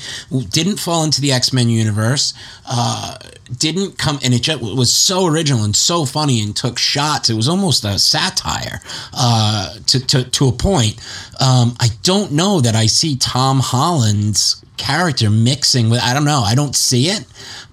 Didn't 0.49 0.77
fall 0.77 1.03
into 1.03 1.21
the 1.21 1.31
x-men 1.31 1.69
universe. 1.69 2.33
Uh, 2.69 3.17
didn't 3.57 3.97
come 3.97 4.19
and 4.23 4.33
it 4.33 4.41
just 4.41 4.61
was 4.61 4.93
so 4.93 5.25
original 5.25 5.63
and 5.63 5.75
so 5.75 6.05
funny 6.05 6.41
and 6.41 6.55
took 6.55 6.77
shots. 6.77 7.29
It 7.29 7.35
was 7.35 7.47
almost 7.47 7.85
a 7.85 7.97
satire 7.97 8.81
uh, 9.13 9.75
to, 9.87 10.05
to, 10.07 10.29
to 10.29 10.47
a 10.47 10.51
point. 10.51 10.99
Um, 11.39 11.75
i 11.79 11.89
don't 12.01 12.31
know 12.31 12.61
that 12.61 12.75
i 12.75 12.87
see 12.87 13.15
tom 13.15 13.59
holland's 13.59 14.63
character 14.75 15.29
mixing 15.29 15.89
with 15.89 16.01
i 16.01 16.13
don't 16.13 16.25
know. 16.25 16.41
I 16.41 16.55
don't 16.55 16.75
see 16.75 17.07
it 17.07 17.25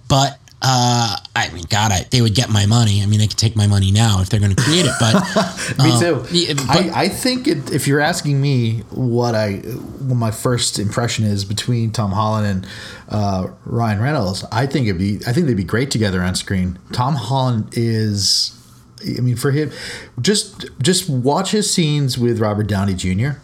but 0.08 0.38
uh, 0.66 1.16
I 1.37 1.50
mean, 1.50 1.64
God, 1.68 1.92
I, 1.92 2.07
they 2.11 2.22
would 2.22 2.35
get 2.35 2.48
my 2.48 2.64
money. 2.64 3.03
I 3.03 3.07
mean, 3.07 3.18
they 3.18 3.27
could 3.27 3.37
take 3.37 3.55
my 3.55 3.66
money 3.66 3.90
now 3.90 4.22
if 4.22 4.31
they're 4.31 4.40
going 4.40 4.55
to 4.57 4.62
create 4.62 4.87
it. 4.87 4.92
But 4.98 5.12
me 5.79 5.90
uh, 5.92 6.00
too. 6.00 6.55
But, 6.57 6.70
I, 6.70 7.03
I 7.03 7.09
think 7.09 7.46
it, 7.46 7.70
if 7.70 7.87
you're 7.87 8.00
asking 8.00 8.40
me 8.40 8.79
what 8.90 9.35
I 9.35 9.57
what 9.57 10.14
my 10.14 10.31
first 10.31 10.79
impression 10.79 11.27
is 11.27 11.44
between 11.44 11.90
Tom 11.90 12.12
Holland 12.12 12.46
and 12.46 12.66
uh, 13.11 13.48
Ryan 13.66 14.00
Reynolds, 14.00 14.42
I 14.50 14.66
think 14.66 14.87
it'd 14.87 14.98
be 14.98 15.20
I 15.27 15.35
think 15.35 15.48
they'd 15.48 15.55
be 15.55 15.64
great 15.64 15.90
together 15.90 16.22
on 16.22 16.35
screen. 16.35 16.79
Tom 16.92 17.16
Holland 17.16 17.68
is, 17.72 18.59
I 19.07 19.20
mean, 19.20 19.37
for 19.37 19.50
him, 19.50 19.70
just 20.18 20.66
just 20.81 21.11
watch 21.11 21.50
his 21.50 21.70
scenes 21.70 22.16
with 22.16 22.40
Robert 22.40 22.68
Downey 22.68 22.94
Jr. 22.94 23.38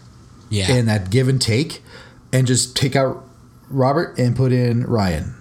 Yeah. 0.49 0.73
and 0.73 0.89
that 0.89 1.11
give 1.11 1.29
and 1.29 1.41
take, 1.41 1.83
and 2.33 2.47
just 2.47 2.75
take 2.75 2.97
out 2.97 3.25
Robert 3.69 4.19
and 4.19 4.35
put 4.35 4.53
in 4.53 4.85
Ryan. 4.85 5.35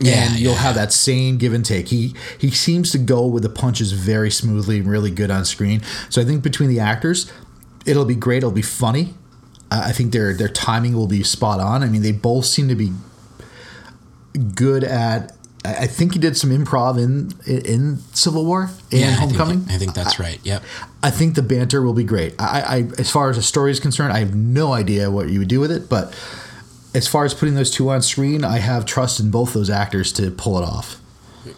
Yeah, 0.00 0.24
and 0.26 0.38
you'll 0.38 0.52
yeah. 0.54 0.58
have 0.58 0.74
that 0.74 0.92
same 0.92 1.38
give 1.38 1.52
and 1.52 1.64
take. 1.64 1.88
He 1.88 2.14
he 2.36 2.50
seems 2.50 2.90
to 2.92 2.98
go 2.98 3.26
with 3.26 3.42
the 3.42 3.48
punches 3.48 3.92
very 3.92 4.30
smoothly, 4.30 4.78
and 4.78 4.86
really 4.88 5.10
good 5.10 5.30
on 5.30 5.44
screen. 5.44 5.82
So 6.10 6.20
I 6.20 6.24
think 6.24 6.42
between 6.42 6.68
the 6.68 6.80
actors, 6.80 7.32
it'll 7.86 8.04
be 8.04 8.16
great. 8.16 8.38
It'll 8.38 8.50
be 8.50 8.60
funny. 8.62 9.14
Uh, 9.70 9.84
I 9.86 9.92
think 9.92 10.12
their 10.12 10.34
their 10.34 10.48
timing 10.48 10.94
will 10.94 11.06
be 11.06 11.22
spot 11.22 11.60
on. 11.60 11.82
I 11.82 11.86
mean, 11.86 12.02
they 12.02 12.12
both 12.12 12.44
seem 12.44 12.68
to 12.68 12.74
be 12.74 12.92
good 14.54 14.84
at. 14.84 15.32
I 15.64 15.74
I 15.84 15.86
think 15.86 16.12
he 16.12 16.18
did 16.18 16.36
some 16.36 16.50
improv 16.50 16.98
in 17.02 17.32
in 17.46 17.98
Civil 18.12 18.44
War 18.44 18.70
and 18.90 19.00
Yeah, 19.00 19.06
I 19.06 19.08
think- 19.10 19.20
Homecoming. 19.36 19.66
I 19.70 19.78
think, 19.78 19.94
that's 19.94 20.18
right. 20.18 20.38
Yep. 20.42 20.62
I 21.02 21.10
think 21.10 21.36
the 21.36 21.42
banter 21.42 21.80
will 21.82 21.94
be 21.94 22.04
great. 22.04 22.34
I, 22.38 22.60
I, 22.60 22.88
as 22.98 23.10
far 23.10 23.30
as 23.30 23.36
the 23.36 23.42
story 23.42 23.70
is 23.70 23.80
concerned, 23.80 24.12
I 24.12 24.18
have 24.18 24.34
no 24.34 24.72
idea 24.72 25.10
what 25.10 25.28
you 25.28 25.38
would 25.38 25.48
do 25.48 25.60
with 25.60 25.70
it, 25.70 25.88
but 25.88 26.14
as 26.94 27.08
far 27.08 27.24
as 27.24 27.34
putting 27.34 27.54
those 27.54 27.70
two 27.70 27.90
on 27.90 28.02
screen, 28.02 28.44
I 28.44 28.58
have 28.58 28.86
trust 28.86 29.20
in 29.20 29.30
both 29.30 29.52
those 29.52 29.70
actors 29.70 30.12
to 30.14 30.30
pull 30.30 30.58
it 30.58 30.62
off. 30.64 31.00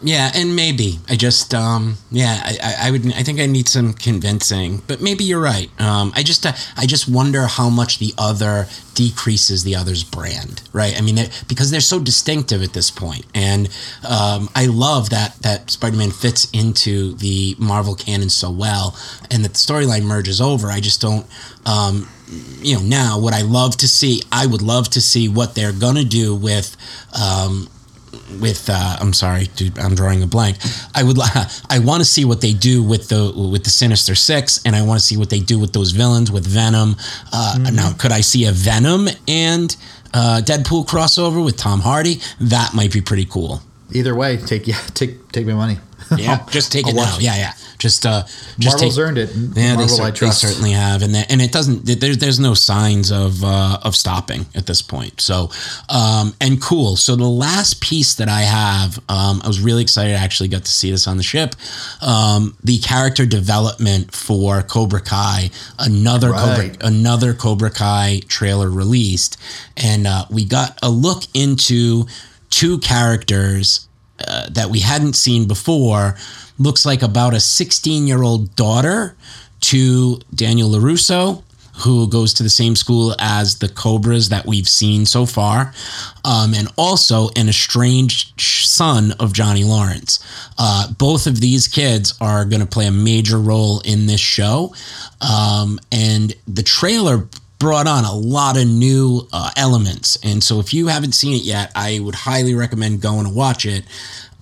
Yeah, 0.03 0.31
and 0.35 0.53
maybe 0.53 0.99
I 1.07 1.15
just 1.15 1.53
um 1.53 1.95
yeah 2.11 2.41
I, 2.43 2.75
I 2.87 2.91
would 2.91 3.05
I 3.13 3.23
think 3.23 3.39
I 3.39 3.45
need 3.45 3.69
some 3.69 3.93
convincing, 3.93 4.81
but 4.85 4.99
maybe 5.01 5.23
you're 5.23 5.39
right. 5.41 5.69
Um, 5.79 6.11
I 6.13 6.23
just 6.23 6.45
uh, 6.45 6.51
I 6.75 6.85
just 6.85 7.07
wonder 7.07 7.47
how 7.47 7.69
much 7.69 7.97
the 7.97 8.13
other 8.17 8.67
decreases 8.95 9.63
the 9.63 9.75
other's 9.77 10.03
brand, 10.03 10.61
right? 10.73 10.97
I 10.97 10.99
mean, 11.01 11.15
they- 11.15 11.29
because 11.47 11.71
they're 11.71 11.79
so 11.79 11.99
distinctive 11.99 12.61
at 12.63 12.73
this 12.73 12.91
point, 12.91 13.25
and 13.33 13.69
um, 14.05 14.49
I 14.55 14.65
love 14.65 15.09
that 15.11 15.37
that 15.43 15.71
Spider-Man 15.71 16.11
fits 16.11 16.49
into 16.51 17.13
the 17.13 17.55
Marvel 17.57 17.95
canon 17.95 18.29
so 18.29 18.51
well, 18.51 18.93
and 19.31 19.45
that 19.45 19.53
the 19.53 19.57
storyline 19.57 20.03
merges 20.03 20.41
over. 20.41 20.67
I 20.69 20.81
just 20.81 20.99
don't. 20.99 21.25
Um, 21.65 22.09
you 22.61 22.75
know, 22.75 22.81
now 22.81 23.19
what 23.19 23.33
I 23.33 23.41
love 23.41 23.77
to 23.77 23.87
see, 23.87 24.21
I 24.31 24.45
would 24.45 24.61
love 24.61 24.89
to 24.91 25.01
see 25.01 25.29
what 25.29 25.55
they're 25.55 25.73
gonna 25.73 26.03
do 26.03 26.35
with 26.35 26.75
um, 27.19 27.69
with 28.39 28.69
uh, 28.69 28.97
I'm 28.99 29.13
sorry, 29.13 29.45
dude, 29.55 29.77
I'm 29.79 29.95
drawing 29.95 30.23
a 30.23 30.27
blank. 30.27 30.57
I 30.93 31.03
would 31.03 31.17
I 31.69 31.79
want 31.79 32.01
to 32.01 32.05
see 32.05 32.25
what 32.25 32.41
they 32.41 32.53
do 32.53 32.83
with 32.83 33.09
the 33.09 33.33
with 33.35 33.63
the 33.63 33.69
Sinister 33.69 34.15
Six, 34.15 34.61
and 34.65 34.75
I 34.75 34.81
want 34.83 34.99
to 34.99 35.05
see 35.05 35.17
what 35.17 35.29
they 35.29 35.39
do 35.39 35.59
with 35.59 35.73
those 35.73 35.91
villains 35.91 36.31
with 36.31 36.45
Venom. 36.45 36.95
Uh, 37.31 37.69
Now, 37.73 37.93
could 37.93 38.11
I 38.11 38.21
see 38.21 38.45
a 38.45 38.51
Venom 38.51 39.07
and 39.27 39.75
uh, 40.13 40.41
Deadpool 40.43 40.87
crossover 40.87 41.43
with 41.43 41.57
Tom 41.57 41.79
Hardy? 41.81 42.19
That 42.39 42.73
might 42.73 42.91
be 42.91 43.01
pretty 43.01 43.25
cool. 43.25 43.61
Either 43.93 44.15
way, 44.15 44.37
take 44.37 44.67
yeah, 44.67 44.81
take 44.93 45.31
take 45.31 45.45
my 45.45 45.53
money. 45.53 45.77
Yeah, 46.17 46.45
just 46.51 46.71
take 46.71 46.87
it 46.87 46.95
now. 46.95 47.17
Yeah, 47.19 47.35
yeah. 47.35 47.53
Just 47.79 48.05
uh, 48.05 48.23
just 48.57 48.77
Marvel's 48.77 48.95
take, 48.95 49.05
earned 49.05 49.17
it. 49.19 49.29
Yeah, 49.35 49.47
they, 49.53 49.75
Marvel, 49.75 49.87
cer- 49.89 50.03
I 50.03 50.11
they 50.11 50.29
certainly 50.31 50.71
have, 50.71 51.03
and 51.03 51.13
that, 51.13 51.31
and 51.31 51.41
it 51.41 51.51
doesn't. 51.51 51.85
There's 51.85 52.17
there's 52.17 52.39
no 52.39 52.53
signs 52.55 53.11
of 53.11 53.43
uh, 53.43 53.77
of 53.83 53.95
stopping 53.95 54.47
at 54.55 54.65
this 54.65 54.81
point. 54.81 55.21
So, 55.21 55.51
um, 55.89 56.33
and 56.41 56.59
cool. 56.61 56.95
So 56.95 57.15
the 57.15 57.25
last 57.27 57.81
piece 57.81 58.15
that 58.15 58.29
I 58.29 58.41
have, 58.41 58.97
um, 59.09 59.41
I 59.43 59.47
was 59.47 59.59
really 59.59 59.83
excited. 59.83 60.15
I 60.15 60.23
actually 60.23 60.49
got 60.49 60.65
to 60.65 60.71
see 60.71 60.89
this 60.89 61.07
on 61.07 61.17
the 61.17 61.23
ship. 61.23 61.55
Um, 62.01 62.57
the 62.63 62.79
character 62.79 63.25
development 63.27 64.11
for 64.11 64.63
Cobra 64.63 65.01
Kai, 65.01 65.51
another 65.77 66.31
Right. 66.31 66.71
Cobra, 66.73 66.87
another 66.87 67.33
Cobra 67.35 67.69
Kai 67.69 68.21
trailer 68.27 68.69
released, 68.71 69.37
and 69.75 70.07
uh, 70.07 70.25
we 70.31 70.45
got 70.45 70.79
a 70.81 70.89
look 70.89 71.23
into 71.35 72.05
two 72.49 72.79
characters 72.79 73.86
uh, 74.25 74.49
that 74.49 74.69
we 74.69 74.79
hadn't 74.79 75.13
seen 75.13 75.47
before. 75.47 76.15
Looks 76.59 76.85
like 76.85 77.01
about 77.01 77.33
a 77.33 77.39
16 77.39 78.07
year 78.07 78.23
old 78.23 78.55
daughter 78.55 79.15
to 79.61 80.19
Daniel 80.33 80.69
LaRusso, 80.69 81.43
who 81.79 82.07
goes 82.07 82.33
to 82.33 82.43
the 82.43 82.49
same 82.49 82.75
school 82.75 83.15
as 83.19 83.59
the 83.59 83.69
Cobras 83.69 84.29
that 84.29 84.45
we've 84.45 84.67
seen 84.67 85.05
so 85.05 85.25
far, 85.25 85.73
um, 86.25 86.53
and 86.53 86.67
also 86.77 87.29
an 87.35 87.47
estranged 87.47 88.39
son 88.39 89.13
of 89.19 89.33
Johnny 89.33 89.63
Lawrence. 89.63 90.19
Uh, 90.57 90.91
both 90.93 91.27
of 91.27 91.39
these 91.39 91.67
kids 91.67 92.15
are 92.19 92.45
going 92.45 92.61
to 92.61 92.65
play 92.65 92.87
a 92.87 92.91
major 92.91 93.39
role 93.39 93.81
in 93.81 94.07
this 94.07 94.19
show. 94.19 94.73
Um, 95.21 95.79
and 95.91 96.33
the 96.47 96.63
trailer 96.63 97.27
brought 97.59 97.87
on 97.87 98.05
a 98.05 98.13
lot 98.13 98.57
of 98.57 98.67
new 98.67 99.27
uh, 99.33 99.51
elements. 99.57 100.17
And 100.23 100.43
so 100.43 100.59
if 100.59 100.73
you 100.73 100.87
haven't 100.87 101.13
seen 101.13 101.33
it 101.33 101.43
yet, 101.43 101.71
I 101.75 101.99
would 101.99 102.15
highly 102.15 102.53
recommend 102.53 103.01
going 103.01 103.25
to 103.25 103.33
watch 103.33 103.65
it. 103.65 103.85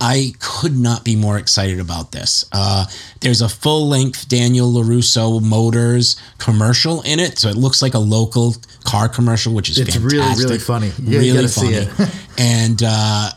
I 0.02 0.34
could 0.40 0.78
not 0.78 1.06
be 1.06 1.16
more 1.16 1.38
excited 1.38 1.80
about 1.80 2.12
this. 2.12 2.46
Uh, 2.52 2.86
there's 3.22 3.42
a 3.42 3.48
full 3.48 3.88
length 3.88 4.28
Daniel 4.28 4.70
LaRusso 4.72 5.42
Motors 5.42 6.22
commercial 6.38 7.02
in 7.04 7.20
it. 7.20 7.40
So 7.40 7.48
it 7.48 7.56
looks 7.56 7.82
like 7.82 7.94
a 7.94 8.00
local 8.00 8.56
car 8.84 9.08
commercial, 9.08 9.54
which 9.54 9.70
is 9.70 9.80
It's 9.80 9.96
really, 9.96 10.18
fantastic. 10.20 10.46
really 10.48 10.60
funny. 10.60 10.92
You 11.02 11.20
really 11.20 11.48
funny. 11.48 11.74
it. 11.76 12.10
and 12.38 12.84
uh, 12.86 13.30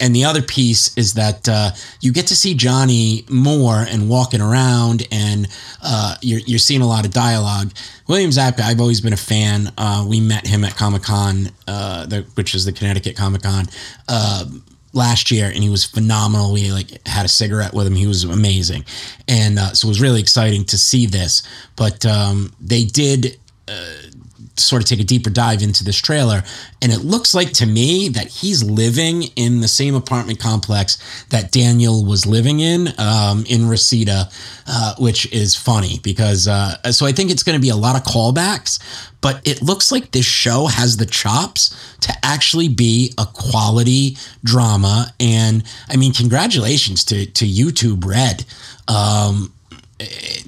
and 0.00 0.14
the 0.14 0.24
other 0.24 0.42
piece 0.42 0.96
is 0.98 1.14
that 1.14 1.48
uh, 1.48 1.70
you 2.00 2.12
get 2.12 2.26
to 2.26 2.36
see 2.36 2.54
Johnny 2.54 3.24
more 3.30 3.76
and 3.88 4.08
walking 4.08 4.42
around, 4.42 5.06
and 5.10 5.48
uh, 5.82 6.16
you're 6.20 6.40
you're 6.40 6.58
seeing 6.58 6.82
a 6.82 6.86
lot 6.86 7.06
of 7.06 7.10
dialogue. 7.10 7.72
William 8.06 8.30
Zabka, 8.30 8.60
I've 8.60 8.80
always 8.80 9.00
been 9.00 9.14
a 9.14 9.16
fan. 9.16 9.72
Uh, 9.78 10.04
we 10.06 10.20
met 10.20 10.46
him 10.46 10.62
at 10.64 10.76
Comic 10.76 11.02
Con, 11.04 11.50
uh, 11.66 12.06
which 12.34 12.54
is 12.54 12.66
the 12.66 12.72
Connecticut 12.72 13.16
Comic 13.16 13.42
Con. 13.42 13.64
Uh, 14.94 14.98
last 15.02 15.30
year 15.30 15.46
and 15.46 15.62
he 15.62 15.70
was 15.70 15.84
phenomenal. 15.84 16.52
We 16.52 16.70
like 16.72 17.06
had 17.06 17.24
a 17.24 17.28
cigarette 17.28 17.72
with 17.72 17.86
him. 17.86 17.94
He 17.94 18.06
was 18.06 18.24
amazing. 18.24 18.84
And 19.28 19.58
uh, 19.58 19.72
so 19.72 19.88
it 19.88 19.90
was 19.90 20.00
really 20.00 20.20
exciting 20.20 20.64
to 20.66 20.78
see 20.78 21.06
this. 21.06 21.42
But 21.76 22.04
um, 22.06 22.52
they 22.60 22.84
did 22.84 23.38
sort 24.56 24.82
of 24.82 24.88
take 24.88 25.00
a 25.00 25.04
deeper 25.04 25.30
dive 25.30 25.62
into 25.62 25.82
this 25.82 25.96
trailer 25.96 26.42
and 26.82 26.92
it 26.92 26.98
looks 26.98 27.34
like 27.34 27.52
to 27.52 27.66
me 27.66 28.08
that 28.08 28.26
he's 28.26 28.62
living 28.62 29.24
in 29.36 29.60
the 29.60 29.68
same 29.68 29.94
apartment 29.94 30.38
complex 30.38 30.98
that 31.30 31.50
daniel 31.52 32.04
was 32.04 32.26
living 32.26 32.60
in 32.60 32.88
um, 32.98 33.44
in 33.48 33.68
reseda 33.68 34.28
uh, 34.66 34.94
which 34.98 35.30
is 35.32 35.56
funny 35.56 35.98
because 36.02 36.46
uh, 36.46 36.74
so 36.92 37.06
i 37.06 37.12
think 37.12 37.30
it's 37.30 37.42
going 37.42 37.56
to 37.56 37.62
be 37.62 37.70
a 37.70 37.76
lot 37.76 37.96
of 37.96 38.02
callbacks 38.02 38.78
but 39.22 39.40
it 39.46 39.62
looks 39.62 39.90
like 39.90 40.10
this 40.10 40.26
show 40.26 40.66
has 40.66 40.98
the 40.98 41.06
chops 41.06 41.74
to 42.00 42.12
actually 42.22 42.68
be 42.68 43.14
a 43.16 43.24
quality 43.24 44.18
drama. 44.44 45.14
And 45.18 45.62
i 45.88 45.96
mean 45.96 46.12
congratulations 46.12 47.04
to 47.04 47.24
to 47.24 47.46
youtube 47.46 48.04
red. 48.04 48.44
Um, 48.88 49.51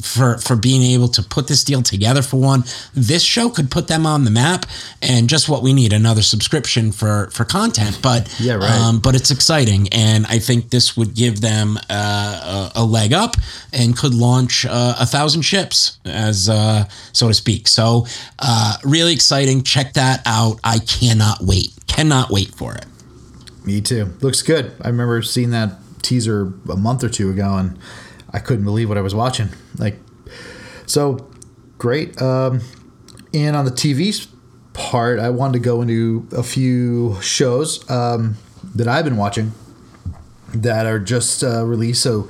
for 0.03 0.39
for 0.39 0.57
being 0.57 0.83
able 0.83 1.09
to 1.09 1.23
put 1.23 1.47
this 1.49 1.65
deal 1.65 1.83
together 1.83 2.23
for 2.23 2.39
one. 2.39 2.65
This 2.95 3.23
show 3.23 3.49
could 3.51 3.71
put 3.71 3.89
them 3.89 4.07
on 4.07 4.25
the 4.25 4.31
map 4.31 4.67
and 5.03 5.29
just 5.29 5.49
what 5.49 5.63
we 5.63 5.73
need 5.73 5.93
another 5.93 6.23
subscription 6.23 6.93
for 6.93 7.29
for 7.31 7.45
content 7.45 7.99
but 8.03 8.29
Yeah, 8.41 8.55
right. 8.55 8.71
um, 8.71 9.01
but 9.01 9.15
it's 9.15 9.31
exciting. 9.31 9.89
And 9.93 10.27
i 10.27 10.39
think 10.39 10.71
this 10.71 10.97
would 10.97 11.15
give 11.15 11.41
them 11.41 11.79
uh, 11.91 12.71
a, 12.75 12.81
a 12.83 12.85
leg 12.85 13.13
up 13.13 13.37
and 13.73 13.97
could 13.97 14.15
launch 14.15 14.65
uh, 14.67 14.95
a 14.99 15.07
thousand 15.07 15.43
ships 15.43 15.99
as 16.05 16.49
uh, 16.49 16.85
so 17.13 17.29
to 17.29 17.35
speak. 17.35 17.69
So 17.69 18.07
uh, 18.39 18.77
really 18.85 19.13
exciting. 19.13 19.63
Check 19.63 19.93
that 19.95 20.23
out. 20.27 20.61
I 20.65 20.79
cannot 20.81 21.41
wait. 21.43 21.71
Cannot 21.87 22.31
wait 22.31 22.49
for 22.55 22.75
it. 22.75 22.87
Me 23.65 23.81
too. 23.81 24.13
Looks 24.21 24.43
good. 24.43 24.73
I 24.83 24.89
remember 24.89 25.23
seeing 25.23 25.51
that 25.51 25.79
teaser 26.03 26.53
a 26.69 26.77
month 26.77 27.03
or 27.03 27.09
two 27.09 27.31
ago, 27.31 27.57
and 27.57 27.79
I 28.35 28.41
couldn't 28.41 28.65
believe 28.65 28.89
what 28.89 28.99
I 28.99 29.01
was 29.01 29.15
watching. 29.15 29.49
Like, 29.79 29.97
so 30.87 31.31
great. 31.79 32.21
Um, 32.21 32.61
and 33.33 33.57
on 33.57 33.65
the 33.65 33.71
TV 33.71 34.27
part, 34.73 35.19
I 35.21 35.31
wanted 35.31 35.55
to 35.55 35.59
go 35.61 35.81
into 35.81 36.29
a 36.33 36.43
few 36.43 37.17
shows 37.23 37.89
um, 37.89 38.37
that 38.75 38.89
I've 38.89 39.05
been 39.05 39.17
watching 39.17 39.53
that 40.53 40.87
are 40.87 40.99
just 40.99 41.43
uh, 41.43 41.65
released. 41.65 42.03
So 42.03 42.29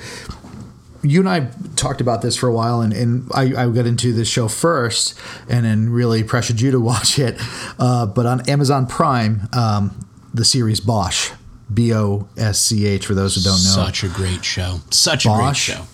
you 1.02 1.20
and 1.20 1.28
I 1.28 1.50
talked 1.76 2.00
about 2.00 2.22
this 2.22 2.36
for 2.36 2.48
a 2.48 2.52
while, 2.52 2.80
and, 2.80 2.92
and 2.92 3.30
I, 3.34 3.64
I 3.64 3.68
got 3.70 3.86
into 3.86 4.12
this 4.12 4.28
show 4.28 4.48
first, 4.48 5.18
and 5.48 5.64
then 5.64 5.90
really 5.90 6.22
pressured 6.22 6.60
you 6.60 6.70
to 6.70 6.80
watch 6.92 7.18
it. 7.18 7.36
Uh, 7.78 8.06
but 8.06 8.26
on 8.26 8.48
Amazon 8.48 8.86
Prime, 8.86 9.48
um, 9.52 10.06
the 10.32 10.44
series 10.44 10.80
Bosch, 10.80 11.30
B 11.72 11.94
O 11.94 12.28
S 12.36 12.60
C 12.60 12.86
H, 12.86 13.06
for 13.06 13.14
those 13.14 13.36
who 13.36 13.42
don't 13.42 13.62
know, 13.64 13.84
such 13.84 14.04
a 14.04 14.08
great 14.08 14.44
show 14.44 14.80
such 14.90 15.24
a 15.24 15.28
great 15.30 15.56
show 15.56 15.86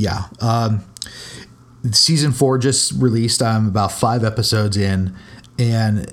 yeah. 0.00 0.24
Um, 0.40 0.84
season 1.92 2.32
four 2.32 2.58
just 2.58 2.92
released. 2.92 3.42
I'm 3.42 3.68
about 3.68 3.92
five 3.92 4.24
episodes 4.24 4.76
in, 4.76 5.14
and 5.58 6.10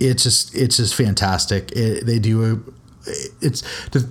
it's 0.00 0.22
just 0.22 0.54
it's 0.54 0.76
just 0.76 0.94
fantastic. 0.94 1.72
It, 1.72 2.04
they 2.04 2.18
do 2.18 2.54
a 2.54 2.58
it's 3.40 3.62
to 3.90 4.08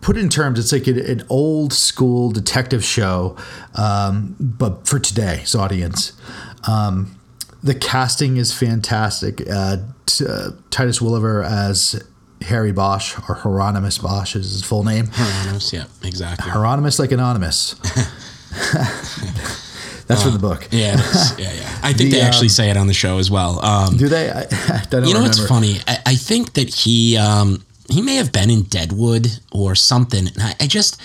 put 0.00 0.16
it 0.16 0.20
in 0.20 0.28
terms. 0.28 0.58
It's 0.58 0.72
like 0.72 0.86
an, 0.88 1.24
old 1.30 1.72
school 1.72 2.30
detective 2.30 2.84
show, 2.84 3.36
um, 3.74 4.34
but 4.38 4.86
for 4.86 4.98
today's 4.98 5.54
audience. 5.54 6.12
Um, 6.68 7.18
the 7.62 7.74
casting 7.74 8.36
is 8.36 8.52
fantastic. 8.52 9.48
Uh, 9.48 9.78
t- 10.06 10.26
uh, 10.26 10.50
Titus 10.70 11.00
Welliver 11.00 11.42
as 11.42 12.02
Harry 12.44 12.72
Bosch 12.72 13.16
or 13.28 13.34
Hieronymus 13.34 13.98
Bosch 13.98 14.36
is 14.36 14.50
his 14.52 14.62
full 14.64 14.84
name. 14.84 15.06
Hieronymus, 15.12 15.72
yeah 15.72 15.84
exactly 16.02 16.50
Hieronymus 16.50 16.98
like 16.98 17.12
anonymous. 17.12 17.74
That's 20.06 20.22
from 20.22 20.32
the 20.34 20.38
book. 20.38 20.68
Yeah, 20.70 20.94
it 20.94 21.00
is. 21.00 21.38
yeah, 21.38 21.52
yeah. 21.52 21.78
I 21.82 21.92
think 21.94 22.10
The, 22.10 22.18
they 22.18 22.20
actually 22.20 22.46
um, 22.46 22.50
say 22.50 22.70
it 22.70 22.76
on 22.76 22.86
the 22.88 22.92
show 22.94 23.16
as 23.18 23.30
well. 23.30 23.64
Um, 23.64 23.96
Do 23.96 24.08
they? 24.08 24.30
I, 24.30 24.40
I 24.50 24.82
don't 24.90 25.06
you 25.06 25.14
know 25.14 25.22
what's 25.22 25.46
funny? 25.46 25.78
I, 25.88 25.98
I 26.06 26.14
think 26.14 26.52
that 26.54 26.68
he 26.72 27.16
um, 27.16 27.64
he 27.88 28.02
may 28.02 28.16
have 28.16 28.30
been 28.30 28.50
in 28.50 28.62
Deadwood 28.64 29.28
or 29.50 29.74
something. 29.74 30.28
And 30.28 30.42
I, 30.42 30.54
I 30.60 30.66
just 30.66 31.00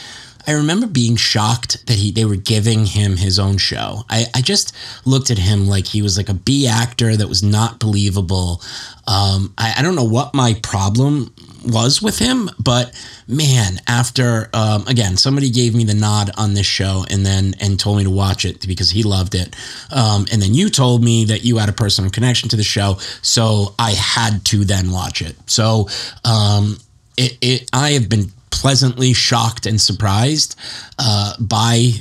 I 0.50 0.54
remember 0.54 0.88
being 0.88 1.16
shocked 1.16 1.86
that 1.86 1.94
he 1.98 2.10
they 2.10 2.26
were 2.26 2.36
giving 2.36 2.88
him 2.88 3.18
his 3.18 3.38
own 3.38 3.58
show. 3.58 4.04
I, 4.10 4.26
I 4.34 4.42
just 4.42 4.76
looked 5.06 5.30
at 5.30 5.38
him 5.38 5.68
like 5.68 5.86
he 5.86 6.02
was 6.02 6.18
like 6.18 6.28
a 6.28 6.34
B 6.34 6.68
actor 6.68 7.16
that 7.16 7.28
was 7.30 7.44
not 7.44 7.78
believable. 7.78 8.60
Um, 9.06 9.54
I, 9.60 9.76
I 9.78 9.82
don't 9.84 9.96
know 9.96 10.04
what 10.04 10.34
my 10.34 10.56
problem 10.64 11.32
was 11.64 12.02
with 12.02 12.18
him, 12.18 12.50
but 12.60 13.00
man, 13.28 13.80
after 13.86 14.50
um, 14.54 14.88
again, 14.88 15.18
somebody 15.18 15.52
gave 15.52 15.76
me 15.76 15.84
the 15.84 15.94
nod 15.94 16.32
on 16.36 16.56
this 16.56 16.66
show 16.66 17.06
and 17.12 17.24
then 17.24 17.54
and 17.60 17.80
told 17.80 17.98
me 17.98 18.04
to 18.06 18.10
watch 18.10 18.44
it 18.44 18.66
because 18.68 18.90
he 18.90 19.04
loved 19.04 19.36
it, 19.36 19.56
um, 19.92 20.26
and 20.32 20.42
then 20.42 20.56
you 20.56 20.72
told 20.72 21.04
me 21.04 21.26
that 21.26 21.46
you 21.46 21.58
had 21.58 21.70
a 21.70 21.74
personal 21.74 22.10
connection 22.10 22.50
to 22.50 22.56
the 22.56 22.64
show, 22.64 22.96
so 23.22 23.76
I 23.78 23.92
had 23.92 24.44
to 24.46 24.66
then 24.66 24.90
watch 24.90 25.22
it. 25.22 25.36
So 25.46 25.90
um, 26.26 26.80
it, 27.18 27.38
it 27.40 27.70
I 27.72 27.92
have 27.92 28.10
been 28.10 28.32
pleasantly 28.52 29.14
shocked 29.14 29.66
and 29.66 29.80
surprised 29.80 30.56
uh, 30.98 31.34
by 31.40 31.92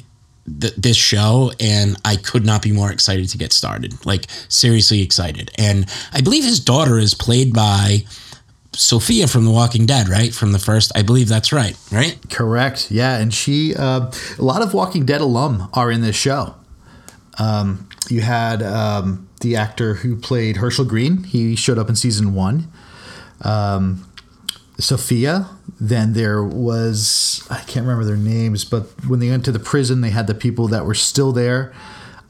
th- 0.61 0.75
this 0.77 0.97
show 0.97 1.53
and 1.61 1.97
I 2.05 2.17
could 2.17 2.45
not 2.45 2.63
be 2.63 2.73
more 2.73 2.91
excited 2.91 3.29
to 3.31 3.39
get 3.39 3.53
started. 3.53 4.05
Like 4.07 4.27
seriously 4.49 5.03
excited. 5.03 5.51
And 5.59 5.87
I 6.13 6.21
believe 6.21 6.45
his 6.45 6.61
daughter 6.61 6.99
is 6.99 7.15
played 7.15 7.53
by 7.53 8.05
Sophia 8.73 9.27
from 9.27 9.45
The 9.45 9.51
Walking 9.51 9.87
Dead, 9.87 10.09
right? 10.09 10.33
From 10.33 10.53
the 10.53 10.59
first, 10.59 10.93
I 10.95 11.03
believe 11.03 11.29
that's 11.29 11.53
right, 11.53 11.77
right? 11.91 12.17
Correct. 12.31 12.91
Yeah, 12.91 13.19
and 13.19 13.35
she, 13.35 13.75
uh, 13.75 14.11
a 14.39 14.43
lot 14.43 14.63
of 14.63 14.73
Walking 14.73 15.05
Dead 15.05 15.21
alum 15.21 15.69
are 15.73 15.91
in 15.91 16.01
this 16.01 16.15
show. 16.15 16.55
Um, 17.39 17.89
you 18.09 18.21
had 18.21 18.63
um, 18.63 19.29
the 19.41 19.57
actor 19.57 19.95
who 19.95 20.17
played 20.17 20.57
Hershel 20.57 20.85
Greene. 20.85 21.25
He 21.25 21.57
showed 21.57 21.79
up 21.79 21.89
in 21.89 21.97
season 21.97 22.35
one. 22.35 22.71
Um, 23.43 24.05
Sophia. 24.79 25.49
Then 25.81 26.13
there 26.13 26.43
was 26.43 27.47
I 27.51 27.61
can't 27.61 27.87
remember 27.87 28.05
their 28.05 28.17
names, 28.17 28.65
but 28.65 28.83
when 29.07 29.21
they 29.21 29.31
went 29.31 29.45
to 29.47 29.53
the 29.53 29.59
prison, 29.59 30.01
they 30.01 30.11
had 30.11 30.27
the 30.27 30.35
people 30.35 30.69
that 30.69 30.85
were 30.85 30.95
still 30.95 31.33
there. 31.33 31.73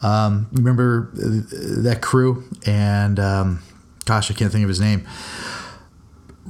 Um, 0.02 0.48
remember 0.52 1.10
uh, 1.14 1.82
that 1.82 2.00
crew? 2.02 2.44
And 2.66 3.18
um, 3.18 3.62
gosh, 4.04 4.30
I 4.30 4.34
can't 4.34 4.52
think 4.52 4.62
of 4.62 4.68
his 4.68 4.80
name. 4.80 5.06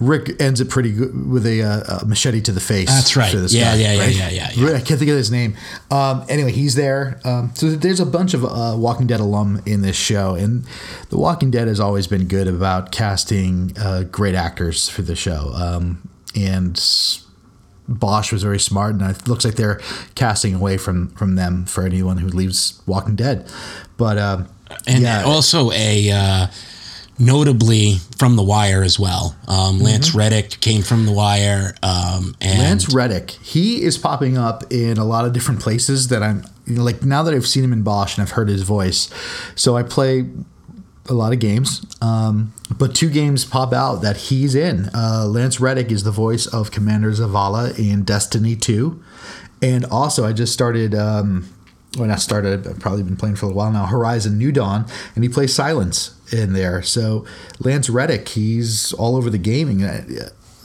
Rick 0.00 0.40
ends 0.40 0.60
it 0.60 0.70
pretty 0.70 0.92
good 0.92 1.28
with 1.28 1.44
a, 1.44 1.62
uh, 1.62 1.98
a 2.02 2.06
machete 2.06 2.40
to 2.42 2.52
the 2.52 2.60
face. 2.60 2.88
That's 2.88 3.16
right. 3.16 3.30
for 3.32 3.38
this 3.38 3.52
Yeah, 3.52 3.74
guy, 3.74 3.80
yeah, 3.80 3.92
yeah, 3.94 4.00
right? 4.00 4.16
yeah, 4.16 4.28
yeah, 4.30 4.50
yeah. 4.54 4.76
I 4.76 4.80
can't 4.80 4.98
think 4.98 5.10
of 5.10 5.16
his 5.16 5.30
name. 5.30 5.56
Um, 5.90 6.24
anyway, 6.28 6.52
he's 6.52 6.76
there. 6.76 7.20
Um, 7.24 7.50
so 7.54 7.70
there's 7.70 7.98
a 7.98 8.06
bunch 8.06 8.32
of 8.32 8.44
uh, 8.44 8.74
Walking 8.76 9.06
Dead 9.08 9.18
alum 9.20 9.60
in 9.66 9.82
this 9.82 9.96
show, 9.96 10.34
and 10.36 10.64
The 11.10 11.18
Walking 11.18 11.50
Dead 11.50 11.66
has 11.66 11.80
always 11.80 12.06
been 12.06 12.26
good 12.28 12.46
about 12.46 12.92
casting 12.92 13.76
uh, 13.76 14.04
great 14.04 14.36
actors 14.36 14.88
for 14.88 15.02
the 15.02 15.16
show. 15.16 15.50
Um, 15.54 16.08
and 16.36 16.80
Bosch 17.88 18.32
was 18.32 18.42
very 18.42 18.60
smart, 18.60 18.94
and 18.94 19.02
it 19.10 19.26
looks 19.26 19.44
like 19.44 19.54
they're 19.56 19.80
casting 20.14 20.54
away 20.54 20.76
from 20.76 21.08
from 21.16 21.34
them 21.34 21.64
for 21.66 21.84
anyone 21.84 22.18
who 22.18 22.28
leaves 22.28 22.80
Walking 22.86 23.16
Dead. 23.16 23.50
But 23.96 24.18
um, 24.18 24.48
And 24.86 25.02
yeah, 25.02 25.24
also 25.24 25.72
a 25.72 26.10
uh, 26.12 26.46
notably 27.18 27.96
from 28.16 28.36
The 28.36 28.42
Wire 28.42 28.82
as 28.82 28.98
well. 28.98 29.36
Um, 29.46 29.80
Lance 29.80 30.14
Reddick 30.14 30.60
came 30.60 30.82
from 30.82 31.06
The 31.06 31.12
Wire. 31.12 31.74
Um, 31.82 32.36
and 32.40 32.58
Lance 32.58 32.92
Reddick, 32.92 33.30
he 33.30 33.82
is 33.82 33.98
popping 33.98 34.36
up 34.38 34.64
in 34.72 34.98
a 34.98 35.04
lot 35.04 35.24
of 35.24 35.32
different 35.32 35.60
places 35.60 36.08
that 36.08 36.22
I'm 36.22 36.44
like 36.66 37.02
now 37.02 37.22
that 37.22 37.32
I've 37.32 37.46
seen 37.46 37.64
him 37.64 37.72
in 37.72 37.82
Bosch 37.82 38.16
and 38.16 38.22
I've 38.22 38.32
heard 38.32 38.48
his 38.48 38.62
voice. 38.62 39.08
So 39.54 39.76
I 39.76 39.82
play 39.82 40.26
a 41.08 41.14
lot 41.14 41.32
of 41.32 41.38
games, 41.38 41.84
um, 42.02 42.52
but 42.76 42.94
two 42.94 43.08
games 43.08 43.44
pop 43.44 43.72
out 43.72 43.96
that 44.02 44.16
he's 44.16 44.54
in. 44.54 44.90
Uh, 44.94 45.24
Lance 45.26 45.58
Reddick 45.58 45.90
is 45.90 46.04
the 46.04 46.10
voice 46.10 46.46
of 46.46 46.70
Commander 46.70 47.10
Zavala 47.10 47.78
in 47.78 48.04
Destiny 48.04 48.54
2. 48.54 49.02
And 49.62 49.84
also, 49.86 50.24
I 50.24 50.32
just 50.32 50.52
started. 50.52 50.94
Um, 50.94 51.52
when 51.96 52.10
I 52.10 52.16
started, 52.16 52.66
I've 52.66 52.78
probably 52.78 53.02
been 53.02 53.16
playing 53.16 53.36
for 53.36 53.46
a 53.46 53.52
while 53.52 53.72
now. 53.72 53.86
Horizon 53.86 54.36
New 54.36 54.52
Dawn, 54.52 54.86
and 55.14 55.24
he 55.24 55.30
plays 55.30 55.54
Silence 55.54 56.14
in 56.32 56.52
there. 56.52 56.82
So 56.82 57.24
Lance 57.58 57.88
Reddick, 57.88 58.28
he's 58.28 58.92
all 58.92 59.16
over 59.16 59.30
the 59.30 59.38
gaming, 59.38 59.84
uh, 59.84 60.04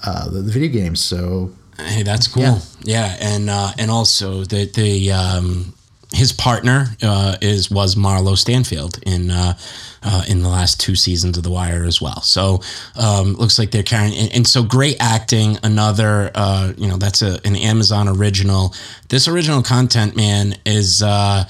uh, 0.06 0.30
the, 0.30 0.42
the 0.42 0.52
video 0.52 0.70
games. 0.70 1.04
So 1.04 1.52
Hey, 1.78 2.04
that's 2.04 2.28
cool. 2.28 2.44
Yeah. 2.44 2.60
Yeah, 2.84 3.18
and 3.20 3.50
uh, 3.50 3.72
and 3.78 3.90
also 3.90 4.44
the 4.44 4.66
the 4.66 5.12
um, 5.12 5.74
his 6.14 6.32
partner 6.32 6.86
uh, 7.02 7.38
is 7.42 7.72
was 7.72 7.96
Marlo 7.96 8.38
Stanfield 8.38 9.00
in 9.04 9.32
uh, 9.32 9.58
uh, 10.04 10.24
in 10.28 10.42
the 10.42 10.50
last 10.50 10.80
two 10.80 10.96
seasons 10.96 11.38
of 11.38 11.44
The 11.44 11.50
Wire 11.50 11.84
as 11.84 12.02
well. 12.02 12.22
So 12.22 12.62
um, 12.96 13.34
looks 13.34 13.58
like 13.58 13.72
they're 13.72 13.84
carrying 13.84 14.14
and, 14.14 14.32
and 14.34 14.48
so 14.48 14.64
great 14.64 14.98
acting. 15.00 15.58
Another 15.64 16.32
uh, 16.36 16.74
you 16.78 16.88
know 16.88 16.98
that's 16.98 17.22
a 17.22 17.40
an 17.46 17.56
Amazon 17.56 18.08
original. 18.08 18.74
This 19.10 19.28
original 19.28 19.64
content, 19.64 20.16
man, 20.16 20.56
is 20.66 21.02
uh, 21.02 21.46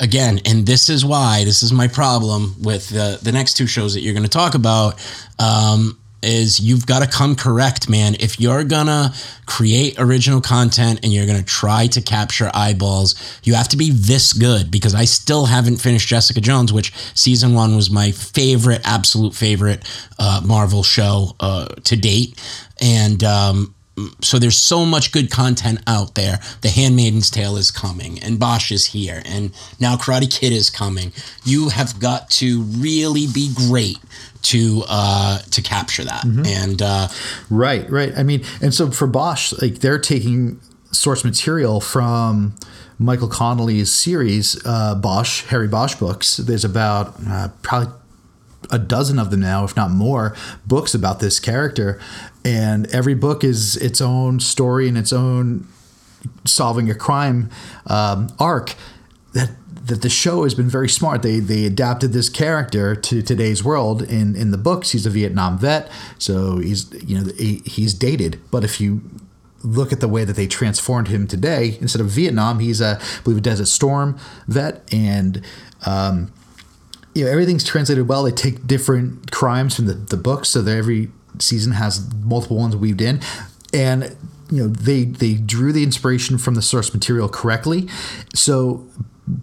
again, 0.00 0.40
and 0.44 0.66
this 0.66 0.88
is 0.88 1.04
why 1.04 1.44
this 1.44 1.62
is 1.62 1.72
my 1.72 1.88
problem 1.88 2.54
with 2.60 2.88
the 2.88 3.18
the 3.22 3.32
next 3.32 3.54
two 3.54 3.66
shows 3.66 3.94
that 3.94 4.00
you're 4.00 4.14
going 4.14 4.24
to 4.24 4.28
talk 4.28 4.54
about. 4.54 4.94
Um, 5.38 5.98
is 6.22 6.60
you've 6.60 6.86
got 6.86 7.00
to 7.00 7.08
come 7.08 7.36
correct, 7.36 7.88
man. 7.88 8.16
If 8.18 8.40
you're 8.40 8.64
gonna 8.64 9.12
create 9.46 9.94
original 9.98 10.40
content 10.40 11.00
and 11.02 11.12
you're 11.12 11.26
gonna 11.26 11.42
try 11.42 11.86
to 11.88 12.00
capture 12.00 12.50
eyeballs, 12.54 13.14
you 13.44 13.54
have 13.54 13.68
to 13.68 13.76
be 13.76 13.90
this 13.90 14.32
good 14.32 14.70
because 14.70 14.94
I 14.94 15.04
still 15.04 15.46
haven't 15.46 15.76
finished 15.76 16.08
Jessica 16.08 16.40
Jones, 16.40 16.72
which 16.72 16.92
season 17.14 17.54
one 17.54 17.76
was 17.76 17.90
my 17.90 18.10
favorite, 18.10 18.80
absolute 18.84 19.34
favorite 19.34 19.84
uh, 20.18 20.40
Marvel 20.44 20.82
show 20.82 21.36
uh, 21.40 21.66
to 21.84 21.96
date. 21.96 22.40
And 22.80 23.22
um, 23.24 23.74
so 24.22 24.38
there's 24.38 24.58
so 24.58 24.84
much 24.84 25.12
good 25.12 25.30
content 25.30 25.80
out 25.86 26.14
there. 26.14 26.40
The 26.62 26.68
Handmaiden's 26.68 27.30
Tale 27.30 27.56
is 27.56 27.70
coming, 27.70 28.18
and 28.22 28.38
Bosch 28.38 28.70
is 28.72 28.86
here, 28.86 29.22
and 29.24 29.52
now 29.80 29.96
Karate 29.96 30.30
Kid 30.30 30.52
is 30.52 30.70
coming. 30.70 31.12
You 31.44 31.68
have 31.70 31.98
got 32.00 32.30
to 32.30 32.62
really 32.62 33.26
be 33.26 33.52
great 33.54 33.98
to 34.42 34.84
uh, 34.88 35.38
to 35.38 35.62
capture 35.62 36.04
that. 36.04 36.24
And 36.24 36.82
uh, 36.82 37.08
Right, 37.50 37.88
right. 37.90 38.12
I 38.16 38.22
mean, 38.22 38.44
and 38.62 38.72
so 38.72 38.90
for 38.90 39.06
Bosch, 39.06 39.52
like 39.60 39.80
they're 39.80 39.98
taking 39.98 40.60
source 40.90 41.24
material 41.24 41.80
from 41.80 42.54
Michael 42.98 43.28
Connelly's 43.28 43.92
series, 43.92 44.60
uh, 44.64 44.94
Bosch, 44.94 45.44
Harry 45.46 45.68
Bosch 45.68 45.94
books. 45.96 46.36
There's 46.38 46.64
about 46.64 47.14
uh, 47.26 47.48
probably 47.62 47.92
a 48.70 48.78
dozen 48.78 49.18
of 49.18 49.30
them 49.30 49.40
now, 49.40 49.64
if 49.64 49.76
not 49.76 49.90
more, 49.90 50.34
books 50.66 50.94
about 50.94 51.20
this 51.20 51.40
character. 51.40 52.00
And 52.44 52.86
every 52.88 53.14
book 53.14 53.44
is 53.44 53.76
its 53.76 54.00
own 54.00 54.40
story 54.40 54.88
and 54.88 54.98
its 54.98 55.12
own 55.12 55.66
solving 56.44 56.90
a 56.90 56.94
crime 56.94 57.50
um, 57.86 58.28
arc 58.38 58.74
that 59.32 59.50
that 59.88 60.02
the 60.02 60.08
show 60.08 60.44
has 60.44 60.54
been 60.54 60.68
very 60.68 60.88
smart. 60.88 61.22
They 61.22 61.40
they 61.40 61.64
adapted 61.64 62.12
this 62.12 62.28
character 62.28 62.94
to 62.94 63.22
today's 63.22 63.64
world. 63.64 64.02
In 64.02 64.36
in 64.36 64.50
the 64.50 64.58
books, 64.58 64.90
he's 64.90 65.06
a 65.06 65.10
Vietnam 65.10 65.58
vet, 65.58 65.90
so 66.18 66.58
he's 66.58 66.92
you 67.02 67.18
know 67.18 67.32
he, 67.38 67.62
he's 67.64 67.94
dated. 67.94 68.40
But 68.50 68.64
if 68.64 68.80
you 68.80 69.00
look 69.64 69.92
at 69.92 70.00
the 70.00 70.08
way 70.08 70.24
that 70.24 70.36
they 70.36 70.46
transformed 70.46 71.08
him 71.08 71.26
today, 71.26 71.78
instead 71.80 72.00
of 72.00 72.08
Vietnam, 72.08 72.58
he's 72.60 72.80
a 72.80 72.98
I 73.00 73.22
believe 73.22 73.38
a 73.38 73.42
Desert 73.42 73.68
Storm 73.68 74.18
vet, 74.46 74.82
and 74.92 75.42
um, 75.86 76.32
you 77.18 77.24
know 77.24 77.30
everything's 77.30 77.64
translated 77.64 78.06
well. 78.06 78.22
They 78.22 78.30
take 78.30 78.66
different 78.66 79.32
crimes 79.32 79.74
from 79.74 79.86
the, 79.86 79.94
the 79.94 80.16
books, 80.16 80.50
so 80.50 80.62
that 80.62 80.76
every 80.76 81.10
season 81.40 81.72
has 81.72 82.08
multiple 82.14 82.56
ones 82.56 82.76
weaved 82.76 83.00
in, 83.00 83.20
and 83.74 84.16
you 84.50 84.62
know 84.62 84.68
they 84.68 85.04
they 85.04 85.34
drew 85.34 85.72
the 85.72 85.82
inspiration 85.82 86.38
from 86.38 86.54
the 86.54 86.62
source 86.62 86.94
material 86.94 87.28
correctly. 87.28 87.88
So 88.34 88.86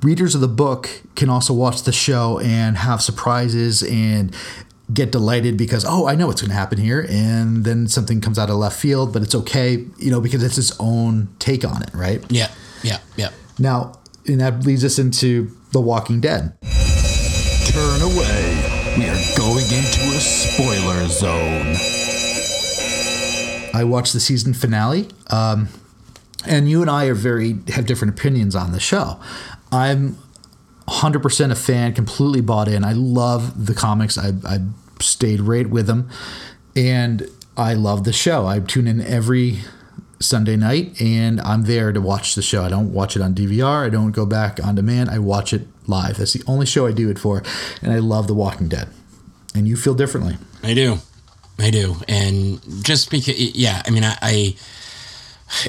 readers 0.02 0.36
of 0.36 0.42
the 0.42 0.48
book 0.48 0.90
can 1.16 1.30
also 1.30 1.54
watch 1.54 1.84
the 1.84 1.92
show 1.92 2.40
and 2.40 2.78
have 2.78 3.02
surprises 3.02 3.84
and 3.84 4.34
get 4.94 5.12
delighted 5.12 5.58
because 5.58 5.84
oh 5.86 6.08
I 6.08 6.16
know 6.16 6.28
what's 6.28 6.42
going 6.42 6.52
to 6.52 6.56
happen 6.56 6.78
here, 6.78 7.06
and 7.10 7.66
then 7.66 7.90
something 7.90 8.22
comes 8.22 8.40
out 8.40 8.50
of 8.50 8.56
left 8.56 8.80
field, 8.80 9.12
but 9.12 9.22
it's 9.22 9.36
okay, 9.36 9.86
you 9.98 10.12
know, 10.12 10.22
because 10.22 10.42
it's 10.44 10.58
its 10.58 10.72
own 10.80 11.28
take 11.40 11.66
on 11.66 11.84
it, 11.84 11.94
right? 11.94 12.24
yeah, 12.32 12.52
yeah, 12.84 13.00
yeah. 13.18 13.32
Now, 13.60 14.00
and 14.26 14.40
that 14.40 14.66
leads 14.66 14.86
us 14.86 14.98
into 14.98 15.52
The 15.74 15.82
Walking 15.82 16.22
Dead. 16.22 16.58
Turn 17.76 18.02
away. 18.04 18.96
We 18.98 19.04
are 19.10 19.38
going 19.38 19.66
into 19.66 20.00
a 20.16 20.22
spoiler 20.22 21.06
zone. 21.10 21.76
I 23.74 23.84
watched 23.84 24.14
the 24.14 24.22
season 24.22 24.54
finale, 24.54 25.10
um, 25.30 25.68
and 26.48 26.70
you 26.70 26.80
and 26.80 26.90
I 26.90 27.08
are 27.08 27.14
very 27.14 27.58
have 27.74 27.86
different 27.86 28.18
opinions 28.18 28.56
on 28.56 28.72
the 28.72 28.80
show. 28.80 29.20
I'm 29.74 30.18
100% 30.88 31.52
a 31.52 31.56
fan, 31.56 31.92
completely 31.92 32.40
bought 32.40 32.70
in. 32.70 32.86
I 32.86 32.94
love 32.94 33.66
the 33.66 33.74
comics. 33.74 34.18
I, 34.18 34.32
I 34.46 34.60
stayed 35.02 35.42
right 35.42 35.70
with 35.70 35.86
them, 35.86 36.10
and 36.78 37.30
I 37.58 37.74
love 37.74 38.06
the 38.06 38.14
show. 38.14 38.48
I 38.48 38.62
tune 38.62 38.88
in 38.88 39.02
every 39.02 39.60
Sunday 40.22 40.56
night, 40.56 41.02
and 41.02 41.42
I'm 41.42 41.64
there 41.64 41.92
to 41.92 42.00
watch 42.00 42.36
the 42.36 42.42
show. 42.42 42.64
I 42.64 42.70
don't 42.70 42.94
watch 42.94 43.18
it 43.18 43.22
on 43.22 43.36
DVR. 43.36 43.86
I 43.86 43.90
don't 43.90 44.12
go 44.12 44.26
back 44.26 44.64
on 44.66 44.76
demand. 44.76 45.10
I 45.10 45.20
watch 45.20 45.52
it 45.52 45.68
live. 45.88 46.18
That's 46.18 46.34
the 46.34 46.44
only 46.48 46.66
show 46.66 46.88
I 46.88 46.92
do 46.92 47.10
it 47.10 47.20
for, 47.20 47.44
and 47.82 47.92
I 47.92 48.00
love 48.00 48.28
The 48.28 48.34
Walking 48.34 48.68
Dead. 48.68 48.90
And 49.54 49.68
you 49.68 49.78
feel 49.78 49.94
differently. 49.94 50.38
I 50.64 50.74
do. 50.74 50.98
I 51.58 51.70
do. 51.70 51.96
And 52.08 52.62
just 52.84 53.10
because, 53.10 53.40
yeah, 53.56 53.82
I 53.86 53.90
mean, 53.90 54.04
I, 54.04 54.18
I 54.22 54.56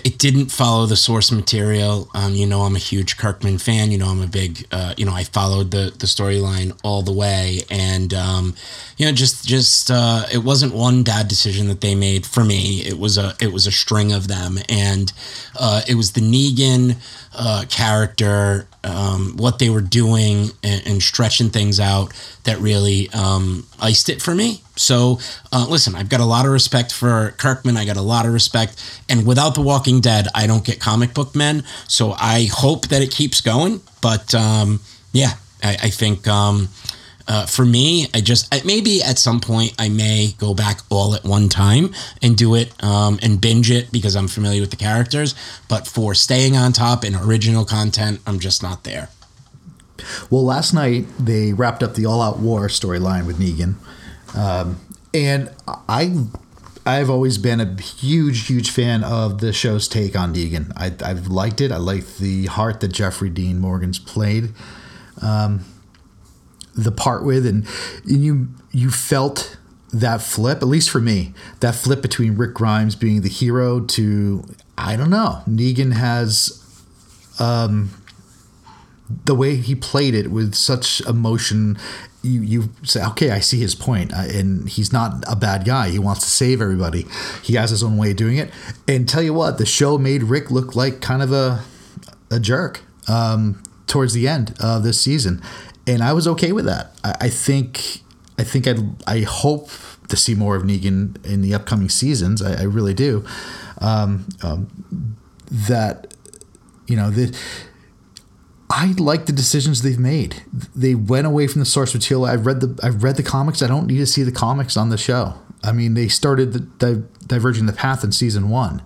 it 0.02 0.18
didn't 0.18 0.46
follow 0.46 0.86
the 0.86 0.96
source 0.96 1.30
material. 1.30 2.08
Um, 2.14 2.34
you 2.34 2.46
know, 2.46 2.62
I'm 2.62 2.74
a 2.74 2.80
huge 2.80 3.18
Kirkman 3.18 3.58
fan. 3.58 3.90
You 3.90 3.98
know, 3.98 4.08
I'm 4.08 4.22
a 4.22 4.26
big, 4.26 4.66
uh, 4.72 4.94
you 4.96 5.04
know, 5.04 5.12
I 5.12 5.24
followed 5.24 5.70
the 5.70 5.94
the 5.96 6.06
storyline 6.06 6.78
all 6.82 7.02
the 7.02 7.12
way, 7.12 7.60
and 7.70 8.12
um, 8.14 8.54
you 8.96 9.04
know, 9.04 9.12
just 9.12 9.46
just 9.46 9.90
uh, 9.90 10.24
it 10.32 10.38
wasn't 10.38 10.72
one 10.74 11.02
bad 11.02 11.28
decision 11.28 11.68
that 11.68 11.82
they 11.82 11.94
made 11.94 12.24
for 12.24 12.42
me. 12.42 12.80
It 12.86 12.98
was 12.98 13.18
a 13.18 13.34
it 13.40 13.52
was 13.52 13.66
a 13.66 13.72
string 13.72 14.12
of 14.12 14.28
them, 14.28 14.58
and 14.68 15.12
uh, 15.58 15.82
it 15.86 15.94
was 15.94 16.12
the 16.12 16.22
Negan 16.22 16.96
uh, 17.36 17.64
character, 17.68 18.66
um, 18.82 19.36
what 19.36 19.58
they 19.58 19.68
were 19.68 19.80
doing, 19.80 20.50
and, 20.62 20.86
and, 20.86 21.02
stretching 21.02 21.50
things 21.50 21.78
out 21.78 22.12
that 22.44 22.58
really 22.58 23.10
um, 23.10 23.66
iced 23.80 24.08
it 24.08 24.22
for 24.22 24.34
me. 24.34 24.62
So, 24.76 25.18
uh, 25.52 25.66
listen, 25.68 25.94
I've 25.94 26.08
got 26.08 26.20
a 26.20 26.24
lot 26.24 26.46
of 26.46 26.52
respect 26.52 26.92
for 26.92 27.34
Kirkman. 27.36 27.76
I 27.76 27.84
got 27.84 27.96
a 27.96 28.02
lot 28.02 28.26
of 28.26 28.32
respect, 28.32 28.82
and 29.08 29.26
without 29.26 29.54
The 29.54 29.62
Walking 29.62 30.00
Dead, 30.00 30.28
I 30.34 30.46
don't 30.46 30.64
get 30.64 30.80
comic 30.80 31.14
book 31.14 31.34
men. 31.34 31.64
So 31.88 32.14
I 32.18 32.48
hope 32.50 32.88
that 32.88 33.02
it 33.02 33.10
keeps 33.10 33.40
going. 33.40 33.80
But 34.00 34.34
um, 34.34 34.80
yeah, 35.12 35.32
I, 35.62 35.76
I 35.84 35.90
think 35.90 36.26
um, 36.26 36.68
uh, 37.28 37.46
for 37.46 37.64
me, 37.64 38.06
I 38.14 38.20
just 38.20 38.64
maybe 38.64 39.02
at 39.02 39.18
some 39.18 39.40
point 39.40 39.74
I 39.78 39.88
may 39.88 40.34
go 40.38 40.54
back 40.54 40.80
all 40.90 41.14
at 41.14 41.24
one 41.24 41.48
time 41.48 41.92
and 42.22 42.36
do 42.36 42.54
it 42.54 42.72
um, 42.82 43.18
and 43.22 43.40
binge 43.40 43.70
it 43.70 43.90
because 43.90 44.14
I'm 44.14 44.28
familiar 44.28 44.60
with 44.60 44.70
the 44.70 44.76
characters. 44.76 45.34
But 45.68 45.86
for 45.86 46.14
staying 46.14 46.56
on 46.56 46.72
top 46.72 47.02
and 47.02 47.16
original 47.16 47.64
content, 47.64 48.20
I'm 48.26 48.38
just 48.38 48.62
not 48.62 48.84
there. 48.84 49.08
Well, 50.30 50.44
last 50.44 50.72
night 50.72 51.06
they 51.18 51.52
wrapped 51.52 51.82
up 51.82 51.94
the 51.94 52.06
All 52.06 52.22
Out 52.22 52.38
War 52.38 52.68
storyline 52.68 53.26
with 53.26 53.38
Negan, 53.38 53.74
um, 54.36 54.78
and 55.12 55.50
I 55.66 56.26
I've 56.86 57.10
always 57.10 57.36
been 57.36 57.60
a 57.60 57.82
huge, 57.82 58.46
huge 58.46 58.70
fan 58.70 59.02
of 59.02 59.40
the 59.40 59.52
show's 59.52 59.88
take 59.88 60.14
on 60.14 60.32
Negan. 60.32 60.70
I, 60.76 61.08
have 61.08 61.26
liked 61.26 61.60
it. 61.60 61.72
I 61.72 61.78
like 61.78 62.06
the 62.18 62.46
heart 62.46 62.78
that 62.80 62.92
Jeffrey 62.92 63.28
Dean 63.28 63.58
Morgan's 63.58 63.98
played. 63.98 64.52
Um, 65.20 65.64
the 66.76 66.92
part 66.92 67.24
with, 67.24 67.46
and, 67.46 67.66
you 68.04 68.48
you 68.72 68.90
felt 68.90 69.56
that 69.92 70.20
flip, 70.20 70.58
at 70.58 70.68
least 70.68 70.90
for 70.90 71.00
me, 71.00 71.32
that 71.60 71.74
flip 71.74 72.02
between 72.02 72.36
Rick 72.36 72.54
Grimes 72.54 72.94
being 72.94 73.22
the 73.22 73.28
hero 73.28 73.80
to 73.80 74.44
I 74.78 74.96
don't 74.96 75.10
know, 75.10 75.42
Negan 75.48 75.92
has 75.94 76.62
um, 77.38 77.90
the 79.24 79.34
way 79.34 79.56
he 79.56 79.74
played 79.74 80.14
it 80.14 80.30
with 80.30 80.54
such 80.54 81.00
emotion. 81.02 81.78
You, 82.22 82.42
you 82.42 82.70
say, 82.82 83.04
okay, 83.04 83.30
I 83.30 83.38
see 83.38 83.60
his 83.60 83.74
point, 83.76 84.12
uh, 84.12 84.24
and 84.28 84.68
he's 84.68 84.92
not 84.92 85.24
a 85.28 85.36
bad 85.36 85.64
guy. 85.64 85.90
He 85.90 85.98
wants 85.98 86.24
to 86.24 86.30
save 86.30 86.60
everybody. 86.60 87.06
He 87.42 87.54
has 87.54 87.70
his 87.70 87.84
own 87.84 87.96
way 87.96 88.10
of 88.10 88.16
doing 88.16 88.36
it. 88.36 88.50
And 88.88 89.08
tell 89.08 89.22
you 89.22 89.32
what, 89.32 89.58
the 89.58 89.66
show 89.66 89.96
made 89.96 90.24
Rick 90.24 90.50
look 90.50 90.74
like 90.74 91.00
kind 91.00 91.22
of 91.22 91.32
a 91.32 91.62
a 92.30 92.40
jerk 92.40 92.82
um, 93.08 93.62
towards 93.86 94.12
the 94.12 94.26
end 94.26 94.54
of 94.60 94.82
this 94.82 95.00
season, 95.00 95.40
and 95.86 96.02
I 96.02 96.12
was 96.12 96.26
okay 96.28 96.52
with 96.52 96.64
that. 96.66 96.92
I, 97.04 97.14
I 97.22 97.28
think 97.28 98.02
I 98.38 98.44
think 98.44 98.66
I 98.66 98.74
I 99.06 99.20
hope 99.20 99.70
to 100.08 100.16
see 100.16 100.34
more 100.34 100.56
of 100.56 100.62
Negan 100.62 101.24
in 101.24 101.42
the 101.42 101.54
upcoming 101.54 101.88
seasons. 101.88 102.42
I, 102.42 102.60
I 102.60 102.64
really 102.64 102.94
do. 102.94 103.24
Um, 103.80 104.28
um, 104.42 105.16
that 105.50 106.14
you 106.86 106.96
know 106.96 107.10
that. 107.10 107.36
I 108.68 108.94
like 108.98 109.26
the 109.26 109.32
decisions 109.32 109.82
they've 109.82 109.98
made. 109.98 110.42
They 110.74 110.96
went 110.96 111.24
away 111.24 111.46
from 111.46 111.60
the 111.60 111.64
source 111.64 111.94
material. 111.94 112.24
I've 112.24 112.46
read 112.46 112.60
the 112.60 112.78
I've 112.82 113.04
read 113.04 113.16
the 113.16 113.22
comics. 113.22 113.62
I 113.62 113.68
don't 113.68 113.86
need 113.86 113.98
to 113.98 114.06
see 114.06 114.24
the 114.24 114.32
comics 114.32 114.76
on 114.76 114.88
the 114.88 114.98
show. 114.98 115.34
I 115.62 115.70
mean, 115.70 115.94
they 115.94 116.08
started 116.08 116.52
the, 116.52 116.60
di- 116.60 117.02
diverging 117.26 117.66
the 117.66 117.72
path 117.72 118.02
in 118.02 118.10
season 118.10 118.48
one. 118.48 118.82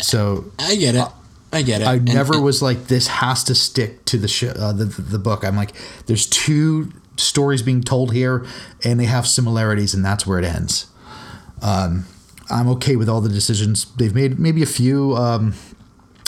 So 0.00 0.44
I 0.60 0.76
get 0.76 0.94
it. 0.94 1.08
I 1.52 1.62
get 1.62 1.80
it. 1.80 1.86
I 1.86 1.94
and, 1.94 2.04
never 2.04 2.34
and, 2.34 2.44
was 2.44 2.62
like 2.62 2.86
this 2.86 3.06
has 3.08 3.42
to 3.44 3.54
stick 3.54 4.04
to 4.06 4.18
the 4.18 4.28
show, 4.28 4.50
uh, 4.50 4.72
the 4.72 4.84
the 4.84 5.18
book. 5.18 5.44
I'm 5.44 5.56
like, 5.56 5.72
there's 6.06 6.26
two 6.26 6.92
stories 7.16 7.62
being 7.62 7.82
told 7.82 8.12
here, 8.12 8.46
and 8.84 9.00
they 9.00 9.06
have 9.06 9.26
similarities, 9.26 9.94
and 9.94 10.04
that's 10.04 10.26
where 10.26 10.38
it 10.38 10.44
ends. 10.44 10.86
Um, 11.62 12.06
I'm 12.48 12.68
okay 12.68 12.96
with 12.96 13.08
all 13.08 13.20
the 13.20 13.28
decisions 13.28 13.86
they've 13.96 14.14
made. 14.14 14.38
Maybe 14.38 14.62
a 14.62 14.66
few. 14.66 15.16
Um, 15.16 15.54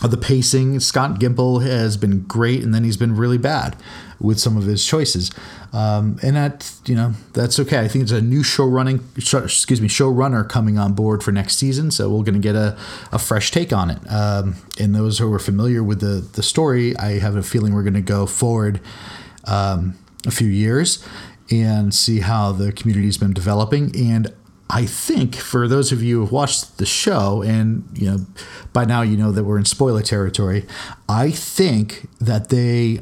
of 0.02 0.10
the 0.10 0.16
pacing, 0.16 0.80
Scott 0.80 1.20
Gimple 1.20 1.62
has 1.62 1.96
been 1.96 2.22
great, 2.22 2.64
and 2.64 2.74
then 2.74 2.82
he's 2.82 2.96
been 2.96 3.14
really 3.14 3.38
bad 3.38 3.76
with 4.22 4.38
some 4.38 4.56
of 4.56 4.64
his 4.64 4.86
choices. 4.86 5.30
Um, 5.72 6.18
and 6.22 6.36
that 6.36 6.72
you 6.86 6.94
know 6.94 7.14
that's 7.32 7.58
okay. 7.60 7.80
I 7.80 7.88
think 7.88 8.02
it's 8.02 8.12
a 8.12 8.22
new 8.22 8.42
show 8.42 8.66
running, 8.66 9.00
excuse 9.16 9.80
me, 9.80 9.88
showrunner 9.88 10.48
coming 10.48 10.78
on 10.78 10.92
board 10.92 11.22
for 11.22 11.32
next 11.32 11.56
season, 11.56 11.90
so 11.90 12.08
we're 12.10 12.24
going 12.24 12.34
to 12.34 12.40
get 12.40 12.54
a, 12.54 12.78
a 13.10 13.18
fresh 13.18 13.50
take 13.50 13.72
on 13.72 13.90
it. 13.90 13.98
Um, 14.10 14.56
and 14.78 14.94
those 14.94 15.18
who 15.18 15.32
are 15.32 15.38
familiar 15.38 15.82
with 15.82 16.00
the 16.00 16.26
the 16.32 16.42
story, 16.42 16.96
I 16.96 17.18
have 17.18 17.36
a 17.36 17.42
feeling 17.42 17.74
we're 17.74 17.82
going 17.82 17.94
to 17.94 18.00
go 18.00 18.26
forward 18.26 18.80
um, 19.44 19.98
a 20.26 20.30
few 20.30 20.48
years 20.48 21.04
and 21.50 21.94
see 21.94 22.20
how 22.20 22.52
the 22.52 22.72
community's 22.72 23.18
been 23.18 23.32
developing. 23.32 23.94
And 23.96 24.32
I 24.70 24.86
think 24.86 25.36
for 25.36 25.68
those 25.68 25.92
of 25.92 26.02
you 26.02 26.20
who've 26.20 26.32
watched 26.32 26.78
the 26.78 26.86
show, 26.86 27.42
and 27.42 27.86
you 27.94 28.10
know, 28.10 28.18
by 28.72 28.84
now 28.86 29.02
you 29.02 29.16
know 29.16 29.30
that 29.32 29.44
we're 29.44 29.58
in 29.58 29.66
spoiler 29.66 30.02
territory. 30.02 30.66
I 31.08 31.30
think 31.30 32.08
that 32.20 32.48
they 32.48 33.00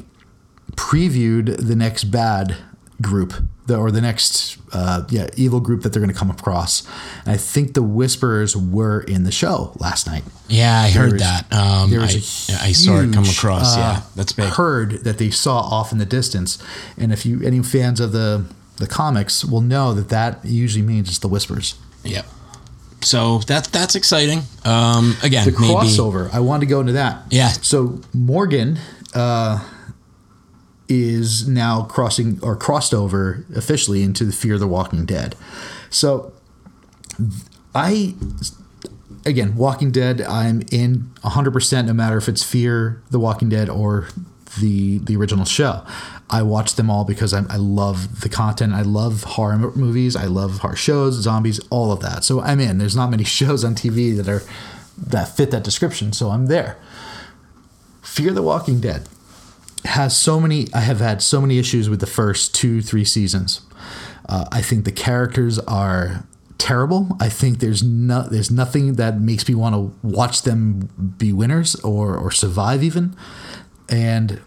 previewed 0.75 1.67
the 1.67 1.75
next 1.75 2.05
bad 2.05 2.57
group 3.01 3.33
the, 3.71 3.77
or 3.77 3.91
the 3.91 4.01
next 4.01 4.57
uh, 4.73 5.05
yeah 5.09 5.27
evil 5.35 5.59
group 5.59 5.83
that 5.83 5.93
they're 5.93 6.01
going 6.01 6.13
to 6.13 6.17
come 6.17 6.29
across. 6.29 6.85
And 7.25 7.33
I 7.33 7.37
think 7.37 7.73
the 7.73 7.83
Whisperers 7.83 8.55
were 8.55 9.01
in 9.01 9.23
the 9.23 9.31
show 9.31 9.73
last 9.79 10.07
night. 10.07 10.23
Yeah, 10.47 10.79
I 10.79 10.89
heard 10.89 11.19
that. 11.19 11.51
Um, 11.51 11.89
there 11.89 12.01
was 12.01 12.15
I, 12.15 12.19
huge, 12.19 12.61
I 12.61 12.71
saw 12.71 12.99
it 12.99 13.13
come 13.13 13.25
across. 13.25 13.75
Uh, 13.75 13.79
yeah, 13.79 14.01
that's 14.15 14.33
big. 14.33 14.49
Heard 14.49 15.03
that 15.03 15.17
they 15.17 15.29
saw 15.29 15.59
off 15.59 15.91
in 15.91 15.97
the 15.97 16.05
distance, 16.05 16.61
and 16.97 17.11
if 17.11 17.25
you 17.25 17.41
any 17.43 17.61
fans 17.63 17.99
of 17.99 18.11
the 18.11 18.45
the 18.77 18.87
comics 18.87 19.45
will 19.45 19.61
know 19.61 19.93
that 19.93 20.09
that 20.09 20.43
usually 20.43 20.85
means 20.85 21.09
it's 21.09 21.19
the 21.19 21.27
Whispers. 21.27 21.75
Yep. 22.03 22.25
So 23.01 23.39
that's 23.39 23.67
that's 23.69 23.95
exciting. 23.95 24.41
Um, 24.65 25.15
again, 25.23 25.45
the 25.45 25.51
crossover. 25.51 26.25
Maybe, 26.25 26.35
I 26.35 26.39
wanted 26.39 26.61
to 26.61 26.65
go 26.67 26.79
into 26.81 26.93
that. 26.93 27.23
Yeah. 27.29 27.49
So 27.49 28.01
Morgan. 28.13 28.79
Uh, 29.13 29.61
is 30.91 31.47
now 31.47 31.83
crossing 31.83 32.37
or 32.43 32.53
crossed 32.53 32.93
over 32.93 33.45
officially 33.55 34.03
into 34.03 34.25
the 34.25 34.33
Fear 34.33 34.57
the 34.57 34.67
Walking 34.67 35.05
Dead. 35.05 35.37
So 35.89 36.33
I 37.73 38.13
again, 39.25 39.55
Walking 39.55 39.91
Dead, 39.91 40.19
I'm 40.21 40.63
in 40.69 41.09
100% 41.23 41.85
no 41.85 41.93
matter 41.93 42.17
if 42.17 42.27
it's 42.27 42.43
Fear 42.43 43.01
the 43.09 43.19
Walking 43.19 43.47
Dead 43.47 43.69
or 43.69 44.09
the 44.59 44.97
the 44.97 45.15
original 45.15 45.45
show. 45.45 45.85
I 46.29 46.41
watch 46.41 46.75
them 46.75 46.89
all 46.89 47.05
because 47.05 47.33
I, 47.33 47.43
I 47.49 47.55
love 47.55 48.19
the 48.19 48.29
content. 48.29 48.73
I 48.73 48.81
love 48.81 49.23
horror 49.23 49.57
movies. 49.57 50.17
I 50.17 50.25
love 50.25 50.59
horror 50.59 50.75
shows, 50.75 51.15
zombies, 51.15 51.61
all 51.69 51.93
of 51.93 52.01
that. 52.01 52.25
So 52.25 52.41
I'm 52.41 52.59
in. 52.59 52.79
There's 52.79 52.97
not 52.97 53.09
many 53.09 53.23
shows 53.39 53.63
on 53.63 53.75
TV 53.75 54.15
that 54.17 54.27
are 54.27 54.43
that 54.97 55.29
fit 55.37 55.51
that 55.51 55.63
description. 55.63 56.11
So 56.11 56.31
I'm 56.31 56.47
there. 56.47 56.77
Fear 58.01 58.33
the 58.33 58.41
Walking 58.41 58.81
Dead 58.81 59.07
has 59.85 60.15
so 60.15 60.39
many. 60.39 60.67
I 60.73 60.81
have 60.81 60.99
had 60.99 61.21
so 61.21 61.41
many 61.41 61.57
issues 61.57 61.89
with 61.89 61.99
the 61.99 62.07
first 62.07 62.53
two, 62.53 62.81
three 62.81 63.05
seasons. 63.05 63.61
Uh, 64.27 64.45
I 64.51 64.61
think 64.61 64.85
the 64.85 64.91
characters 64.91 65.59
are 65.59 66.25
terrible. 66.57 67.17
I 67.19 67.29
think 67.29 67.59
there's 67.59 67.81
no 67.81 68.27
there's 68.29 68.51
nothing 68.51 68.93
that 68.93 69.19
makes 69.19 69.47
me 69.47 69.55
want 69.55 69.75
to 69.75 70.07
watch 70.07 70.43
them 70.43 71.15
be 71.17 71.33
winners 71.33 71.75
or 71.75 72.15
or 72.15 72.31
survive 72.31 72.83
even. 72.83 73.15
And 73.89 74.41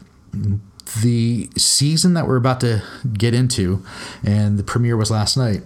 the 1.03 1.51
season 1.57 2.14
that 2.14 2.26
we're 2.26 2.37
about 2.37 2.61
to 2.61 2.82
get 3.12 3.35
into, 3.35 3.85
and 4.22 4.59
the 4.59 4.64
premiere 4.64 4.97
was 4.97 5.11
last 5.11 5.37
night. 5.37 5.62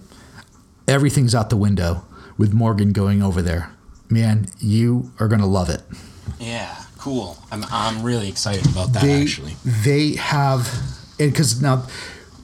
Everything's 0.86 1.34
out 1.34 1.50
the 1.50 1.56
window 1.56 2.04
with 2.38 2.54
Morgan 2.54 2.92
going 2.92 3.22
over 3.22 3.42
there. 3.42 3.70
Man, 4.08 4.46
you 4.58 5.12
are 5.20 5.28
gonna 5.28 5.46
love 5.46 5.68
it. 5.68 5.82
Yeah 6.40 6.84
cool. 6.98 7.38
I'm 7.50 7.64
I'm 7.70 8.02
really 8.02 8.28
excited 8.28 8.66
about 8.66 8.92
that. 8.92 9.02
They, 9.02 9.22
actually, 9.22 9.54
they 9.64 10.16
have, 10.16 10.68
and 11.18 11.30
because 11.32 11.60
now 11.62 11.86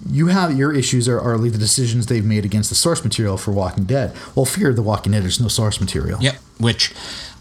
you 0.09 0.26
have 0.28 0.57
your 0.57 0.72
issues 0.72 1.09
are, 1.09 1.20
are 1.20 1.36
like 1.38 1.52
the 1.52 1.59
decisions 1.59 2.07
they've 2.07 2.24
made 2.24 2.44
against 2.44 2.68
the 2.68 2.76
source 2.76 3.05
material 3.05 3.36
for 3.36 3.52
Walking 3.52 3.84
Dead. 3.84 4.14
Well, 4.34 4.44
Fear 4.44 4.74
the 4.74 4.82
Walking 4.82 5.12
Dead, 5.12 5.22
there's 5.22 5.40
no 5.40 5.48
source 5.48 5.80
material. 5.80 6.20
Yep, 6.20 6.36
which 6.59 6.92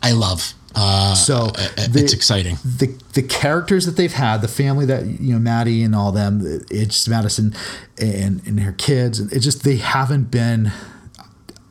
I 0.01 0.11
love. 0.11 0.53
Uh, 0.75 1.13
so 1.13 1.47
the, 1.47 1.91
it's 1.95 2.13
exciting. 2.13 2.57
The 2.63 2.99
the 3.13 3.21
characters 3.21 3.85
that 3.85 3.95
they've 3.95 4.11
had, 4.11 4.41
the 4.41 4.47
family 4.47 4.85
that 4.87 5.05
you 5.05 5.33
know, 5.33 5.39
Maddie 5.39 5.83
and 5.83 5.95
all 5.95 6.11
them, 6.11 6.41
it's 6.71 7.07
Madison 7.07 7.53
and 8.01 8.41
and 8.47 8.59
her 8.61 8.71
kids. 8.71 9.19
It's 9.19 9.43
just 9.43 9.63
they 9.63 9.77
haven't 9.77 10.31
been. 10.31 10.71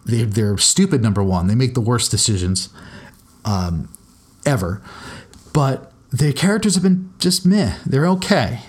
They 0.06 0.22
they're 0.22 0.58
stupid. 0.58 1.02
Number 1.02 1.22
one, 1.22 1.48
they 1.48 1.54
make 1.54 1.74
the 1.74 1.80
worst 1.80 2.10
decisions, 2.10 2.68
um, 3.44 3.88
ever. 4.46 4.80
But 5.52 5.92
the 6.10 6.32
characters 6.32 6.74
have 6.74 6.82
been 6.82 7.12
just 7.18 7.44
meh. 7.46 7.74
They're 7.86 8.06
okay. 8.08 8.60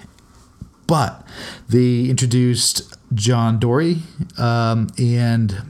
but 0.87 1.25
they 1.69 2.05
introduced 2.05 2.95
John 3.13 3.59
Dorie, 3.59 3.97
um, 4.37 4.87
and 4.97 5.61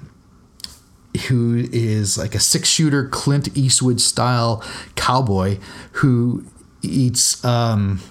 who 1.27 1.67
is 1.71 2.17
like 2.17 2.33
a 2.35 2.39
six 2.39 2.67
shooter 2.67 3.07
Clint 3.07 3.55
Eastwood 3.55 4.01
style 4.01 4.63
cowboy 4.95 5.59
who 5.93 6.43
eats 6.81 7.43
um 7.45 8.01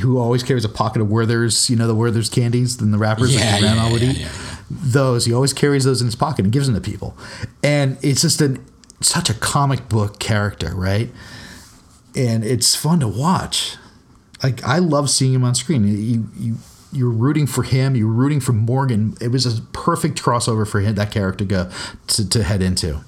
who 0.00 0.18
always 0.18 0.42
carries 0.42 0.64
a 0.64 0.68
pocket 0.68 1.00
of 1.02 1.10
Werther's, 1.10 1.68
you 1.70 1.76
know, 1.76 1.86
the 1.86 1.94
Werther's 1.94 2.28
candies 2.28 2.80
and 2.80 2.92
the 2.94 2.98
wrappers 2.98 3.34
Yeah, 3.34 3.40
that 3.52 3.60
grandma 3.60 3.86
yeah, 3.86 3.92
would 3.92 4.02
yeah, 4.02 4.10
eat. 4.10 4.18
yeah. 4.18 4.28
Those 4.70 5.24
he 5.26 5.32
always 5.32 5.52
carries 5.54 5.84
those 5.84 6.00
in 6.00 6.06
his 6.06 6.14
pocket 6.14 6.44
and 6.44 6.52
gives 6.52 6.66
them 6.66 6.74
to 6.74 6.80
people. 6.80 7.16
And 7.62 7.96
it's 8.02 8.20
just 8.22 8.40
an 8.42 8.64
such 9.00 9.28
a 9.30 9.34
comic 9.34 9.88
book 9.88 10.18
character, 10.18 10.74
right? 10.74 11.10
And 12.14 12.44
it's 12.44 12.74
fun 12.74 13.00
to 13.00 13.08
watch. 13.08 13.76
Like 14.42 14.62
I 14.64 14.78
love 14.78 15.08
seeing 15.08 15.34
him 15.34 15.44
on 15.44 15.54
screen. 15.54 15.86
You 15.86 16.28
you 16.36 16.56
you're 16.92 17.10
rooting 17.10 17.46
for 17.46 17.62
him. 17.62 17.96
You're 17.96 18.06
rooting 18.08 18.40
for 18.40 18.52
Morgan. 18.52 19.16
It 19.20 19.28
was 19.28 19.46
a 19.46 19.62
perfect 19.72 20.22
crossover 20.22 20.68
for 20.68 20.80
him, 20.80 20.94
that 20.96 21.10
character 21.10 21.44
go 21.44 21.70
to, 22.08 22.28
to 22.28 22.42
head 22.42 22.60
into. 22.60 23.00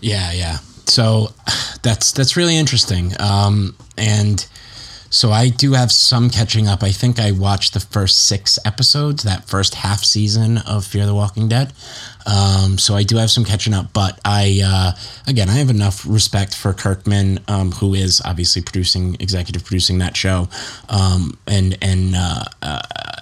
Yeah, 0.00 0.32
yeah. 0.32 0.58
So 0.86 1.28
that's 1.82 2.12
that's 2.12 2.36
really 2.36 2.56
interesting. 2.56 3.12
Um, 3.20 3.76
and 3.96 4.46
so 5.12 5.30
I 5.30 5.50
do 5.50 5.74
have 5.74 5.92
some 5.92 6.30
catching 6.30 6.66
up. 6.66 6.82
I 6.82 6.90
think 6.90 7.20
I 7.20 7.32
watched 7.32 7.74
the 7.74 7.80
first 7.80 8.26
six 8.26 8.58
episodes, 8.64 9.24
that 9.24 9.44
first 9.46 9.74
half 9.74 10.02
season 10.02 10.56
of 10.56 10.86
Fear 10.86 11.04
the 11.04 11.14
Walking 11.14 11.48
Dead. 11.48 11.74
Um, 12.24 12.78
so 12.78 12.94
I 12.94 13.02
do 13.02 13.16
have 13.18 13.30
some 13.30 13.44
catching 13.44 13.74
up, 13.74 13.92
but 13.92 14.18
I 14.24 14.62
uh, 14.64 14.92
again 15.26 15.50
I 15.50 15.54
have 15.54 15.68
enough 15.68 16.06
respect 16.06 16.56
for 16.56 16.72
Kirkman, 16.72 17.40
um, 17.46 17.72
who 17.72 17.92
is 17.92 18.22
obviously 18.24 18.62
producing, 18.62 19.16
executive 19.20 19.64
producing 19.64 19.98
that 19.98 20.16
show, 20.16 20.48
um, 20.88 21.36
and 21.46 21.76
and 21.82 22.14
uh, 22.16 22.44
uh, 22.62 22.80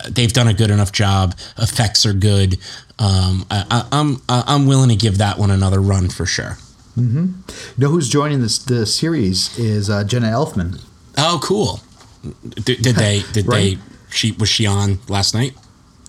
they've 0.09 0.33
done 0.33 0.47
a 0.47 0.55
good 0.55 0.71
enough 0.71 0.93
job. 0.93 1.35
Effects 1.59 2.07
are 2.07 2.13
good. 2.13 2.55
Um, 3.01 3.47
I, 3.51 3.65
I, 3.69 3.89
I'm 3.91 4.23
I'm 4.29 4.67
willing 4.67 4.91
to 4.91 4.97
give 4.97 5.19
that 5.19 5.39
one 5.39 5.51
another 5.51 5.81
run 5.81 6.09
for 6.09 6.25
sure. 6.25 6.57
You 6.97 7.79
know 7.79 7.89
who's 7.89 8.09
joining 8.09 8.43
this 8.43 8.59
the 8.59 8.87
series 8.87 9.59
is 9.59 9.91
uh, 9.91 10.05
Jenna 10.05 10.29
Elfman. 10.29 10.85
Oh, 11.23 11.39
cool. 11.43 11.81
Did, 12.65 12.83
did 12.83 12.97
they? 12.97 13.23
Did 13.33 13.47
Right. 13.47 13.77
they? 13.77 13.83
She 14.13 14.33
was 14.33 14.49
she 14.49 14.67
on 14.67 14.99
last 15.09 15.35
night? 15.35 15.55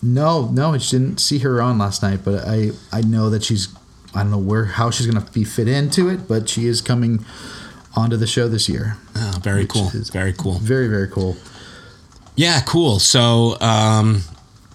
No, 0.01 0.47
no, 0.47 0.73
I 0.73 0.77
didn't 0.79 1.19
see 1.19 1.39
her 1.39 1.61
on 1.61 1.77
last 1.77 2.01
night, 2.01 2.21
but 2.25 2.47
I 2.47 2.71
I 2.91 3.01
know 3.01 3.29
that 3.29 3.43
she's 3.43 3.67
I 4.15 4.23
don't 4.23 4.31
know 4.31 4.39
where 4.39 4.65
how 4.65 4.89
she's 4.89 5.05
gonna 5.05 5.25
be 5.31 5.43
fit 5.43 5.67
into 5.67 6.09
it, 6.09 6.27
but 6.27 6.49
she 6.49 6.65
is 6.65 6.81
coming 6.81 7.23
onto 7.95 8.17
the 8.17 8.25
show 8.25 8.47
this 8.47 8.67
year. 8.67 8.97
Oh, 9.15 9.39
very 9.43 9.67
cool. 9.67 9.91
Very 10.11 10.33
cool. 10.33 10.53
Very 10.59 10.87
very 10.87 11.07
cool. 11.07 11.37
Yeah, 12.35 12.61
cool. 12.61 12.97
So 12.99 13.57
um, 13.61 14.23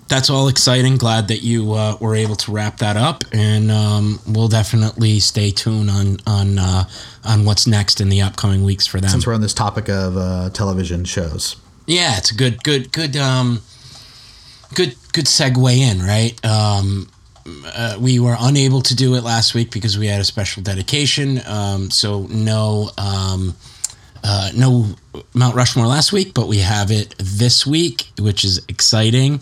that's 0.09 0.31
all 0.31 0.49
exciting. 0.49 0.97
Glad 0.97 1.29
that 1.29 1.43
you 1.43 1.73
uh, 1.73 1.97
were 2.01 2.15
able 2.15 2.37
to 2.37 2.53
wrap 2.53 2.79
that 2.79 2.97
up, 2.97 3.25
and 3.33 3.71
um, 3.71 4.21
we'll 4.27 4.49
definitely 4.49 5.21
stay 5.21 5.51
tuned 5.51 5.91
on 5.91 6.19
on 6.27 6.59
uh, 6.59 6.85
on 7.25 7.45
what's 7.45 7.67
next 7.67 8.01
in 8.01 8.09
the 8.09 8.23
upcoming 8.23 8.63
weeks 8.65 8.87
for 8.87 9.01
them. 9.01 9.11
Since 9.11 9.27
we're 9.27 9.35
on 9.35 9.41
this 9.41 9.55
topic 9.55 9.89
of 9.89 10.17
uh, 10.17 10.51
television 10.51 11.05
shows, 11.05 11.57
Yeah, 11.87 12.19
it's 12.19 12.31
a 12.31 12.35
good, 12.35 12.63
good, 12.63 12.93
good, 12.93 13.17
um, 13.17 13.63
good, 14.75 14.95
good 15.13 15.27
segue 15.27 15.77
in, 15.77 16.01
right? 16.01 16.45
Um, 16.45 17.09
uh, 17.65 17.97
we 18.01 18.19
were 18.19 18.37
unable 18.41 18.83
to 18.83 18.95
do 18.95 19.15
it 19.15 19.23
last 19.23 19.55
week 19.55 19.71
because 19.71 19.97
we 19.97 20.09
had 20.09 20.21
a 20.21 20.25
special 20.25 20.63
dedication. 20.63 21.41
Um, 21.47 21.91
so 21.91 22.27
no, 22.29 22.91
um, 22.99 23.55
uh, 24.29 24.51
no 24.57 24.87
Mount 25.35 25.55
Rushmore 25.55 25.87
last 25.87 26.12
week, 26.12 26.35
but 26.35 26.49
we 26.49 26.59
have 26.59 26.91
it 26.91 27.14
this 27.18 27.64
week, 27.64 28.09
which 28.18 28.45
is 28.45 28.59
exciting. 28.68 29.41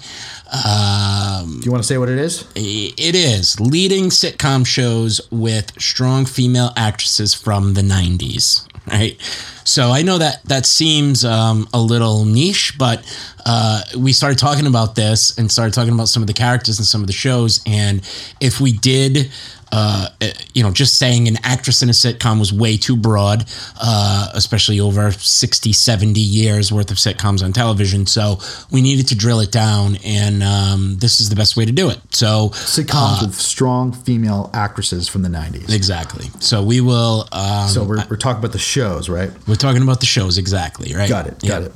Um, 0.53 1.61
do 1.61 1.65
you 1.65 1.71
want 1.71 1.83
to 1.83 1.87
say 1.87 1.97
what 1.97 2.11
it 2.11 2.19
is? 2.19 2.47
it 2.55 3.15
is 3.15 3.59
leading 3.59 4.05
sitcom 4.11 4.67
shows 4.67 5.21
with 5.31 5.73
strong 5.81 6.27
female 6.27 6.73
actresses 6.77 7.33
from 7.35 7.75
the 7.75 7.81
90s 7.81 8.67
right 8.87 9.19
so 9.65 9.91
i 9.91 10.03
know 10.03 10.19
that 10.19 10.43
that 10.45 10.67
seems 10.67 11.25
um, 11.25 11.67
a 11.73 11.81
little 11.81 12.25
niche 12.25 12.75
but 12.79 13.05
uh, 13.47 13.83
we 13.99 14.13
started 14.13 14.39
talking 14.39 14.67
about 14.67 14.95
this 14.95 15.37
and 15.37 15.53
started 15.53 15.75
talking 15.75 15.93
about 15.93 16.09
some 16.09 16.23
of 16.23 16.27
the 16.27 16.33
characters 16.33 16.79
in 16.79 16.85
some 16.85 17.03
of 17.03 17.07
the 17.07 17.13
shows 17.13 17.61
and 17.67 18.01
if 18.41 18.61
we 18.61 18.73
did 18.73 19.31
uh, 19.75 20.09
you 20.55 20.63
know, 20.63 20.71
just 20.71 20.99
saying 20.99 21.27
an 21.27 21.37
actress 21.43 21.83
in 21.83 21.89
a 21.89 21.93
sitcom 21.93 22.39
was 22.39 22.53
way 22.53 22.77
too 22.77 22.97
broad, 22.97 23.45
uh, 23.81 24.31
especially 24.33 24.79
over 24.79 25.11
60, 25.11 25.73
70 25.73 26.21
years 26.21 26.73
worth 26.73 26.93
of 26.93 26.97
sitcoms 26.97 27.43
on 27.43 27.53
television. 27.53 28.07
So 28.07 28.39
we 28.71 28.83
needed 28.83 29.09
to 29.09 29.17
drill 29.17 29.41
it 29.41 29.51
down, 29.51 29.97
and 30.05 30.45
um, 30.45 30.99
this 30.99 31.19
is 31.19 31.29
the 31.29 31.35
best 31.35 31.57
way 31.57 31.65
to 31.65 31.73
do 31.73 31.91
it. 31.91 31.99
So, 32.11 32.51
Sitcoms 32.51 33.23
with 33.23 33.35
strong 33.35 33.93
female 33.93 34.49
actresses 34.55 35.09
from 35.09 35.23
the 35.23 35.29
'90s. 35.29 35.75
exactly. 35.75 36.27
So 36.39 36.63
we 36.63 36.81
will, 36.81 37.29
um, 37.33 37.69
So 37.69 37.83
we're, 37.83 38.05
we're 38.09 38.17
talking 38.17 38.39
about 38.39 38.53
the 38.53 38.59
shows, 38.59 39.09
right? 39.09 39.33
We're 39.55 39.59
talking 39.59 39.83
about 39.85 40.01
the 40.01 40.07
shows, 40.07 40.37
exactly, 40.37 40.97
right? 40.97 41.09
Got 41.09 41.29
it. 41.29 41.41
Got 41.47 41.63
it. 41.63 41.73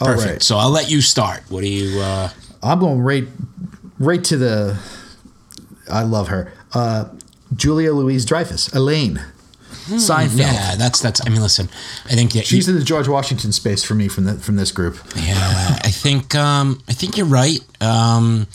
All 0.00 0.06
Perfect. 0.06 0.30
right. 0.30 0.42
So 0.44 0.58
I'll 0.58 0.70
let 0.70 0.88
you 0.88 1.00
start. 1.00 1.42
What 1.48 1.62
do 1.62 1.68
you, 1.68 1.98
uh, 2.00 2.28
I'm 2.62 2.78
going 2.78 3.00
right, 3.00 3.26
right 3.98 4.22
to 4.22 4.36
the. 4.36 4.78
I 5.90 6.04
love 6.04 6.28
her. 6.28 6.52
Uh, 6.72 7.06
Julia 7.56 7.92
Louis-Dreyfus, 7.92 8.68
Elaine, 8.68 9.20
Seinfeld. 9.88 10.34
Hmm, 10.34 10.38
yeah, 10.38 10.76
that's, 10.76 11.00
that's, 11.00 11.20
I 11.26 11.30
mean, 11.30 11.40
listen, 11.40 11.68
I 12.04 12.10
think 12.10 12.30
that 12.34 12.46
She's 12.46 12.68
in 12.68 12.76
the 12.76 12.84
George 12.84 13.08
Washington 13.08 13.50
space 13.50 13.82
for 13.82 13.94
me 13.96 14.06
from 14.06 14.22
the, 14.26 14.34
from 14.34 14.54
this 14.54 14.70
group. 14.70 14.96
Yeah, 15.16 15.34
I 15.82 15.90
think 15.90 16.36
um, 16.36 16.80
I 16.88 16.92
think 16.92 17.16
you're 17.16 17.26
right. 17.26 17.58
Um, 17.80 18.46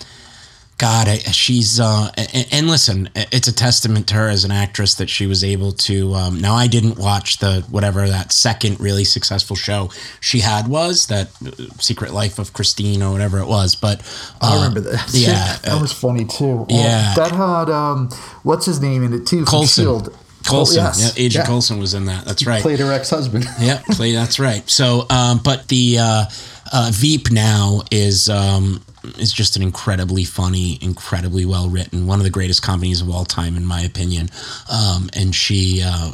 God, 0.82 1.08
I, 1.08 1.18
she's 1.18 1.80
uh, 1.80 2.10
and, 2.18 2.48
and 2.52 2.68
listen, 2.68 3.08
it's 3.16 3.48
a 3.48 3.54
testament 3.54 4.08
to 4.08 4.16
her 4.16 4.28
as 4.30 4.44
an 4.46 4.50
actress 4.50 4.96
that 4.96 5.12
she 5.12 5.28
was 5.28 5.44
able 5.44 5.74
to. 5.74 6.16
Um, 6.16 6.42
now, 6.42 6.56
I 6.56 6.66
didn't 6.66 6.98
watch 6.98 7.38
the 7.38 7.62
whatever 7.70 8.08
that 8.10 8.32
second 8.32 8.80
really 8.80 9.04
successful 9.04 9.56
show 9.56 9.92
she 10.22 10.40
had 10.40 10.68
was 10.68 11.06
that 11.06 11.28
uh, 11.46 11.52
Secret 11.80 12.14
Life 12.14 12.40
of 12.40 12.54
Christine 12.54 13.04
or 13.04 13.12
whatever 13.12 13.38
it 13.38 13.46
was, 13.46 13.76
but 13.76 14.00
uh, 14.42 14.54
I 14.54 14.56
remember 14.56 14.80
that. 14.90 15.12
Yeah, 15.14 15.58
that 15.58 15.80
was 15.80 15.94
funny 15.94 16.26
too. 16.26 16.66
yeah. 16.68 17.14
that 17.16 17.32
had 17.32 17.70
um, 17.70 18.10
what's 18.42 18.66
his 18.66 18.82
name 18.82 19.04
in 19.04 19.14
it 19.14 19.28
too? 19.28 19.46
Coulson. 19.46 19.84
Shield. 19.84 20.18
Coulson, 20.48 20.80
Oh, 20.80 20.86
yes. 20.86 21.14
yeah, 21.16 21.24
Agent 21.24 21.44
Yeah. 21.44 21.48
Coulson 21.48 21.78
was 21.78 21.94
in 21.94 22.06
that. 22.06 22.26
That's 22.26 22.48
right. 22.48 22.64
Played 22.64 22.80
her 22.80 22.92
ex-husband. 22.92 23.46
yeah, 23.60 23.84
play. 23.92 24.14
That's 24.14 24.40
right. 24.40 24.68
So, 24.68 25.06
um, 25.12 25.42
but 25.44 25.68
the 25.68 25.98
uh, 26.00 26.26
uh, 26.74 26.90
Veep 26.92 27.30
now 27.30 27.84
is 27.92 28.28
um, 28.30 28.82
is 29.18 29.32
just 29.32 29.55
an 29.55 29.62
incredibly 29.62 30.24
funny, 30.24 30.78
incredibly 30.82 31.45
well 31.45 31.70
written, 31.70 32.07
one 32.07 32.20
of 32.20 32.24
the 32.24 32.30
greatest 32.30 32.62
comedies 32.62 33.01
of 33.01 33.09
all 33.09 33.26
time, 33.26 33.55
in 33.55 33.66
my 33.66 33.82
opinion. 33.82 34.30
Um, 34.72 35.09
and 35.14 35.34
she 35.36 35.82
uh, 35.84 36.12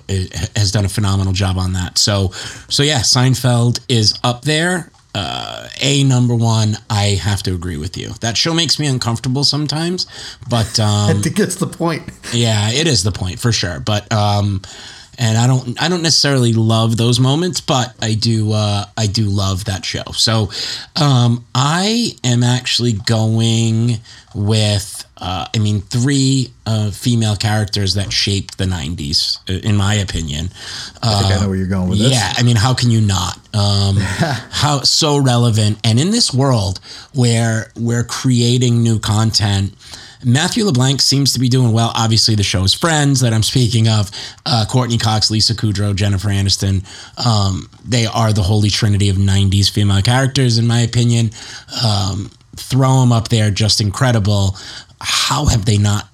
has 0.56 0.72
done 0.72 0.86
a 0.86 0.90
phenomenal 0.90 1.34
job 1.34 1.58
on 1.58 1.74
that. 1.74 1.98
So, 1.98 2.30
so 2.70 2.84
yeah, 2.84 3.00
Seinfeld 3.00 3.80
is 3.90 4.18
up 4.24 4.44
there. 4.44 4.92
Uh, 5.16 5.68
a 5.82 6.04
number 6.04 6.36
one, 6.36 6.78
I 6.92 7.20
have 7.22 7.42
to 7.44 7.56
agree 7.56 7.78
with 7.78 7.98
you. 7.98 8.10
That 8.22 8.38
show 8.38 8.54
makes 8.54 8.78
me 8.78 8.86
uncomfortable 8.86 9.44
sometimes, 9.44 10.06
but 10.48 10.80
um, 10.80 11.18
I 11.18 11.22
think 11.22 11.38
that's 11.38 11.56
the 11.56 11.66
point. 11.66 12.04
yeah, 12.34 12.70
it 12.70 12.88
is 12.88 13.02
the 13.02 13.12
point 13.12 13.40
for 13.40 13.52
sure. 13.52 13.80
But 13.80 14.12
um, 14.14 14.62
and 15.18 15.38
I 15.38 15.48
don't 15.48 15.82
I 15.82 15.90
don't 15.90 16.02
necessarily 16.04 16.54
love 16.54 16.98
those 16.98 17.20
moments, 17.20 17.62
but 17.62 17.96
I 18.02 18.14
do 18.14 18.52
uh, 18.52 18.86
I 18.96 19.08
do 19.08 19.26
love 19.26 19.66
that 19.66 19.84
show. 19.84 20.04
So 20.12 20.52
um, 20.96 21.46
I 21.56 22.12
am 22.24 22.44
actually 22.44 22.94
going 22.94 24.00
with 24.36 25.04
uh, 25.18 25.48
I 25.56 25.58
mean 25.58 25.82
three 25.82 26.54
uh, 26.66 26.92
female 26.92 27.36
characters 27.36 27.96
that 27.96 28.14
shaped 28.14 28.58
the 28.58 28.66
'90s, 28.66 29.40
in 29.64 29.76
my 29.76 29.96
opinion. 29.96 30.50
I 31.02 31.22
think 31.22 31.34
I 31.34 31.42
know 31.42 31.48
where 31.50 31.58
you're 31.58 31.68
going 31.68 31.90
with 31.90 32.00
this. 32.00 32.12
Yeah, 32.12 32.34
I 32.36 32.44
mean, 32.44 32.56
how 32.56 32.74
can 32.74 32.92
you 32.92 33.02
not? 33.02 33.40
Um, 33.56 33.96
how 34.00 34.82
so 34.82 35.18
relevant, 35.18 35.80
and 35.84 36.00
in 36.00 36.12
this 36.12 36.34
world 36.34 36.80
where 37.14 37.72
we're 37.76 38.04
creating 38.04 38.84
new 38.84 39.00
content. 39.00 39.74
Matthew 40.24 40.66
LeBlanc 40.66 41.02
seems 41.02 41.34
to 41.34 41.40
be 41.40 41.50
doing 41.50 41.72
well. 41.72 41.92
Obviously, 41.96 42.36
the 42.36 42.44
show's 42.44 42.74
Friends 42.74 43.20
that 43.22 43.34
I'm 43.34 43.44
speaking 43.44 43.88
of, 43.88 44.12
uh, 44.46 44.66
Courteney 44.70 44.98
Cox, 44.98 45.30
Lisa 45.30 45.54
Kudrow, 45.54 45.96
Jennifer 45.96 46.30
Aniston. 46.30 46.84
Um, 47.24 47.70
they 47.86 48.06
are 48.06 48.34
the 48.34 48.44
holy 48.44 48.70
trinity 48.70 49.10
of 49.10 49.18
'90s 49.18 49.70
female 49.70 50.02
characters, 50.02 50.58
in 50.58 50.68
my 50.68 50.82
opinion. 50.82 51.32
Um, 51.86 52.32
throw 52.56 53.02
them 53.02 53.12
up 53.12 53.30
there, 53.30 53.52
just 53.52 53.82
incredible. 53.82 54.58
How 55.00 55.46
have 55.46 55.66
they 55.66 55.78
not 55.78 56.08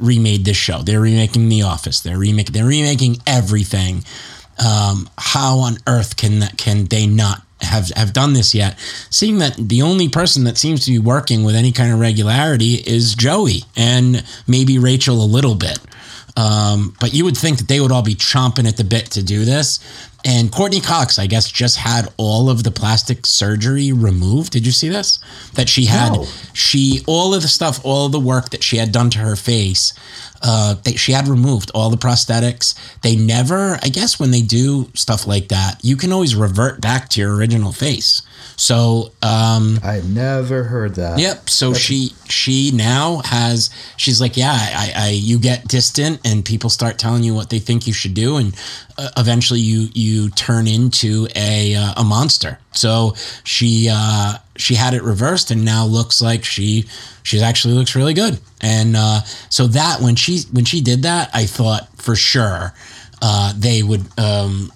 remade 0.00 0.44
this 0.44 0.56
show. 0.56 0.82
They're 0.82 1.00
remaking 1.00 1.48
The 1.48 1.62
Office. 1.62 2.00
They're 2.00 2.18
remaking. 2.18 2.52
They're 2.52 2.64
remaking 2.64 3.18
everything. 3.26 4.04
Um, 4.64 5.08
how 5.18 5.58
on 5.58 5.78
earth 5.86 6.16
can 6.16 6.42
can 6.56 6.86
they 6.86 7.06
not 7.06 7.42
have 7.66 7.90
have 7.90 8.12
done 8.12 8.32
this 8.32 8.54
yet? 8.54 8.78
Seeing 9.10 9.38
that 9.38 9.56
the 9.56 9.82
only 9.82 10.08
person 10.08 10.44
that 10.44 10.58
seems 10.58 10.84
to 10.84 10.90
be 10.90 10.98
working 10.98 11.44
with 11.44 11.54
any 11.54 11.72
kind 11.72 11.92
of 11.92 12.00
regularity 12.00 12.74
is 12.74 13.14
Joey 13.14 13.64
and 13.76 14.24
maybe 14.46 14.78
Rachel 14.78 15.22
a 15.22 15.26
little 15.26 15.54
bit. 15.54 15.78
Um, 16.36 16.94
but 17.00 17.14
you 17.14 17.24
would 17.24 17.36
think 17.36 17.58
that 17.58 17.68
they 17.68 17.80
would 17.80 17.90
all 17.90 18.02
be 18.02 18.14
chomping 18.14 18.68
at 18.68 18.76
the 18.76 18.84
bit 18.84 19.06
to 19.12 19.22
do 19.22 19.44
this. 19.46 19.80
And 20.24 20.52
Courteney 20.52 20.80
Cox, 20.80 21.18
I 21.18 21.26
guess, 21.26 21.50
just 21.50 21.78
had 21.78 22.12
all 22.16 22.50
of 22.50 22.62
the 22.64 22.70
plastic 22.72 23.24
surgery 23.26 23.92
removed. 23.92 24.52
Did 24.52 24.66
you 24.66 24.72
see 24.72 24.88
this? 24.88 25.18
That 25.54 25.68
she 25.68 25.86
had, 25.86 26.12
No. 26.12 26.26
she 26.52 27.02
all 27.06 27.32
of 27.32 27.42
the 27.42 27.48
stuff, 27.48 27.80
all 27.84 28.06
of 28.06 28.12
the 28.12 28.20
work 28.20 28.50
that 28.50 28.62
she 28.64 28.76
had 28.76 28.90
done 28.92 29.08
to 29.10 29.18
her 29.20 29.36
face, 29.36 29.92
uh, 30.42 30.74
that 30.84 30.98
she 30.98 31.12
had 31.12 31.28
removed 31.28 31.70
all 31.74 31.90
the 31.90 31.96
prosthetics. 31.96 32.74
They 33.02 33.14
never, 33.16 33.78
I 33.82 33.88
guess, 33.88 34.18
when 34.18 34.32
they 34.32 34.42
do 34.42 34.90
stuff 34.94 35.26
like 35.26 35.48
that, 35.48 35.78
you 35.82 35.96
can 35.96 36.12
always 36.12 36.34
revert 36.34 36.80
back 36.80 37.08
to 37.10 37.20
your 37.20 37.34
original 37.36 37.72
face. 37.72 38.20
So, 38.56 39.12
um, 39.22 39.78
I 39.82 40.00
never 40.06 40.64
heard 40.64 40.94
that. 40.94 41.18
Yep. 41.18 41.50
So 41.50 41.74
she 41.74 42.14
she 42.28 42.70
now 42.72 43.20
has 43.24 43.70
she's 43.96 44.20
like 44.20 44.36
yeah 44.36 44.52
I, 44.52 44.92
I 44.96 45.08
you 45.10 45.38
get 45.38 45.68
distant 45.68 46.20
and 46.24 46.44
people 46.44 46.70
start 46.70 46.98
telling 46.98 47.22
you 47.22 47.34
what 47.34 47.50
they 47.50 47.58
think 47.58 47.86
you 47.86 47.92
should 47.92 48.14
do 48.14 48.36
and 48.36 48.56
uh, 48.98 49.10
eventually 49.16 49.60
you 49.60 49.88
you 49.94 50.30
turn 50.30 50.66
into 50.66 51.28
a 51.36 51.74
uh, 51.74 51.94
a 51.98 52.04
monster. 52.04 52.58
So 52.72 53.14
she 53.44 53.88
uh, 53.92 54.38
she 54.56 54.74
had 54.74 54.94
it 54.94 55.02
reversed 55.02 55.50
and 55.50 55.64
now 55.64 55.84
looks 55.84 56.22
like 56.22 56.44
she 56.44 56.86
she 57.22 57.40
actually 57.40 57.74
looks 57.74 57.94
really 57.94 58.14
good. 58.14 58.38
And 58.60 58.96
uh, 58.96 59.20
so 59.50 59.66
that 59.68 60.00
when 60.00 60.16
she 60.16 60.40
when 60.52 60.64
she 60.64 60.80
did 60.80 61.02
that, 61.02 61.30
I 61.34 61.44
thought 61.46 61.88
for 61.96 62.16
sure 62.16 62.72
uh, 63.20 63.52
they 63.56 63.82
would 63.82 64.06
um, 64.18 64.72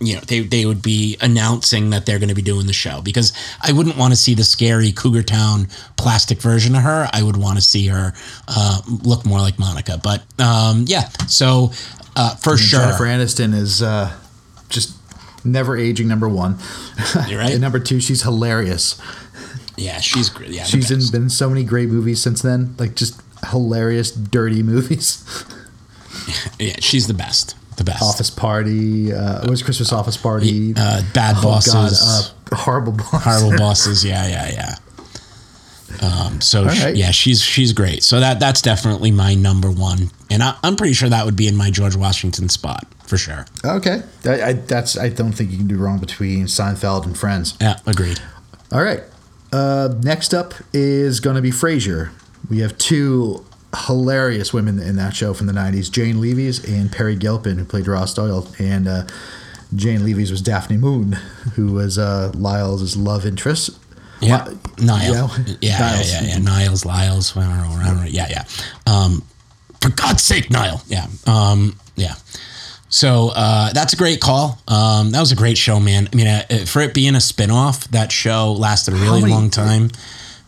you 0.00 0.14
know 0.14 0.20
they, 0.20 0.40
they 0.40 0.64
would 0.64 0.80
be 0.82 1.16
announcing 1.20 1.90
that 1.90 2.06
they're 2.06 2.18
going 2.18 2.28
to 2.28 2.34
be 2.34 2.42
doing 2.42 2.66
the 2.66 2.72
show 2.72 3.00
because 3.02 3.32
I 3.60 3.72
wouldn't 3.72 3.96
want 3.96 4.12
to 4.12 4.16
see 4.16 4.34
the 4.34 4.44
scary 4.44 4.92
Cougar 4.92 5.24
Town 5.24 5.68
plastic 5.96 6.40
version 6.40 6.74
of 6.76 6.82
her. 6.82 7.08
I 7.12 7.22
would 7.22 7.36
want 7.36 7.58
to 7.58 7.62
see 7.64 7.88
her 7.88 8.12
uh, 8.46 8.80
look 9.02 9.26
more 9.26 9.40
like 9.40 9.58
Monica. 9.58 9.98
But 10.02 10.22
um, 10.40 10.84
yeah, 10.86 11.08
so 11.26 11.72
uh, 12.16 12.36
for 12.36 12.56
sure, 12.56 12.80
Jennifer 12.80 13.04
Aniston 13.04 13.54
is 13.54 13.82
uh, 13.82 14.12
just 14.68 14.96
never 15.44 15.76
aging. 15.76 16.06
Number 16.08 16.28
one, 16.28 16.58
You're 17.28 17.40
right. 17.40 17.50
and 17.52 17.60
number 17.60 17.78
two, 17.80 18.00
she's 18.00 18.22
hilarious. 18.22 19.00
yeah, 19.76 20.00
she's 20.00 20.28
great. 20.30 20.50
Yeah, 20.50 20.64
She's 20.64 20.90
in, 20.90 21.00
been 21.10 21.24
in 21.24 21.30
so 21.30 21.48
many 21.48 21.64
great 21.64 21.88
movies 21.88 22.22
since 22.22 22.42
then, 22.42 22.74
like 22.78 22.94
just 22.94 23.20
hilarious, 23.50 24.10
dirty 24.12 24.62
movies. 24.74 25.24
yeah, 26.58 26.76
she's 26.80 27.06
the 27.08 27.14
best. 27.14 27.56
The 27.78 27.84
best. 27.84 28.02
Office 28.02 28.28
Party, 28.30 29.12
uh, 29.12 29.42
it 29.44 29.48
was 29.50 29.62
Christmas 29.62 29.92
Office 29.92 30.16
Party. 30.16 30.74
Uh, 30.76 31.02
bad 31.14 31.36
Oh, 31.38 31.42
bosses. 31.42 31.72
God, 31.72 32.52
uh, 32.52 32.56
horrible 32.56 32.92
bosses. 32.92 33.22
horrible 33.22 33.56
bosses. 33.64 34.04
Yeah, 34.04 34.26
yeah, 34.28 34.50
yeah. 34.50 34.74
Um, 36.02 36.40
so 36.40 36.64
right. 36.64 36.94
yeah, 36.94 37.10
she's 37.12 37.40
she's 37.40 37.72
great. 37.72 38.02
So 38.02 38.20
that 38.20 38.38
that's 38.40 38.60
definitely 38.62 39.10
my 39.10 39.34
number 39.34 39.70
one, 39.70 40.10
and 40.30 40.42
I, 40.42 40.54
I'm 40.62 40.76
pretty 40.76 40.92
sure 40.92 41.08
that 41.08 41.24
would 41.24 41.34
be 41.36 41.48
in 41.48 41.56
my 41.56 41.70
George 41.70 41.96
Washington 41.96 42.48
spot 42.50 42.84
for 43.06 43.16
sure. 43.16 43.46
Okay, 43.64 44.02
I, 44.26 44.42
I, 44.42 44.52
that's 44.52 44.98
I 44.98 45.08
don't 45.08 45.32
think 45.32 45.50
you 45.50 45.56
can 45.56 45.66
do 45.66 45.78
wrong 45.78 45.98
between 45.98 46.44
Seinfeld 46.44 47.06
and 47.06 47.16
Friends. 47.18 47.56
Yeah, 47.60 47.78
agreed. 47.86 48.20
All 48.70 48.82
right. 48.82 49.00
Uh, 49.50 49.94
next 50.02 50.34
up 50.34 50.52
is 50.74 51.20
going 51.20 51.36
to 51.36 51.42
be 51.42 51.50
Frasier. 51.50 52.10
We 52.50 52.58
have 52.58 52.76
two 52.76 53.46
hilarious 53.86 54.52
women 54.52 54.78
in 54.78 54.96
that 54.96 55.14
show 55.14 55.34
from 55.34 55.46
the 55.46 55.52
90s 55.52 55.90
Jane 55.90 56.20
Leeves 56.20 56.64
and 56.64 56.90
Peri 56.90 57.16
Gilpin, 57.16 57.58
who 57.58 57.64
played 57.64 57.86
Roz 57.86 58.14
Doyle. 58.14 58.48
And 58.58 58.88
uh, 58.88 59.06
Jane 59.74 60.04
Leeves 60.04 60.30
was 60.30 60.40
Daphne 60.40 60.76
Moon, 60.78 61.12
who 61.54 61.72
was 61.72 61.98
uh, 61.98 62.32
Lyle's 62.34 62.96
love 62.96 63.26
interest. 63.26 63.70
Yeah, 64.20 64.46
Li- 64.48 64.56
Niall. 64.80 65.30
Yeah. 65.38 65.44
Yeah, 65.46 65.56
yeah, 65.60 65.78
Niles. 65.78 66.12
yeah, 66.12 66.22
yeah. 66.22 66.38
Niles, 66.38 66.84
Lyles, 66.84 67.36
I 67.36 67.40
don't 67.42 67.56
know, 67.56 67.76
I 67.82 67.86
don't 67.86 67.96
know. 67.98 68.06
yeah, 68.08 68.26
yeah. 68.30 68.44
Um, 68.92 69.22
for 69.80 69.90
God's 69.90 70.22
sake, 70.22 70.50
Niall. 70.50 70.82
Yeah, 70.88 71.06
um, 71.26 71.76
yeah. 71.94 72.14
So 72.88 73.30
uh, 73.34 73.72
that's 73.74 73.92
a 73.92 73.96
great 73.96 74.20
call. 74.20 74.58
Um, 74.66 75.10
that 75.12 75.20
was 75.20 75.30
a 75.30 75.36
great 75.36 75.58
show, 75.58 75.78
man. 75.78 76.08
I 76.12 76.16
mean, 76.16 76.26
uh, 76.26 76.42
for 76.66 76.80
it 76.80 76.94
being 76.94 77.14
a 77.14 77.18
spinoff, 77.18 77.86
that 77.90 78.10
show 78.10 78.52
lasted 78.54 78.94
a 78.94 78.96
really 78.96 79.20
many- 79.20 79.32
long 79.34 79.50
time. 79.50 79.90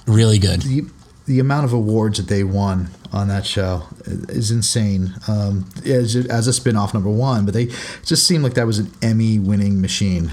Really 0.07 0.39
good. 0.39 0.63
The, 0.63 0.87
the 1.27 1.39
amount 1.39 1.67
of 1.67 1.73
awards 1.73 2.17
that 2.19 2.27
they 2.29 2.43
won 2.43 2.89
on 3.13 3.29
that 3.29 3.47
show 3.47 3.85
is 4.05 4.51
insane. 4.51 5.15
Um, 5.29 5.71
as, 5.85 6.17
as 6.17 6.47
a 6.47 6.53
spin 6.53 6.77
off, 6.77 6.95
number 6.95 7.11
one, 7.11 7.45
but 7.45 7.55
they 7.55 7.67
just 8.05 8.27
seemed 8.27 8.45
like 8.45 8.55
that 8.55 8.67
was 8.67 8.79
an 8.79 8.91
Emmy 9.03 9.39
winning 9.39 9.81
machine. 9.81 10.33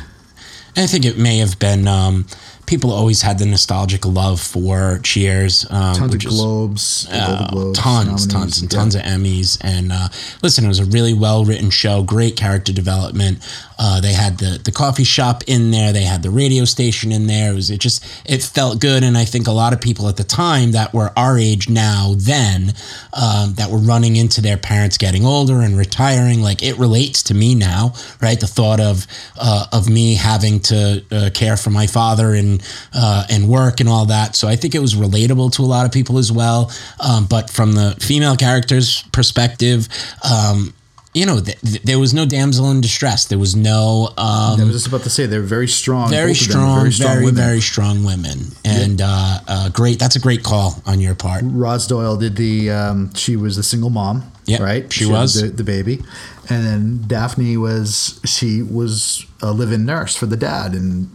I 0.75 0.86
think 0.86 1.05
it 1.05 1.17
may 1.17 1.38
have 1.39 1.57
been. 1.57 1.88
Um, 1.88 2.28
people 2.68 2.91
always 2.91 3.22
had 3.24 3.39
the 3.39 3.45
nostalgic 3.45 4.05
love 4.05 4.39
for 4.39 4.99
Cheers. 5.01 5.65
Um, 5.70 5.95
Tons 5.95 6.13
of 6.13 6.20
globes, 6.26 7.07
Uh, 7.11 7.47
Globes, 7.49 7.80
tons, 7.80 8.05
nominees. 8.07 8.28
tons, 8.28 8.61
and 8.61 8.72
Yeah. 8.74 8.80
tons 8.80 8.95
of 8.95 9.01
Emmys. 9.01 9.57
And 9.61 9.91
uh, 9.91 10.09
listen, 10.43 10.65
it 10.65 10.68
was 10.68 10.80
a 10.80 10.86
really 10.86 11.13
well 11.13 11.43
written 11.45 11.70
show, 11.72 12.03
great 12.03 12.36
character 12.36 12.72
development. 12.74 13.39
Uh, 13.80 14.01
they 14.01 14.13
had 14.13 14.38
the 14.39 14.59
the 14.63 14.72
coffee 14.72 15.03
shop 15.03 15.43
in 15.47 15.72
there, 15.72 15.93
they 15.93 16.03
had 16.03 16.24
the 16.24 16.30
radio 16.32 16.65
station 16.65 17.11
in 17.11 17.28
there. 17.28 17.51
It 17.51 17.55
was 17.55 17.70
it 17.70 17.80
just 17.80 18.03
it 18.26 18.43
felt 18.43 18.80
good, 18.80 19.03
and 19.03 19.18
I 19.18 19.24
think 19.26 19.47
a 19.47 19.51
lot 19.51 19.72
of 19.74 19.80
people 19.82 20.07
at 20.09 20.18
the 20.18 20.24
time 20.24 20.72
that 20.72 20.93
were 20.93 21.11
our 21.15 21.38
age 21.38 21.70
now 21.70 22.15
then 22.18 22.74
um, 23.13 23.53
that 23.53 23.70
were 23.70 23.78
running 23.78 24.15
into 24.15 24.41
their 24.41 24.57
parents 24.57 24.97
getting 24.97 25.26
older 25.26 25.61
and 25.61 25.78
retiring, 25.78 26.41
like 26.41 26.61
it 26.63 26.78
relates 26.78 27.24
to 27.24 27.34
me 27.34 27.55
now, 27.55 27.93
right? 28.22 28.39
The 28.39 28.47
thought 28.47 28.80
of 28.80 29.07
uh, 29.38 29.68
of 29.72 29.88
me 29.88 30.15
having 30.15 30.59
to 30.61 31.03
uh, 31.11 31.30
care 31.34 31.55
for 31.55 31.70
my 31.70 31.88
father 31.88 32.34
and 32.34 32.57
uh, 32.93 33.26
and 33.30 33.47
work 33.47 33.80
and 33.80 33.89
all 33.89 34.05
that. 34.08 34.36
So 34.36 34.47
I 34.47 34.55
think 34.55 34.76
it 34.76 34.80
was 34.80 34.95
relatable 34.95 35.51
to 35.53 35.62
a 35.62 35.70
lot 35.70 35.86
of 35.86 35.91
people 35.91 36.18
as 36.18 36.32
well. 36.32 36.72
Um, 36.99 37.26
but 37.26 37.49
from 37.49 37.74
the 37.74 37.95
female 37.99 38.36
character's 38.36 39.03
perspective, 39.12 39.88
um, 40.30 40.74
you 41.14 41.26
know, 41.26 41.39
th- 41.39 41.60
th- 41.62 41.82
there 41.82 41.97
was 41.97 42.14
no 42.14 42.26
damsel 42.28 42.70
in 42.70 42.80
distress. 42.80 43.26
There 43.26 43.39
was 43.39 43.55
no. 43.55 44.10
Um, 44.18 44.60
I 44.62 44.64
was 44.64 44.74
just 44.74 44.88
about 44.88 45.01
to 45.03 45.10
say 45.10 45.26
they're 45.26 45.41
very 45.41 45.68
strong. 45.68 46.10
very 46.12 46.34
them 46.34 46.60
are 46.78 46.91
strong, 46.91 47.20
very, 47.22 47.32
very, 47.32 47.60
strong 47.62 48.03
women, 48.03 48.39
and 48.64 49.01
uh, 49.01 49.39
uh, 49.47 49.70
great. 49.70 49.97
That's 49.97 50.16
a 50.16 50.20
great 50.20 50.43
call 50.43 50.80
on 50.86 50.99
your 51.01 51.16
part. 51.16 51.41
Roz 51.43 51.88
Doyle 51.88 52.18
did 52.18 52.36
the. 52.36 52.70
Um, 52.70 53.14
she 53.16 53.36
was 53.36 53.55
the 53.55 53.64
single 53.64 53.89
mom, 53.89 54.32
Yeah, 54.45 54.62
right? 54.62 54.93
she 54.93 55.05
had 55.05 55.14
was. 55.14 55.41
the, 55.41 55.47
the 55.47 55.64
baby, 55.64 56.03
and 56.49 56.64
then 56.64 57.03
Daphne 57.08 57.58
was 57.58 58.20
she 58.24 58.62
was 58.62 59.26
a 59.41 59.51
live-in 59.51 59.86
nurse 59.86 60.16
for 60.16 60.28
the 60.28 60.38
dad, 60.38 60.74
and 60.74 61.10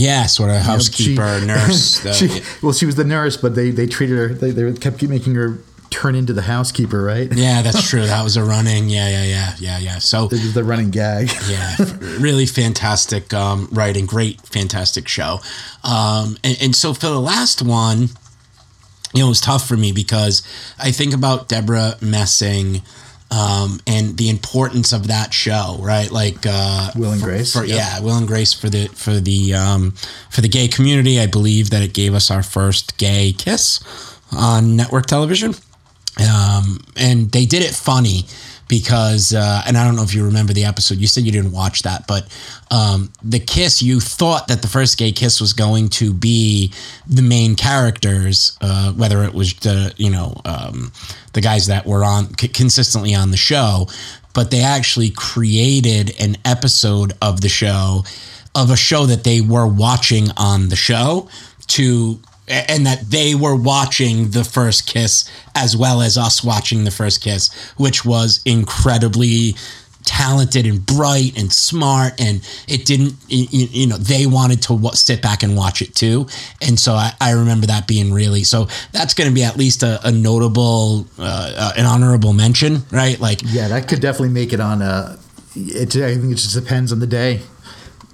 Yeah, 0.00 0.26
sort 0.26 0.50
of 0.50 0.56
you 0.56 0.60
know, 0.60 0.66
housekeeper, 0.66 1.40
she- 1.40 1.46
nurse. 1.46 2.00
the- 2.02 2.12
she, 2.12 2.28
well, 2.62 2.72
she 2.72 2.86
was 2.86 2.96
the 2.96 3.04
nurse, 3.04 3.36
but 3.36 3.54
they 3.54 3.70
they 3.70 3.86
treated 3.86 4.16
her. 4.16 4.28
They, 4.28 4.50
they 4.50 4.72
kept 4.78 5.02
making 5.02 5.34
her 5.34 5.58
turn 5.90 6.14
into 6.14 6.32
the 6.32 6.42
housekeeper, 6.42 7.02
right? 7.02 7.28
yeah, 7.32 7.62
that's 7.66 7.88
true. 7.88 8.06
That 8.06 8.22
was 8.22 8.36
a 8.36 8.44
running. 8.44 8.88
Yeah, 8.88 9.08
yeah, 9.08 9.24
yeah, 9.24 9.54
yeah, 9.58 9.78
yeah. 9.78 9.98
So 9.98 10.26
It 10.26 10.32
was 10.32 10.54
the 10.54 10.64
running 10.64 10.90
gag. 10.90 11.30
yeah, 11.48 11.76
really 12.20 12.46
fantastic 12.46 13.34
um, 13.34 13.68
writing, 13.72 14.06
great, 14.06 14.40
fantastic 14.42 15.08
show. 15.08 15.40
Um, 15.84 16.36
and, 16.44 16.56
and 16.62 16.76
so 16.76 16.94
for 16.94 17.06
the 17.06 17.20
last 17.20 17.60
one, 17.60 18.08
you 19.12 19.20
know, 19.20 19.26
it 19.26 19.30
was 19.30 19.40
tough 19.40 19.66
for 19.66 19.76
me 19.76 19.90
because 19.92 20.42
I 20.78 20.92
think 20.92 21.12
about 21.12 21.48
Debra 21.48 21.96
Messing 22.00 22.82
um, 23.30 23.80
and 23.86 24.16
the 24.16 24.28
importance 24.28 24.92
of 24.92 25.06
that 25.08 25.32
show, 25.32 25.78
right? 25.80 26.10
Like 26.10 26.44
uh, 26.46 26.90
Will 26.96 27.12
and 27.12 27.20
for- 27.20 27.26
Grace, 27.26 27.52
for, 27.52 27.64
yep. 27.64 27.76
yeah, 27.76 28.00
Will 28.00 28.16
and 28.16 28.26
Grace 28.26 28.52
for 28.52 28.68
the 28.68 28.88
for 28.88 29.12
the 29.20 29.54
um, 29.54 29.92
for 30.30 30.40
the 30.40 30.48
gay 30.48 30.68
community. 30.68 31.20
I 31.20 31.26
believe 31.26 31.70
that 31.70 31.82
it 31.82 31.94
gave 31.94 32.14
us 32.14 32.30
our 32.30 32.42
first 32.42 32.96
gay 32.98 33.32
kiss 33.32 33.80
on 34.32 34.76
network 34.76 35.06
television 35.06 35.54
um, 36.18 36.78
and 36.96 37.30
they 37.32 37.46
did 37.46 37.62
it 37.62 37.74
funny 37.74 38.26
because 38.70 39.34
uh, 39.34 39.62
and 39.66 39.76
I 39.76 39.84
don't 39.84 39.96
know 39.96 40.04
if 40.04 40.14
you 40.14 40.24
remember 40.24 40.52
the 40.52 40.64
episode. 40.64 40.98
You 40.98 41.08
said 41.08 41.24
you 41.24 41.32
didn't 41.32 41.50
watch 41.50 41.82
that, 41.82 42.06
but 42.06 42.26
um, 42.70 43.12
the 43.22 43.40
kiss 43.40 43.82
you 43.82 43.98
thought 43.98 44.46
that 44.46 44.62
the 44.62 44.68
first 44.68 44.96
gay 44.96 45.10
kiss 45.10 45.40
was 45.40 45.52
going 45.52 45.88
to 45.90 46.14
be 46.14 46.72
the 47.06 47.20
main 47.20 47.56
characters, 47.56 48.56
uh, 48.60 48.92
whether 48.92 49.24
it 49.24 49.34
was 49.34 49.54
the 49.54 49.92
you 49.96 50.08
know 50.08 50.40
um, 50.44 50.92
the 51.32 51.40
guys 51.40 51.66
that 51.66 51.84
were 51.84 52.04
on 52.04 52.38
c- 52.38 52.46
consistently 52.46 53.12
on 53.12 53.32
the 53.32 53.36
show, 53.36 53.88
but 54.34 54.52
they 54.52 54.62
actually 54.62 55.10
created 55.10 56.14
an 56.20 56.36
episode 56.44 57.12
of 57.20 57.40
the 57.40 57.48
show 57.48 58.04
of 58.54 58.70
a 58.70 58.76
show 58.76 59.04
that 59.06 59.24
they 59.24 59.40
were 59.40 59.66
watching 59.66 60.28
on 60.36 60.68
the 60.68 60.76
show 60.76 61.28
to 61.66 62.20
and 62.50 62.84
that 62.86 63.10
they 63.10 63.34
were 63.34 63.56
watching 63.56 64.30
the 64.30 64.44
first 64.44 64.86
kiss 64.86 65.30
as 65.54 65.76
well 65.76 66.02
as 66.02 66.18
us 66.18 66.42
watching 66.42 66.84
the 66.84 66.90
first 66.90 67.22
kiss 67.22 67.52
which 67.76 68.04
was 68.04 68.40
incredibly 68.44 69.54
talented 70.02 70.66
and 70.66 70.84
bright 70.86 71.38
and 71.38 71.52
smart 71.52 72.18
and 72.20 72.40
it 72.66 72.86
didn't 72.86 73.14
you, 73.28 73.68
you 73.70 73.86
know 73.86 73.96
they 73.96 74.26
wanted 74.26 74.60
to 74.62 74.90
sit 74.94 75.20
back 75.20 75.42
and 75.42 75.56
watch 75.56 75.82
it 75.82 75.94
too 75.94 76.26
and 76.62 76.80
so 76.80 76.94
i, 76.94 77.12
I 77.20 77.32
remember 77.32 77.66
that 77.66 77.86
being 77.86 78.12
really 78.12 78.42
so 78.42 78.66
that's 78.92 79.12
going 79.14 79.28
to 79.28 79.34
be 79.34 79.44
at 79.44 79.56
least 79.56 79.82
a, 79.82 80.00
a 80.02 80.10
notable 80.10 81.06
uh, 81.18 81.52
uh, 81.56 81.72
an 81.76 81.84
honorable 81.84 82.32
mention 82.32 82.78
right 82.90 83.20
like 83.20 83.40
Yeah, 83.42 83.68
that 83.68 83.88
could 83.88 84.00
definitely 84.00 84.30
make 84.30 84.52
it 84.52 84.60
on 84.60 84.82
a. 84.82 85.18
It, 85.54 85.96
I 85.96 86.14
think 86.16 86.32
it 86.32 86.36
just 86.36 86.54
depends 86.54 86.92
on 86.92 87.00
the 87.00 87.06
day. 87.06 87.40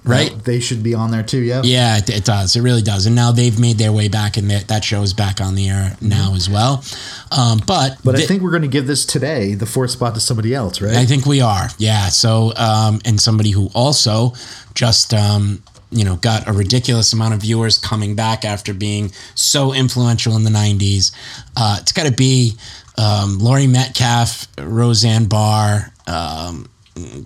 Right? 0.07 0.43
They 0.43 0.59
should 0.59 0.83
be 0.83 0.93
on 0.93 1.11
there 1.11 1.23
too. 1.23 1.39
Yeah. 1.39 1.61
Yeah, 1.63 1.97
it, 1.97 2.09
it 2.09 2.25
does. 2.25 2.55
It 2.55 2.61
really 2.61 2.81
does. 2.81 3.05
And 3.05 3.15
now 3.15 3.31
they've 3.31 3.59
made 3.59 3.77
their 3.77 3.91
way 3.91 4.07
back, 4.07 4.37
and 4.37 4.49
that 4.49 4.67
that 4.67 4.83
show 4.83 5.01
is 5.01 5.13
back 5.13 5.41
on 5.41 5.55
the 5.55 5.69
air 5.69 5.97
now 6.01 6.33
as 6.35 6.49
well. 6.49 6.83
Um, 7.31 7.61
but 7.67 7.97
But 8.03 8.15
I 8.15 8.25
think 8.25 8.41
we're 8.41 8.51
going 8.51 8.61
to 8.63 8.67
give 8.67 8.87
this 8.87 9.05
today 9.05 9.53
the 9.53 9.65
fourth 9.65 9.91
spot 9.91 10.13
to 10.15 10.19
somebody 10.19 10.53
else, 10.53 10.81
right? 10.81 10.95
I 10.95 11.05
think 11.05 11.25
we 11.25 11.41
are. 11.41 11.69
Yeah. 11.77 12.07
So, 12.09 12.53
um, 12.55 13.01
and 13.05 13.19
somebody 13.19 13.51
who 13.51 13.69
also 13.73 14.33
just, 14.73 15.13
um, 15.13 15.61
you 15.91 16.03
know, 16.03 16.15
got 16.17 16.47
a 16.47 16.53
ridiculous 16.53 17.13
amount 17.13 17.33
of 17.33 17.41
viewers 17.41 17.77
coming 17.77 18.15
back 18.15 18.43
after 18.45 18.73
being 18.73 19.11
so 19.35 19.73
influential 19.73 20.35
in 20.35 20.43
the 20.43 20.49
90s. 20.49 21.11
Uh, 21.55 21.77
it's 21.81 21.91
got 21.91 22.05
to 22.05 22.11
be 22.11 22.53
um, 22.97 23.39
Laurie 23.39 23.67
Metcalf, 23.67 24.47
Roseanne 24.57 25.25
Barr. 25.25 25.91
Um, 26.07 26.69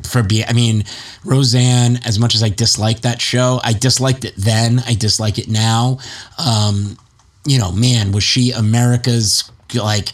for 0.04 0.24
being 0.24 0.46
I 0.48 0.54
mean, 0.54 0.84
Roseanne. 1.24 2.00
As 2.06 2.20
much 2.20 2.36
as 2.36 2.44
I 2.44 2.50
dislike 2.50 3.02
that 3.02 3.22
show, 3.22 3.60
I 3.64 3.74
disliked 3.74 4.26
it 4.26 4.36
then. 4.38 4.80
I 4.86 4.94
dislike 4.94 5.38
it 5.38 5.48
now. 5.48 6.00
Um, 6.44 6.98
you 7.46 7.58
know, 7.58 7.72
man, 7.72 8.12
was 8.12 8.24
she 8.24 8.52
America's 8.52 9.50
like? 9.74 10.10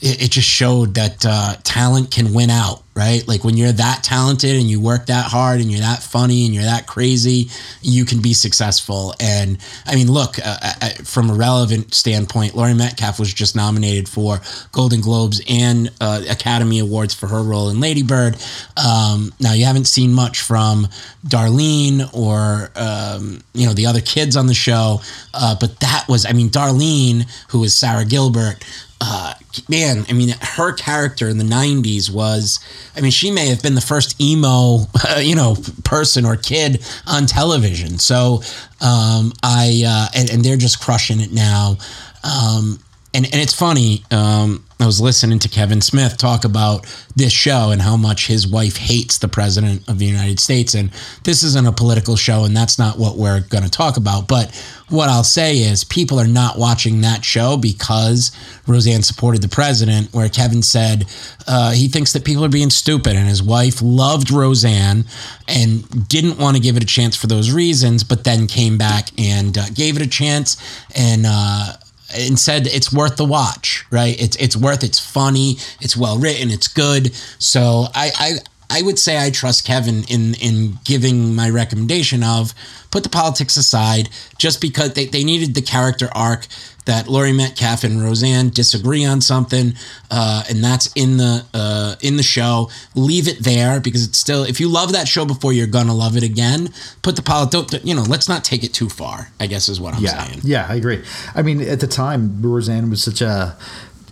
It, 0.00 0.24
it 0.24 0.30
just 0.30 0.48
showed 0.48 0.94
that 0.94 1.24
uh, 1.26 1.56
talent 1.62 2.10
can 2.10 2.32
win 2.32 2.50
out, 2.50 2.82
right? 2.94 3.26
Like 3.26 3.44
when 3.44 3.56
you're 3.56 3.72
that 3.72 4.02
talented 4.02 4.56
and 4.56 4.68
you 4.68 4.80
work 4.80 5.06
that 5.06 5.26
hard 5.26 5.60
and 5.60 5.70
you're 5.70 5.80
that 5.80 6.02
funny 6.02 6.46
and 6.46 6.54
you're 6.54 6.64
that 6.64 6.86
crazy, 6.86 7.50
you 7.82 8.04
can 8.04 8.20
be 8.20 8.32
successful. 8.32 9.14
And 9.20 9.58
I 9.86 9.94
mean, 9.94 10.10
look, 10.10 10.38
uh, 10.38 10.56
uh, 10.62 10.88
from 11.04 11.30
a 11.30 11.34
relevant 11.34 11.94
standpoint, 11.94 12.54
Laurie 12.54 12.74
Metcalf 12.74 13.18
was 13.18 13.32
just 13.32 13.54
nominated 13.54 14.08
for 14.08 14.40
Golden 14.72 15.00
Globes 15.00 15.40
and 15.48 15.90
uh, 16.00 16.22
Academy 16.28 16.78
Awards 16.78 17.14
for 17.14 17.26
her 17.26 17.42
role 17.42 17.68
in 17.68 17.80
Lady 17.80 18.02
Bird. 18.02 18.36
Um, 18.76 19.32
now, 19.40 19.52
you 19.52 19.64
haven't 19.64 19.86
seen 19.86 20.12
much 20.12 20.40
from 20.40 20.88
Darlene 21.26 22.12
or, 22.14 22.70
um, 22.76 23.40
you 23.54 23.66
know, 23.66 23.74
the 23.74 23.86
other 23.86 24.00
kids 24.00 24.36
on 24.36 24.46
the 24.46 24.54
show, 24.54 25.00
uh, 25.34 25.54
but 25.60 25.78
that 25.80 26.06
was, 26.08 26.26
I 26.26 26.32
mean, 26.32 26.48
Darlene, 26.48 27.26
who 27.50 27.60
was 27.60 27.74
Sara 27.74 28.04
Gilbert, 28.04 28.64
uh, 29.00 29.34
man, 29.68 30.04
I 30.08 30.12
mean, 30.12 30.34
her 30.40 30.72
character 30.72 31.28
in 31.28 31.38
the 31.38 31.44
'90s 31.44 32.10
was, 32.10 32.60
I 32.96 33.00
mean, 33.00 33.10
she 33.10 33.30
may 33.30 33.48
have 33.48 33.62
been 33.62 33.74
the 33.74 33.80
first 33.80 34.20
emo, 34.20 34.86
uh, 35.08 35.18
you 35.20 35.34
know, 35.34 35.56
person 35.84 36.24
or 36.24 36.36
kid 36.36 36.84
on 37.06 37.26
television. 37.26 37.98
So, 37.98 38.42
um, 38.80 39.32
I 39.42 39.84
uh, 39.86 40.08
and, 40.14 40.30
and 40.30 40.44
they're 40.44 40.56
just 40.56 40.80
crushing 40.80 41.20
it 41.20 41.32
now. 41.32 41.78
Um, 42.22 42.78
and 43.14 43.24
and 43.26 43.36
it's 43.36 43.54
funny. 43.54 44.04
Um, 44.10 44.64
I 44.80 44.86
was 44.86 44.98
listening 44.98 45.38
to 45.40 45.48
Kevin 45.50 45.82
Smith 45.82 46.16
talk 46.16 46.46
about 46.46 46.86
this 47.14 47.34
show 47.34 47.70
and 47.70 47.82
how 47.82 47.98
much 47.98 48.28
his 48.28 48.46
wife 48.46 48.78
hates 48.78 49.18
the 49.18 49.28
president 49.28 49.86
of 49.90 49.98
the 49.98 50.06
United 50.06 50.40
States. 50.40 50.72
And 50.72 50.90
this 51.24 51.42
isn't 51.42 51.66
a 51.66 51.72
political 51.72 52.16
show, 52.16 52.44
and 52.44 52.56
that's 52.56 52.78
not 52.78 52.98
what 52.98 53.18
we're 53.18 53.40
going 53.40 53.62
to 53.62 53.70
talk 53.70 53.98
about. 53.98 54.26
But 54.26 54.54
what 54.88 55.10
I'll 55.10 55.22
say 55.22 55.58
is 55.58 55.84
people 55.84 56.18
are 56.18 56.26
not 56.26 56.58
watching 56.58 57.02
that 57.02 57.26
show 57.26 57.58
because 57.58 58.32
Roseanne 58.66 59.02
supported 59.02 59.42
the 59.42 59.48
president, 59.48 60.14
where 60.14 60.30
Kevin 60.30 60.62
said 60.62 61.04
uh, 61.46 61.72
he 61.72 61.88
thinks 61.88 62.14
that 62.14 62.24
people 62.24 62.42
are 62.46 62.48
being 62.48 62.70
stupid, 62.70 63.16
and 63.16 63.28
his 63.28 63.42
wife 63.42 63.82
loved 63.82 64.30
Roseanne 64.30 65.04
and 65.46 66.08
didn't 66.08 66.38
want 66.38 66.56
to 66.56 66.62
give 66.62 66.78
it 66.78 66.82
a 66.82 66.86
chance 66.86 67.14
for 67.16 67.26
those 67.26 67.52
reasons, 67.52 68.02
but 68.02 68.24
then 68.24 68.46
came 68.46 68.78
back 68.78 69.10
and 69.18 69.58
uh, 69.58 69.66
gave 69.74 69.96
it 69.96 70.02
a 70.02 70.08
chance 70.08 70.56
and. 70.96 71.26
Uh, 71.28 71.74
and 72.14 72.38
said 72.38 72.66
it's 72.66 72.92
worth 72.92 73.16
the 73.16 73.24
watch, 73.24 73.84
right? 73.90 74.20
It's 74.20 74.36
it's 74.36 74.56
worth. 74.56 74.82
It's 74.84 74.98
funny. 74.98 75.56
It's 75.80 75.96
well 75.96 76.18
written. 76.18 76.50
It's 76.50 76.68
good. 76.68 77.14
So 77.38 77.86
I 77.94 78.10
I 78.18 78.30
I, 78.70 78.82
would 78.82 78.98
say 78.98 79.18
I 79.24 79.30
trust 79.30 79.66
Kevin 79.66 80.04
in 80.04 80.34
in 80.34 80.78
giving 80.84 81.34
my 81.34 81.50
recommendation 81.50 82.22
of 82.22 82.54
put 82.90 83.02
the 83.02 83.08
politics 83.08 83.56
aside, 83.56 84.08
just 84.38 84.60
because 84.60 84.94
they, 84.94 85.06
they 85.06 85.24
needed 85.24 85.54
the 85.54 85.62
character 85.62 86.08
arc 86.12 86.46
that 86.86 87.08
Laurie 87.08 87.32
Metcalf 87.32 87.84
and 87.84 88.02
Roseanne 88.02 88.50
disagree 88.50 89.04
on 89.04 89.20
something, 89.20 89.74
uh, 90.10 90.42
and 90.48 90.62
that's 90.62 90.92
in 90.94 91.18
the 91.18 91.44
uh, 91.54 91.94
in 92.02 92.16
the 92.16 92.22
show. 92.22 92.70
Leave 92.94 93.28
it 93.28 93.44
there 93.44 93.80
because 93.80 94.06
it's 94.06 94.18
still. 94.18 94.42
If 94.44 94.60
you 94.60 94.68
love 94.68 94.92
that 94.92 95.06
show 95.06 95.24
before, 95.24 95.52
you're 95.52 95.66
gonna 95.66 95.94
love 95.94 96.16
it 96.16 96.22
again. 96.22 96.72
Put 97.02 97.16
the 97.16 97.22
politics. 97.22 97.84
You 97.84 97.94
know, 97.94 98.02
let's 98.02 98.28
not 98.28 98.44
take 98.44 98.64
it 98.64 98.72
too 98.74 98.88
far. 98.88 99.30
I 99.38 99.46
guess 99.46 99.68
is 99.68 99.80
what 99.80 99.94
I'm 99.94 100.02
yeah, 100.02 100.24
saying. 100.24 100.40
yeah, 100.42 100.66
I 100.68 100.74
agree. 100.74 101.02
I 101.34 101.42
mean, 101.42 101.60
at 101.60 101.80
the 101.80 101.86
time, 101.86 102.42
Roseanne 102.42 102.90
was 102.90 103.02
such 103.02 103.20
a 103.20 103.56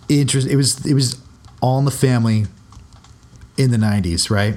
interest. 0.07 0.47
It 0.47 0.55
was 0.55 0.85
it 0.85 0.93
was 0.93 1.19
all 1.61 1.79
in 1.79 1.85
the 1.85 1.91
family 1.91 2.45
in 3.59 3.71
the 3.71 3.77
'90s, 3.77 4.29
right? 4.29 4.55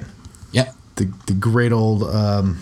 Yep. 0.51 0.73
The 0.95 1.11
the 1.27 1.33
great 1.33 1.71
old 1.71 2.03
um, 2.03 2.59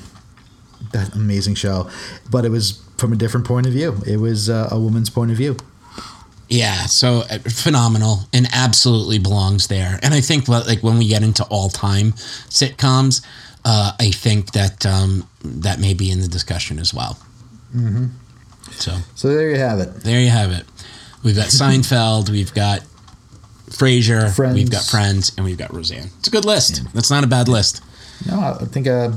that 0.92 1.14
amazing 1.16 1.56
show, 1.56 1.90
but 2.30 2.44
it 2.46 2.50
was 2.50 2.82
from 2.98 3.14
a 3.14 3.16
different 3.16 3.46
point 3.48 3.68
of 3.68 3.74
view. 3.74 3.96
It 4.06 4.18
was 4.18 4.50
uh, 4.50 4.68
a 4.72 4.80
woman's 4.80 5.10
point 5.10 5.32
of 5.32 5.38
view. 5.38 5.56
Yeah, 6.50 6.86
so 6.88 7.24
uh, 7.30 7.40
phenomenal 7.50 8.28
and 8.34 8.46
absolutely 8.52 9.20
belongs 9.20 9.68
there. 9.68 9.98
And 10.04 10.14
I 10.14 10.20
think 10.20 10.50
like 10.50 10.84
when 10.84 10.98
we 10.98 11.08
get 11.08 11.24
into 11.24 11.46
all 11.46 11.70
time 11.70 12.12
sitcoms, 12.50 13.26
uh, 13.64 13.94
I 13.98 14.12
think 14.12 14.52
that 14.52 14.86
um, 14.86 15.28
that 15.44 15.80
may 15.80 15.94
be 15.94 16.12
in 16.12 16.20
the 16.20 16.28
discussion 16.28 16.78
as 16.80 16.94
well. 16.94 17.18
Mm-hmm. 17.74 18.08
So 18.72 18.98
So 19.16 19.30
there 19.34 19.50
you 19.50 19.58
have 19.60 19.80
it. 19.80 20.04
there 20.04 20.20
you 20.20 20.30
have 20.30 20.52
it. 20.52 20.66
We've 21.24 21.36
got 21.38 21.48
Seinfeld, 21.48 22.30
we've 22.30 22.54
got 22.54 22.82
Frasier, 23.72 24.34
Friends. 24.36 24.56
we've 24.56 24.70
got 24.72 24.84
Friends, 24.84 25.32
and 25.38 25.46
we've 25.46 25.58
got 25.58 25.74
Roseanne. 25.74 26.10
It's 26.20 26.28
a 26.28 26.32
good 26.32 26.46
list. 26.46 26.84
That's 26.94 27.10
not 27.10 27.24
a 27.24 27.28
bad 27.28 27.48
list. 27.48 27.82
No, 28.28 28.40
I 28.40 28.66
think 28.66 28.88
I 28.88 29.12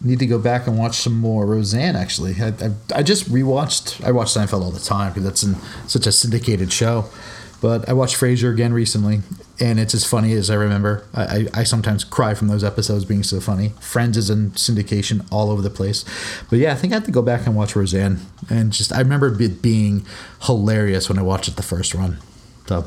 need 0.00 0.18
to 0.18 0.26
go 0.26 0.38
back 0.38 0.66
and 0.66 0.78
watch 0.78 0.96
some 0.96 1.14
more 1.18 1.46
Roseanne. 1.46 1.96
Actually, 1.96 2.34
I, 2.40 2.48
I, 2.48 2.70
I 2.96 3.02
just 3.02 3.30
rewatched. 3.30 4.04
I 4.04 4.10
watch 4.10 4.28
Seinfeld 4.28 4.62
all 4.62 4.70
the 4.70 4.80
time 4.80 5.12
because 5.12 5.24
that's 5.24 5.42
in 5.42 5.56
such 5.86 6.06
a 6.06 6.12
syndicated 6.12 6.72
show. 6.72 7.06
But 7.60 7.88
I 7.88 7.94
watched 7.94 8.16
Frasier 8.16 8.52
again 8.52 8.74
recently, 8.74 9.20
and 9.58 9.80
it's 9.80 9.94
as 9.94 10.04
funny 10.04 10.34
as 10.34 10.50
I 10.50 10.54
remember. 10.54 11.06
I, 11.14 11.22
I, 11.22 11.46
I 11.54 11.64
sometimes 11.64 12.04
cry 12.04 12.34
from 12.34 12.48
those 12.48 12.62
episodes 12.62 13.06
being 13.06 13.22
so 13.22 13.40
funny. 13.40 13.70
Friends 13.80 14.18
is 14.18 14.28
in 14.28 14.50
syndication 14.52 15.26
all 15.32 15.50
over 15.50 15.62
the 15.62 15.70
place. 15.70 16.04
But 16.50 16.58
yeah, 16.58 16.72
I 16.72 16.74
think 16.74 16.92
I 16.92 16.96
have 16.96 17.06
to 17.06 17.10
go 17.10 17.22
back 17.22 17.46
and 17.46 17.56
watch 17.56 17.74
Roseanne. 17.74 18.20
And 18.50 18.72
just 18.72 18.92
I 18.92 18.98
remember 18.98 19.34
it 19.40 19.62
being 19.62 20.04
hilarious 20.42 21.08
when 21.08 21.18
I 21.18 21.22
watched 21.22 21.48
it 21.48 21.56
the 21.56 21.62
first 21.62 21.94
run. 21.94 22.18
So, 22.66 22.84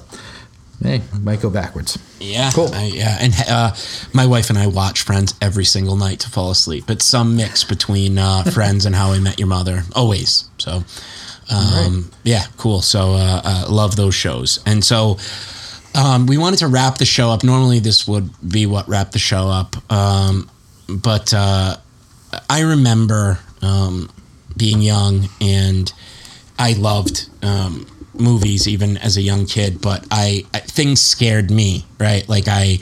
hey, 0.82 1.02
might 1.22 1.42
go 1.42 1.50
backwards. 1.50 1.98
Yeah, 2.20 2.52
Cool. 2.54 2.74
I, 2.74 2.86
yeah, 2.86 3.18
and 3.20 3.34
uh, 3.50 3.72
my 4.14 4.26
wife 4.26 4.50
and 4.50 4.58
I 4.60 4.68
watch 4.68 5.02
Friends 5.02 5.34
every 5.42 5.66
single 5.66 5.96
night 5.96 6.20
to 6.22 6.30
fall 6.30 6.52
asleep. 6.52 6.90
It's 6.90 7.06
some 7.06 7.36
mix 7.36 7.64
between 7.64 8.18
uh, 8.18 8.44
Friends 8.54 8.86
and 8.86 8.96
How 8.96 9.12
I 9.12 9.20
Met 9.20 9.40
Your 9.40 9.48
Mother, 9.48 9.84
always. 9.96 10.50
So, 10.58 10.84
um, 11.52 12.12
yeah, 12.24 12.44
cool. 12.58 12.82
So, 12.82 13.14
uh, 13.14 13.42
uh, 13.44 13.66
love 13.70 13.96
those 13.96 14.16
shows. 14.16 14.60
And 14.66 14.84
so, 14.84 15.18
um, 15.96 16.28
we 16.28 16.38
wanted 16.38 16.60
to 16.60 16.68
wrap 16.68 16.98
the 16.98 17.06
show 17.06 17.30
up. 17.30 17.44
Normally, 17.44 17.80
this 17.80 18.08
would 18.08 18.30
be 18.48 18.66
what 18.66 18.88
wrapped 18.88 19.14
the 19.14 19.20
show 19.20 19.48
up, 19.48 19.76
um, 19.92 20.50
but 20.88 21.34
uh, 21.34 21.78
I 22.50 22.62
remember 22.62 23.40
um, 23.62 24.10
being 24.56 24.82
young 24.82 25.30
and 25.42 25.92
I 26.60 26.74
loved 26.74 27.28
um, 27.42 27.88
movies 28.20 28.68
even 28.68 28.98
as 28.98 29.18
a 29.18 29.22
young 29.22 29.46
kid, 29.46 29.82
but 29.82 30.06
I, 30.12 30.46
I 30.54 30.60
things 30.60 31.02
scared 31.02 31.52
me, 31.52 31.86
right? 32.00 32.28
Like 32.28 32.48
I 32.48 32.80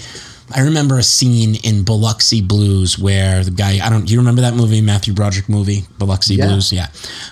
I 0.56 0.62
remember 0.62 0.98
a 0.98 1.04
scene 1.04 1.56
in 1.64 1.84
Biloxi 1.84 2.42
Blues 2.42 2.98
where 2.98 3.44
the 3.44 3.52
guy 3.52 3.86
I 3.86 3.90
don't 3.90 4.06
do 4.06 4.14
you 4.14 4.20
remember 4.20 4.42
that 4.42 4.54
movie 4.54 4.80
Matthew 4.82 5.14
Broderick 5.14 5.50
movie 5.50 5.84
Biloxi 5.98 6.36
Yeah. 6.36 6.48
Blues 6.48 6.72
yeah 6.72 6.88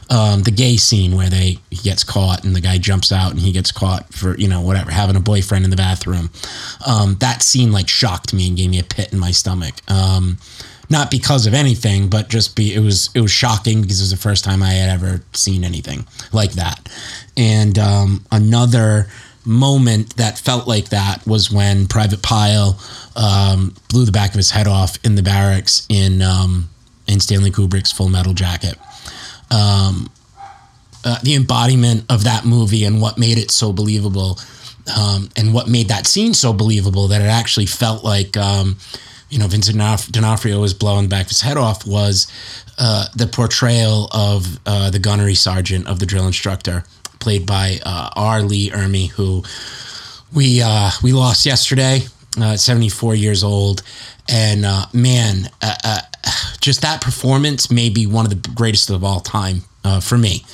um, 0.09 0.43
the 0.43 0.51
gay 0.51 0.75
scene 0.75 1.15
where 1.15 1.29
they 1.29 1.57
he 1.71 1.77
gets 1.77 2.03
caught 2.03 2.43
and 2.43 2.53
the 2.53 2.59
guy 2.61 2.77
jumps 2.77 3.13
out 3.13 3.31
and 3.31 3.39
he 3.39 3.53
gets 3.53 3.71
caught 3.71 4.13
for 4.13 4.37
you 4.37 4.49
know 4.49 4.59
whatever 4.61 4.91
having 4.91 5.15
a 5.15 5.21
boyfriend 5.21 5.63
in 5.63 5.71
the 5.71 5.77
bathroom 5.77 6.29
um, 6.85 7.15
that 7.21 7.41
scene 7.41 7.71
like 7.71 7.87
shocked 7.87 8.33
me 8.33 8.47
and 8.49 8.57
gave 8.57 8.69
me 8.69 8.79
a 8.79 8.83
pit 8.83 9.13
in 9.13 9.19
my 9.19 9.31
stomach 9.31 9.75
um, 9.87 10.37
not 10.89 11.11
because 11.11 11.47
of 11.47 11.53
anything, 11.53 12.09
but 12.09 12.29
just 12.29 12.55
be 12.55 12.73
it 12.73 12.79
was 12.79 13.09
it 13.15 13.21
was 13.21 13.31
shocking 13.31 13.81
because 13.81 13.99
it 13.99 14.03
was 14.03 14.11
the 14.11 14.17
first 14.17 14.43
time 14.43 14.61
I 14.61 14.73
had 14.73 14.89
ever 14.89 15.21
seen 15.33 15.63
anything 15.63 16.05
like 16.31 16.53
that. 16.53 16.89
And 17.37 17.77
um, 17.79 18.25
another 18.31 19.07
moment 19.45 20.15
that 20.17 20.39
felt 20.39 20.67
like 20.67 20.89
that 20.89 21.25
was 21.27 21.51
when 21.51 21.87
Private 21.87 22.21
Pyle 22.21 22.79
um, 23.15 23.75
blew 23.89 24.05
the 24.05 24.11
back 24.11 24.31
of 24.31 24.37
his 24.37 24.51
head 24.51 24.67
off 24.67 24.97
in 25.03 25.15
the 25.15 25.23
barracks 25.23 25.85
in 25.89 26.21
um, 26.21 26.69
in 27.07 27.19
Stanley 27.19 27.51
Kubrick's 27.51 27.91
Full 27.91 28.09
Metal 28.09 28.33
Jacket. 28.33 28.77
Um, 29.51 30.09
uh, 31.03 31.19
the 31.21 31.35
embodiment 31.35 32.03
of 32.09 32.23
that 32.23 32.45
movie 32.45 32.83
and 32.83 32.99
what 32.99 33.17
made 33.17 33.37
it 33.37 33.51
so 33.51 33.71
believable, 33.71 34.39
um, 34.97 35.29
and 35.35 35.53
what 35.53 35.67
made 35.67 35.87
that 35.89 36.07
scene 36.07 36.33
so 36.33 36.51
believable 36.51 37.07
that 37.09 37.21
it 37.21 37.25
actually 37.25 37.67
felt 37.67 38.03
like, 38.03 38.35
um, 38.35 38.77
you 39.35 39.41
know, 39.41 39.47
Vincent 39.47 39.77
D'Onofrio 40.13 40.61
was 40.61 40.73
blowing 40.73 41.09
back 41.09 41.27
his 41.27 41.41
head 41.41 41.57
off 41.57 41.85
was 41.85 42.31
uh, 42.77 43.07
the 43.17 43.27
portrayal 43.27 44.07
of 44.13 44.61
uh, 44.65 44.89
the 44.89 44.97
gunnery 44.97 45.35
sergeant 45.35 45.87
of 45.87 45.99
the 45.99 46.05
drill 46.05 46.25
instructor, 46.25 46.85
played 47.19 47.45
by 47.45 47.79
uh, 47.85 48.11
R. 48.15 48.41
Lee 48.43 48.69
Ermey, 48.69 49.09
who 49.09 49.43
we 50.33 50.61
uh, 50.63 50.89
we 51.03 51.11
lost 51.11 51.45
yesterday, 51.45 52.03
uh, 52.39 52.55
74 52.55 53.15
years 53.15 53.43
old, 53.43 53.83
and 54.29 54.65
uh, 54.65 54.85
man, 54.93 55.49
just 56.61 56.81
that 56.83 57.01
performance 57.01 57.69
may 57.69 57.89
be 57.89 58.07
one 58.07 58.25
of 58.25 58.29
the 58.29 58.49
greatest 58.51 58.89
of 58.89 59.03
all 59.03 59.19
time 59.19 59.63
for 60.01 60.17
me. 60.17 60.45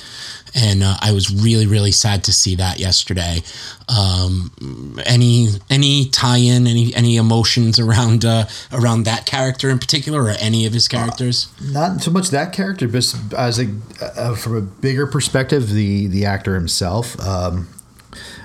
And 0.54 0.82
uh, 0.82 0.96
I 1.00 1.12
was 1.12 1.32
really, 1.34 1.66
really 1.66 1.92
sad 1.92 2.24
to 2.24 2.32
see 2.32 2.54
that 2.56 2.78
yesterday. 2.78 3.42
Um, 3.88 4.98
any 5.06 5.48
any 5.70 6.08
tie-in, 6.08 6.66
any 6.66 6.94
any 6.94 7.16
emotions 7.16 7.78
around 7.78 8.24
uh, 8.24 8.46
around 8.70 9.04
that 9.04 9.24
character 9.26 9.70
in 9.70 9.78
particular, 9.78 10.24
or 10.24 10.30
any 10.30 10.66
of 10.66 10.72
his 10.72 10.88
characters? 10.88 11.48
Not 11.60 12.02
so 12.02 12.10
much 12.10 12.30
that 12.30 12.52
character, 12.52 12.86
but 12.86 13.14
as 13.36 13.58
a 13.58 13.74
uh, 14.00 14.34
from 14.34 14.56
a 14.56 14.60
bigger 14.60 15.06
perspective, 15.06 15.70
the 15.70 16.06
the 16.06 16.26
actor 16.26 16.54
himself, 16.54 17.18
um, 17.20 17.68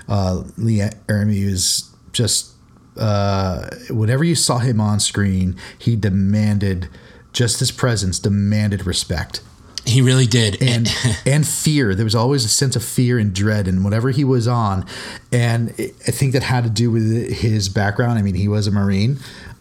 uh, 0.07 0.43
Lee 0.57 0.79
Ermey 1.07 1.43
is 1.43 1.89
just 2.13 2.53
uh, 2.97 3.69
whenever 3.89 4.23
you 4.23 4.35
saw 4.35 4.57
him 4.59 4.81
on 4.81 4.99
screen, 4.99 5.55
he 5.77 5.95
demanded 5.95 6.89
just 7.33 7.59
his 7.59 7.71
presence 7.71 8.19
demanded 8.19 8.85
respect. 8.85 9.41
He 9.87 10.01
really 10.01 10.27
did, 10.27 10.61
and 10.61 10.93
and 11.25 11.47
fear. 11.47 11.95
There 11.95 12.03
was 12.03 12.15
always 12.15 12.43
a 12.43 12.49
sense 12.49 12.75
of 12.75 12.83
fear 12.83 13.17
and 13.17 13.33
dread, 13.33 13.67
and 13.67 13.83
whatever 13.83 14.09
he 14.11 14.23
was 14.23 14.47
on, 14.47 14.85
and 15.31 15.69
I 15.79 16.11
think 16.11 16.33
that 16.33 16.43
had 16.43 16.65
to 16.65 16.69
do 16.69 16.91
with 16.91 17.31
his 17.31 17.69
background. 17.69 18.19
I 18.19 18.21
mean, 18.21 18.35
he 18.35 18.47
was 18.47 18.67
a 18.67 18.71
Marine, 18.71 19.19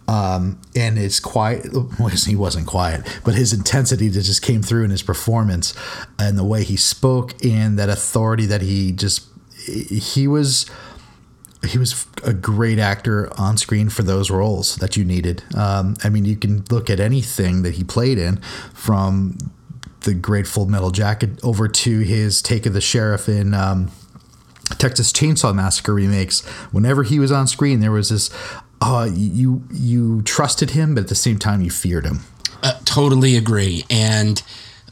um, 0.09 0.59
and 0.75 0.99
it's 0.99 1.21
quiet. 1.21 1.73
Well, 1.73 2.09
he 2.09 2.37
wasn't 2.37 2.67
quiet, 2.67 3.21
but 3.25 3.35
his 3.35 3.53
intensity 3.53 4.09
that 4.09 4.23
just 4.23 4.43
came 4.43 4.63
through 4.63 4.85
in 4.85 4.91
his 4.91 5.03
performance, 5.03 5.75
and 6.19 6.37
the 6.37 6.45
way 6.45 6.65
he 6.65 6.77
spoke, 6.77 7.33
and 7.45 7.79
that 7.79 7.89
authority 7.89 8.47
that 8.47 8.63
he 8.63 8.93
just 8.93 9.29
he 9.67 10.27
was 10.27 10.67
he 11.65 11.79
was 11.79 12.07
a 12.23 12.33
great 12.33 12.79
actor 12.79 13.31
on 13.39 13.57
screen 13.57 13.89
for 13.89 14.03
those 14.03 14.31
roles 14.31 14.77
that 14.77 14.97
you 14.97 15.05
needed. 15.05 15.43
Um, 15.55 15.97
I 16.05 16.09
mean, 16.09 16.25
you 16.25 16.37
can 16.37 16.65
look 16.71 16.91
at 16.91 17.01
anything 17.01 17.63
that 17.63 17.75
he 17.75 17.85
played 17.85 18.19
in, 18.19 18.37
from 18.73 19.39
the 20.07 20.15
great 20.15 20.47
Full 20.47 20.65
Metal 20.67 20.91
Jacket 20.91 21.39
over 21.43 21.69
to 21.69 22.01
his 22.01 22.41
take 22.41 22.65
of 22.65 22.73
the 22.73 22.81
sheriff 22.81 23.29
in 23.29 23.53
um, 23.53 23.91
Texas 24.79 25.13
Chainsaw 25.13 25.55
Massacre 25.55 25.93
remakes. 25.93 26.47
Whenever 26.73 27.03
he 27.03 27.19
was 27.19 27.31
on 27.31 27.47
screen, 27.47 27.81
there 27.81 27.93
was 27.93 28.09
this. 28.09 28.31
Uh, 28.81 29.09
you 29.13 29.65
you 29.71 30.23
trusted 30.23 30.71
him, 30.71 30.95
but 30.95 31.03
at 31.03 31.09
the 31.09 31.15
same 31.15 31.39
time, 31.39 31.61
you 31.61 31.71
feared 31.71 32.07
him. 32.07 32.21
Uh, 32.63 32.79
totally 32.85 33.37
agree, 33.37 33.85
and 33.91 34.43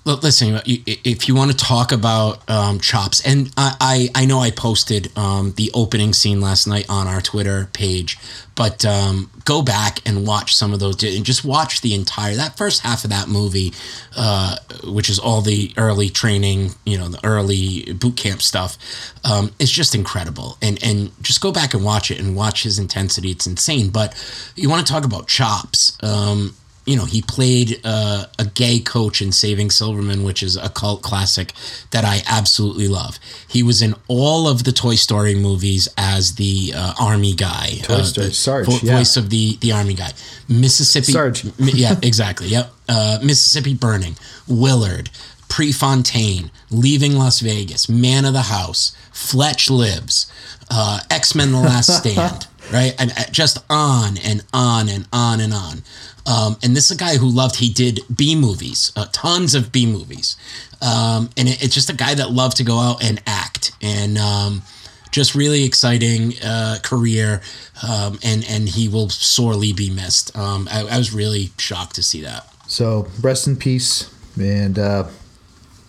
listen, 0.04 0.60
if 0.66 1.28
you 1.28 1.34
want 1.34 1.50
to 1.50 1.56
talk 1.56 1.90
about 1.90 2.48
um, 2.50 2.78
chops, 2.78 3.26
and 3.26 3.50
I, 3.56 4.10
I, 4.14 4.22
I, 4.22 4.26
know 4.26 4.38
I 4.38 4.50
posted 4.50 5.16
um, 5.16 5.54
the 5.56 5.70
opening 5.72 6.12
scene 6.12 6.42
last 6.42 6.66
night 6.66 6.86
on 6.90 7.06
our 7.06 7.22
Twitter 7.22 7.70
page, 7.72 8.18
but 8.54 8.84
um, 8.84 9.30
go 9.46 9.62
back 9.62 10.00
and 10.04 10.26
watch 10.26 10.54
some 10.54 10.74
of 10.74 10.80
those, 10.80 11.02
and 11.02 11.24
just 11.24 11.44
watch 11.44 11.80
the 11.80 11.94
entire 11.94 12.34
that 12.34 12.58
first 12.58 12.82
half 12.82 13.04
of 13.04 13.10
that 13.10 13.28
movie, 13.28 13.72
uh, 14.16 14.56
which 14.84 15.08
is 15.08 15.18
all 15.18 15.40
the 15.40 15.72
early 15.78 16.10
training, 16.10 16.72
you 16.84 16.98
know, 16.98 17.08
the 17.08 17.24
early 17.24 17.92
boot 17.94 18.16
camp 18.16 18.42
stuff. 18.42 18.76
Um, 19.24 19.52
it's 19.58 19.70
just 19.70 19.94
incredible, 19.94 20.58
and 20.60 20.82
and 20.84 21.12
just 21.22 21.40
go 21.40 21.50
back 21.50 21.72
and 21.72 21.82
watch 21.82 22.10
it 22.10 22.20
and 22.20 22.36
watch 22.36 22.62
his 22.62 22.78
intensity. 22.78 23.30
It's 23.30 23.46
insane. 23.46 23.88
But 23.88 24.14
you 24.54 24.68
want 24.68 24.86
to 24.86 24.92
talk 24.92 25.06
about 25.06 25.28
chops 25.28 25.96
um, 26.02 26.54
you 26.84 26.96
know, 26.96 27.04
he 27.04 27.22
played 27.22 27.80
uh, 27.84 28.26
a 28.38 28.44
gay 28.44 28.78
coach 28.78 29.22
in 29.22 29.32
Saving 29.32 29.70
Silverman, 29.70 30.22
which 30.22 30.42
is 30.42 30.56
a 30.56 30.68
cult 30.68 31.02
classic 31.02 31.52
that 31.90 32.04
I 32.04 32.22
absolutely 32.28 32.88
love. 32.88 33.18
He 33.48 33.62
was 33.62 33.80
in 33.80 33.94
all 34.06 34.46
of 34.46 34.64
the 34.64 34.72
Toy 34.72 34.96
Story 34.96 35.34
movies 35.34 35.88
as 35.96 36.34
the 36.34 36.72
uh, 36.76 36.94
army 37.00 37.34
guy, 37.34 37.78
Toy 37.82 37.94
uh, 37.94 38.02
Story 38.02 38.32
Sarge, 38.32 38.66
vo- 38.66 38.78
yeah. 38.82 38.96
voice 38.98 39.16
of 39.16 39.30
the 39.30 39.56
the 39.60 39.72
army 39.72 39.94
guy, 39.94 40.10
Mississippi 40.48 41.12
Sarge. 41.12 41.44
yeah, 41.58 41.96
exactly. 42.02 42.48
Yep, 42.48 42.72
uh, 42.88 43.18
Mississippi 43.22 43.74
Burning, 43.74 44.16
Willard, 44.46 45.08
Prefontaine, 45.48 46.50
Leaving 46.70 47.14
Las 47.14 47.40
Vegas, 47.40 47.88
Man 47.88 48.26
of 48.26 48.34
the 48.34 48.42
House, 48.42 48.94
Fletch 49.12 49.70
Lives, 49.70 50.30
uh, 50.70 51.00
X 51.10 51.34
Men: 51.34 51.52
The 51.52 51.60
Last 51.60 51.96
Stand. 51.98 52.46
Right? 52.72 52.94
And 52.98 53.10
uh, 53.12 53.24
just 53.30 53.58
on 53.70 54.16
and 54.18 54.44
on 54.52 54.88
and 54.88 55.06
on 55.12 55.40
and 55.40 55.52
on. 55.52 55.82
Um, 56.26 56.56
and 56.62 56.74
this 56.74 56.90
is 56.90 56.96
a 56.96 56.98
guy 56.98 57.16
who 57.16 57.28
loved, 57.28 57.56
he 57.56 57.68
did 57.68 58.00
B 58.14 58.34
movies, 58.34 58.92
uh, 58.96 59.06
tons 59.12 59.54
of 59.54 59.72
B 59.72 59.86
movies. 59.86 60.36
Um, 60.80 61.30
and 61.36 61.48
it, 61.48 61.62
it's 61.62 61.74
just 61.74 61.90
a 61.90 61.94
guy 61.94 62.14
that 62.14 62.30
loved 62.30 62.56
to 62.58 62.64
go 62.64 62.78
out 62.78 63.04
and 63.04 63.22
act. 63.26 63.72
And 63.82 64.16
um, 64.16 64.62
just 65.10 65.34
really 65.34 65.64
exciting 65.64 66.34
uh, 66.42 66.78
career. 66.82 67.42
Um, 67.86 68.18
and, 68.22 68.44
and 68.48 68.68
he 68.68 68.88
will 68.88 69.10
sorely 69.10 69.72
be 69.72 69.90
missed. 69.90 70.36
Um, 70.36 70.68
I, 70.70 70.80
I, 70.82 70.98
was 70.98 71.12
really 71.12 71.50
shocked 71.58 71.94
to 71.96 72.02
see 72.02 72.22
that. 72.22 72.48
So, 72.66 73.08
rest 73.20 73.46
in 73.46 73.56
peace. 73.56 74.10
And, 74.38 74.78
uh, 74.78 75.04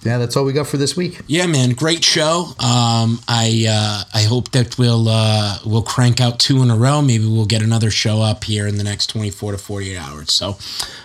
yeah, 0.05 0.19
that's 0.19 0.37
all 0.37 0.45
we 0.45 0.53
got 0.53 0.67
for 0.67 0.77
this 0.77 0.95
week. 0.95 1.21
Yeah, 1.25 1.47
man, 1.47 1.71
great 1.71 2.03
show. 2.03 2.53
Um, 2.59 3.19
I 3.27 3.65
uh, 3.67 4.03
I 4.13 4.21
hope 4.21 4.51
that 4.51 4.77
we'll 4.77 5.09
uh, 5.09 5.57
we'll 5.65 5.81
crank 5.81 6.21
out 6.21 6.37
two 6.37 6.61
in 6.61 6.69
a 6.69 6.75
row. 6.75 7.01
Maybe 7.01 7.25
we'll 7.25 7.47
get 7.47 7.63
another 7.63 7.89
show 7.89 8.21
up 8.21 8.43
here 8.43 8.67
in 8.67 8.77
the 8.77 8.83
next 8.83 9.07
twenty 9.07 9.31
four 9.31 9.51
to 9.51 9.57
forty 9.57 9.91
eight 9.91 9.97
hours. 9.97 10.31
So, 10.31 10.57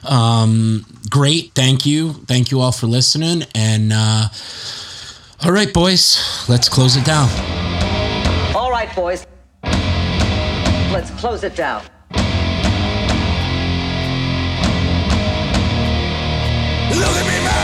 um, 0.05 0.85
great. 1.09 1.53
Thank 1.55 1.87
you, 1.87 2.13
thank 2.27 2.51
you 2.51 2.61
all 2.61 2.73
for 2.73 2.87
listening. 2.87 3.45
And 3.55 3.91
uh, 3.95 4.29
all 5.43 5.53
right, 5.53 5.73
boys, 5.73 6.47
let's 6.49 6.69
close 6.69 6.97
it 6.97 7.07
down. 7.07 7.31
All 8.55 8.71
right, 8.71 8.95
boys, 8.95 9.27
let's 10.93 11.11
close 11.13 11.43
it 11.43 11.57
down. 11.57 11.83
Look 16.91 17.17
at 17.17 17.25
me, 17.25 17.45
man, 17.47 17.51
can't 17.51 17.60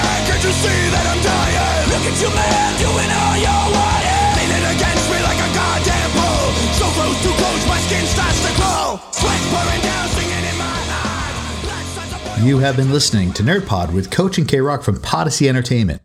you 0.46 0.52
see 0.54 0.82
that 0.94 1.06
I'm 1.10 1.18
dying? 1.26 1.90
Look 1.90 2.06
at 2.06 2.16
you, 2.22 2.30
man, 2.30 2.70
doing 2.78 3.10
all 3.10 3.34
you're 3.34 3.66
wanting 3.74 4.30
Leaning 4.38 4.66
against 4.78 5.06
me 5.10 5.18
like 5.26 5.42
a 5.42 5.50
goddamn 5.50 6.10
bull. 6.14 6.46
So 6.78 6.86
close, 6.94 7.18
too 7.18 7.34
close, 7.34 7.62
my 7.66 7.78
skin 7.82 8.06
starts 8.06 8.38
to 8.46 8.52
crawl 8.54 9.02
Sweat 9.10 9.42
pouring 9.50 9.82
down, 9.82 10.06
singing 10.14 10.46
in 10.46 10.54
my 10.54 10.70
eyes. 10.70 12.46
You 12.46 12.58
have 12.58 12.76
been 12.76 12.92
listening 12.92 13.32
to 13.34 13.42
Nerd 13.42 13.66
Pod 13.66 13.92
with 13.92 14.12
Coach 14.12 14.38
and 14.38 14.46
K-Rock 14.46 14.84
from 14.84 15.02
Podyssey 15.02 15.48
Entertainment. 15.48 16.00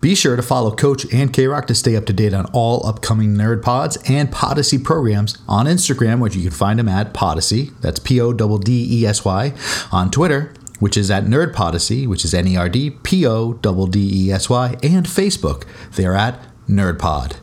Be 0.00 0.14
sure 0.14 0.36
to 0.36 0.42
follow 0.42 0.70
Coach 0.70 1.12
and 1.12 1.32
K-Rock 1.32 1.66
to 1.66 1.74
stay 1.74 1.96
up 1.96 2.06
to 2.06 2.12
date 2.12 2.34
on 2.34 2.46
all 2.52 2.86
upcoming 2.86 3.34
Nerd 3.34 3.62
Pods 3.62 3.98
and 4.06 4.30
Podyssey 4.30 4.78
programs 4.78 5.38
on 5.48 5.66
Instagram, 5.66 6.20
which 6.20 6.36
you 6.36 6.42
can 6.42 6.52
find 6.52 6.78
them 6.78 6.88
at 6.88 7.12
Podyssey, 7.12 7.72
that's 7.80 7.98
P-O-D-D-E-S-Y, 7.98 9.52
on 9.90 10.10
Twitter, 10.12 10.52
which 10.80 10.96
is 10.96 11.10
at 11.10 11.24
Nerd 11.24 11.52
Podyssey, 11.52 12.06
which 12.06 12.24
is 12.24 12.34
N-E-R-D 12.34 12.90
P-O-D-D-E-S-Y, 12.90 14.76
and 14.82 15.06
Facebook, 15.06 15.64
they're 15.92 16.14
at 16.14 16.40
Nerd 16.68 16.98
Pod. 16.98 17.36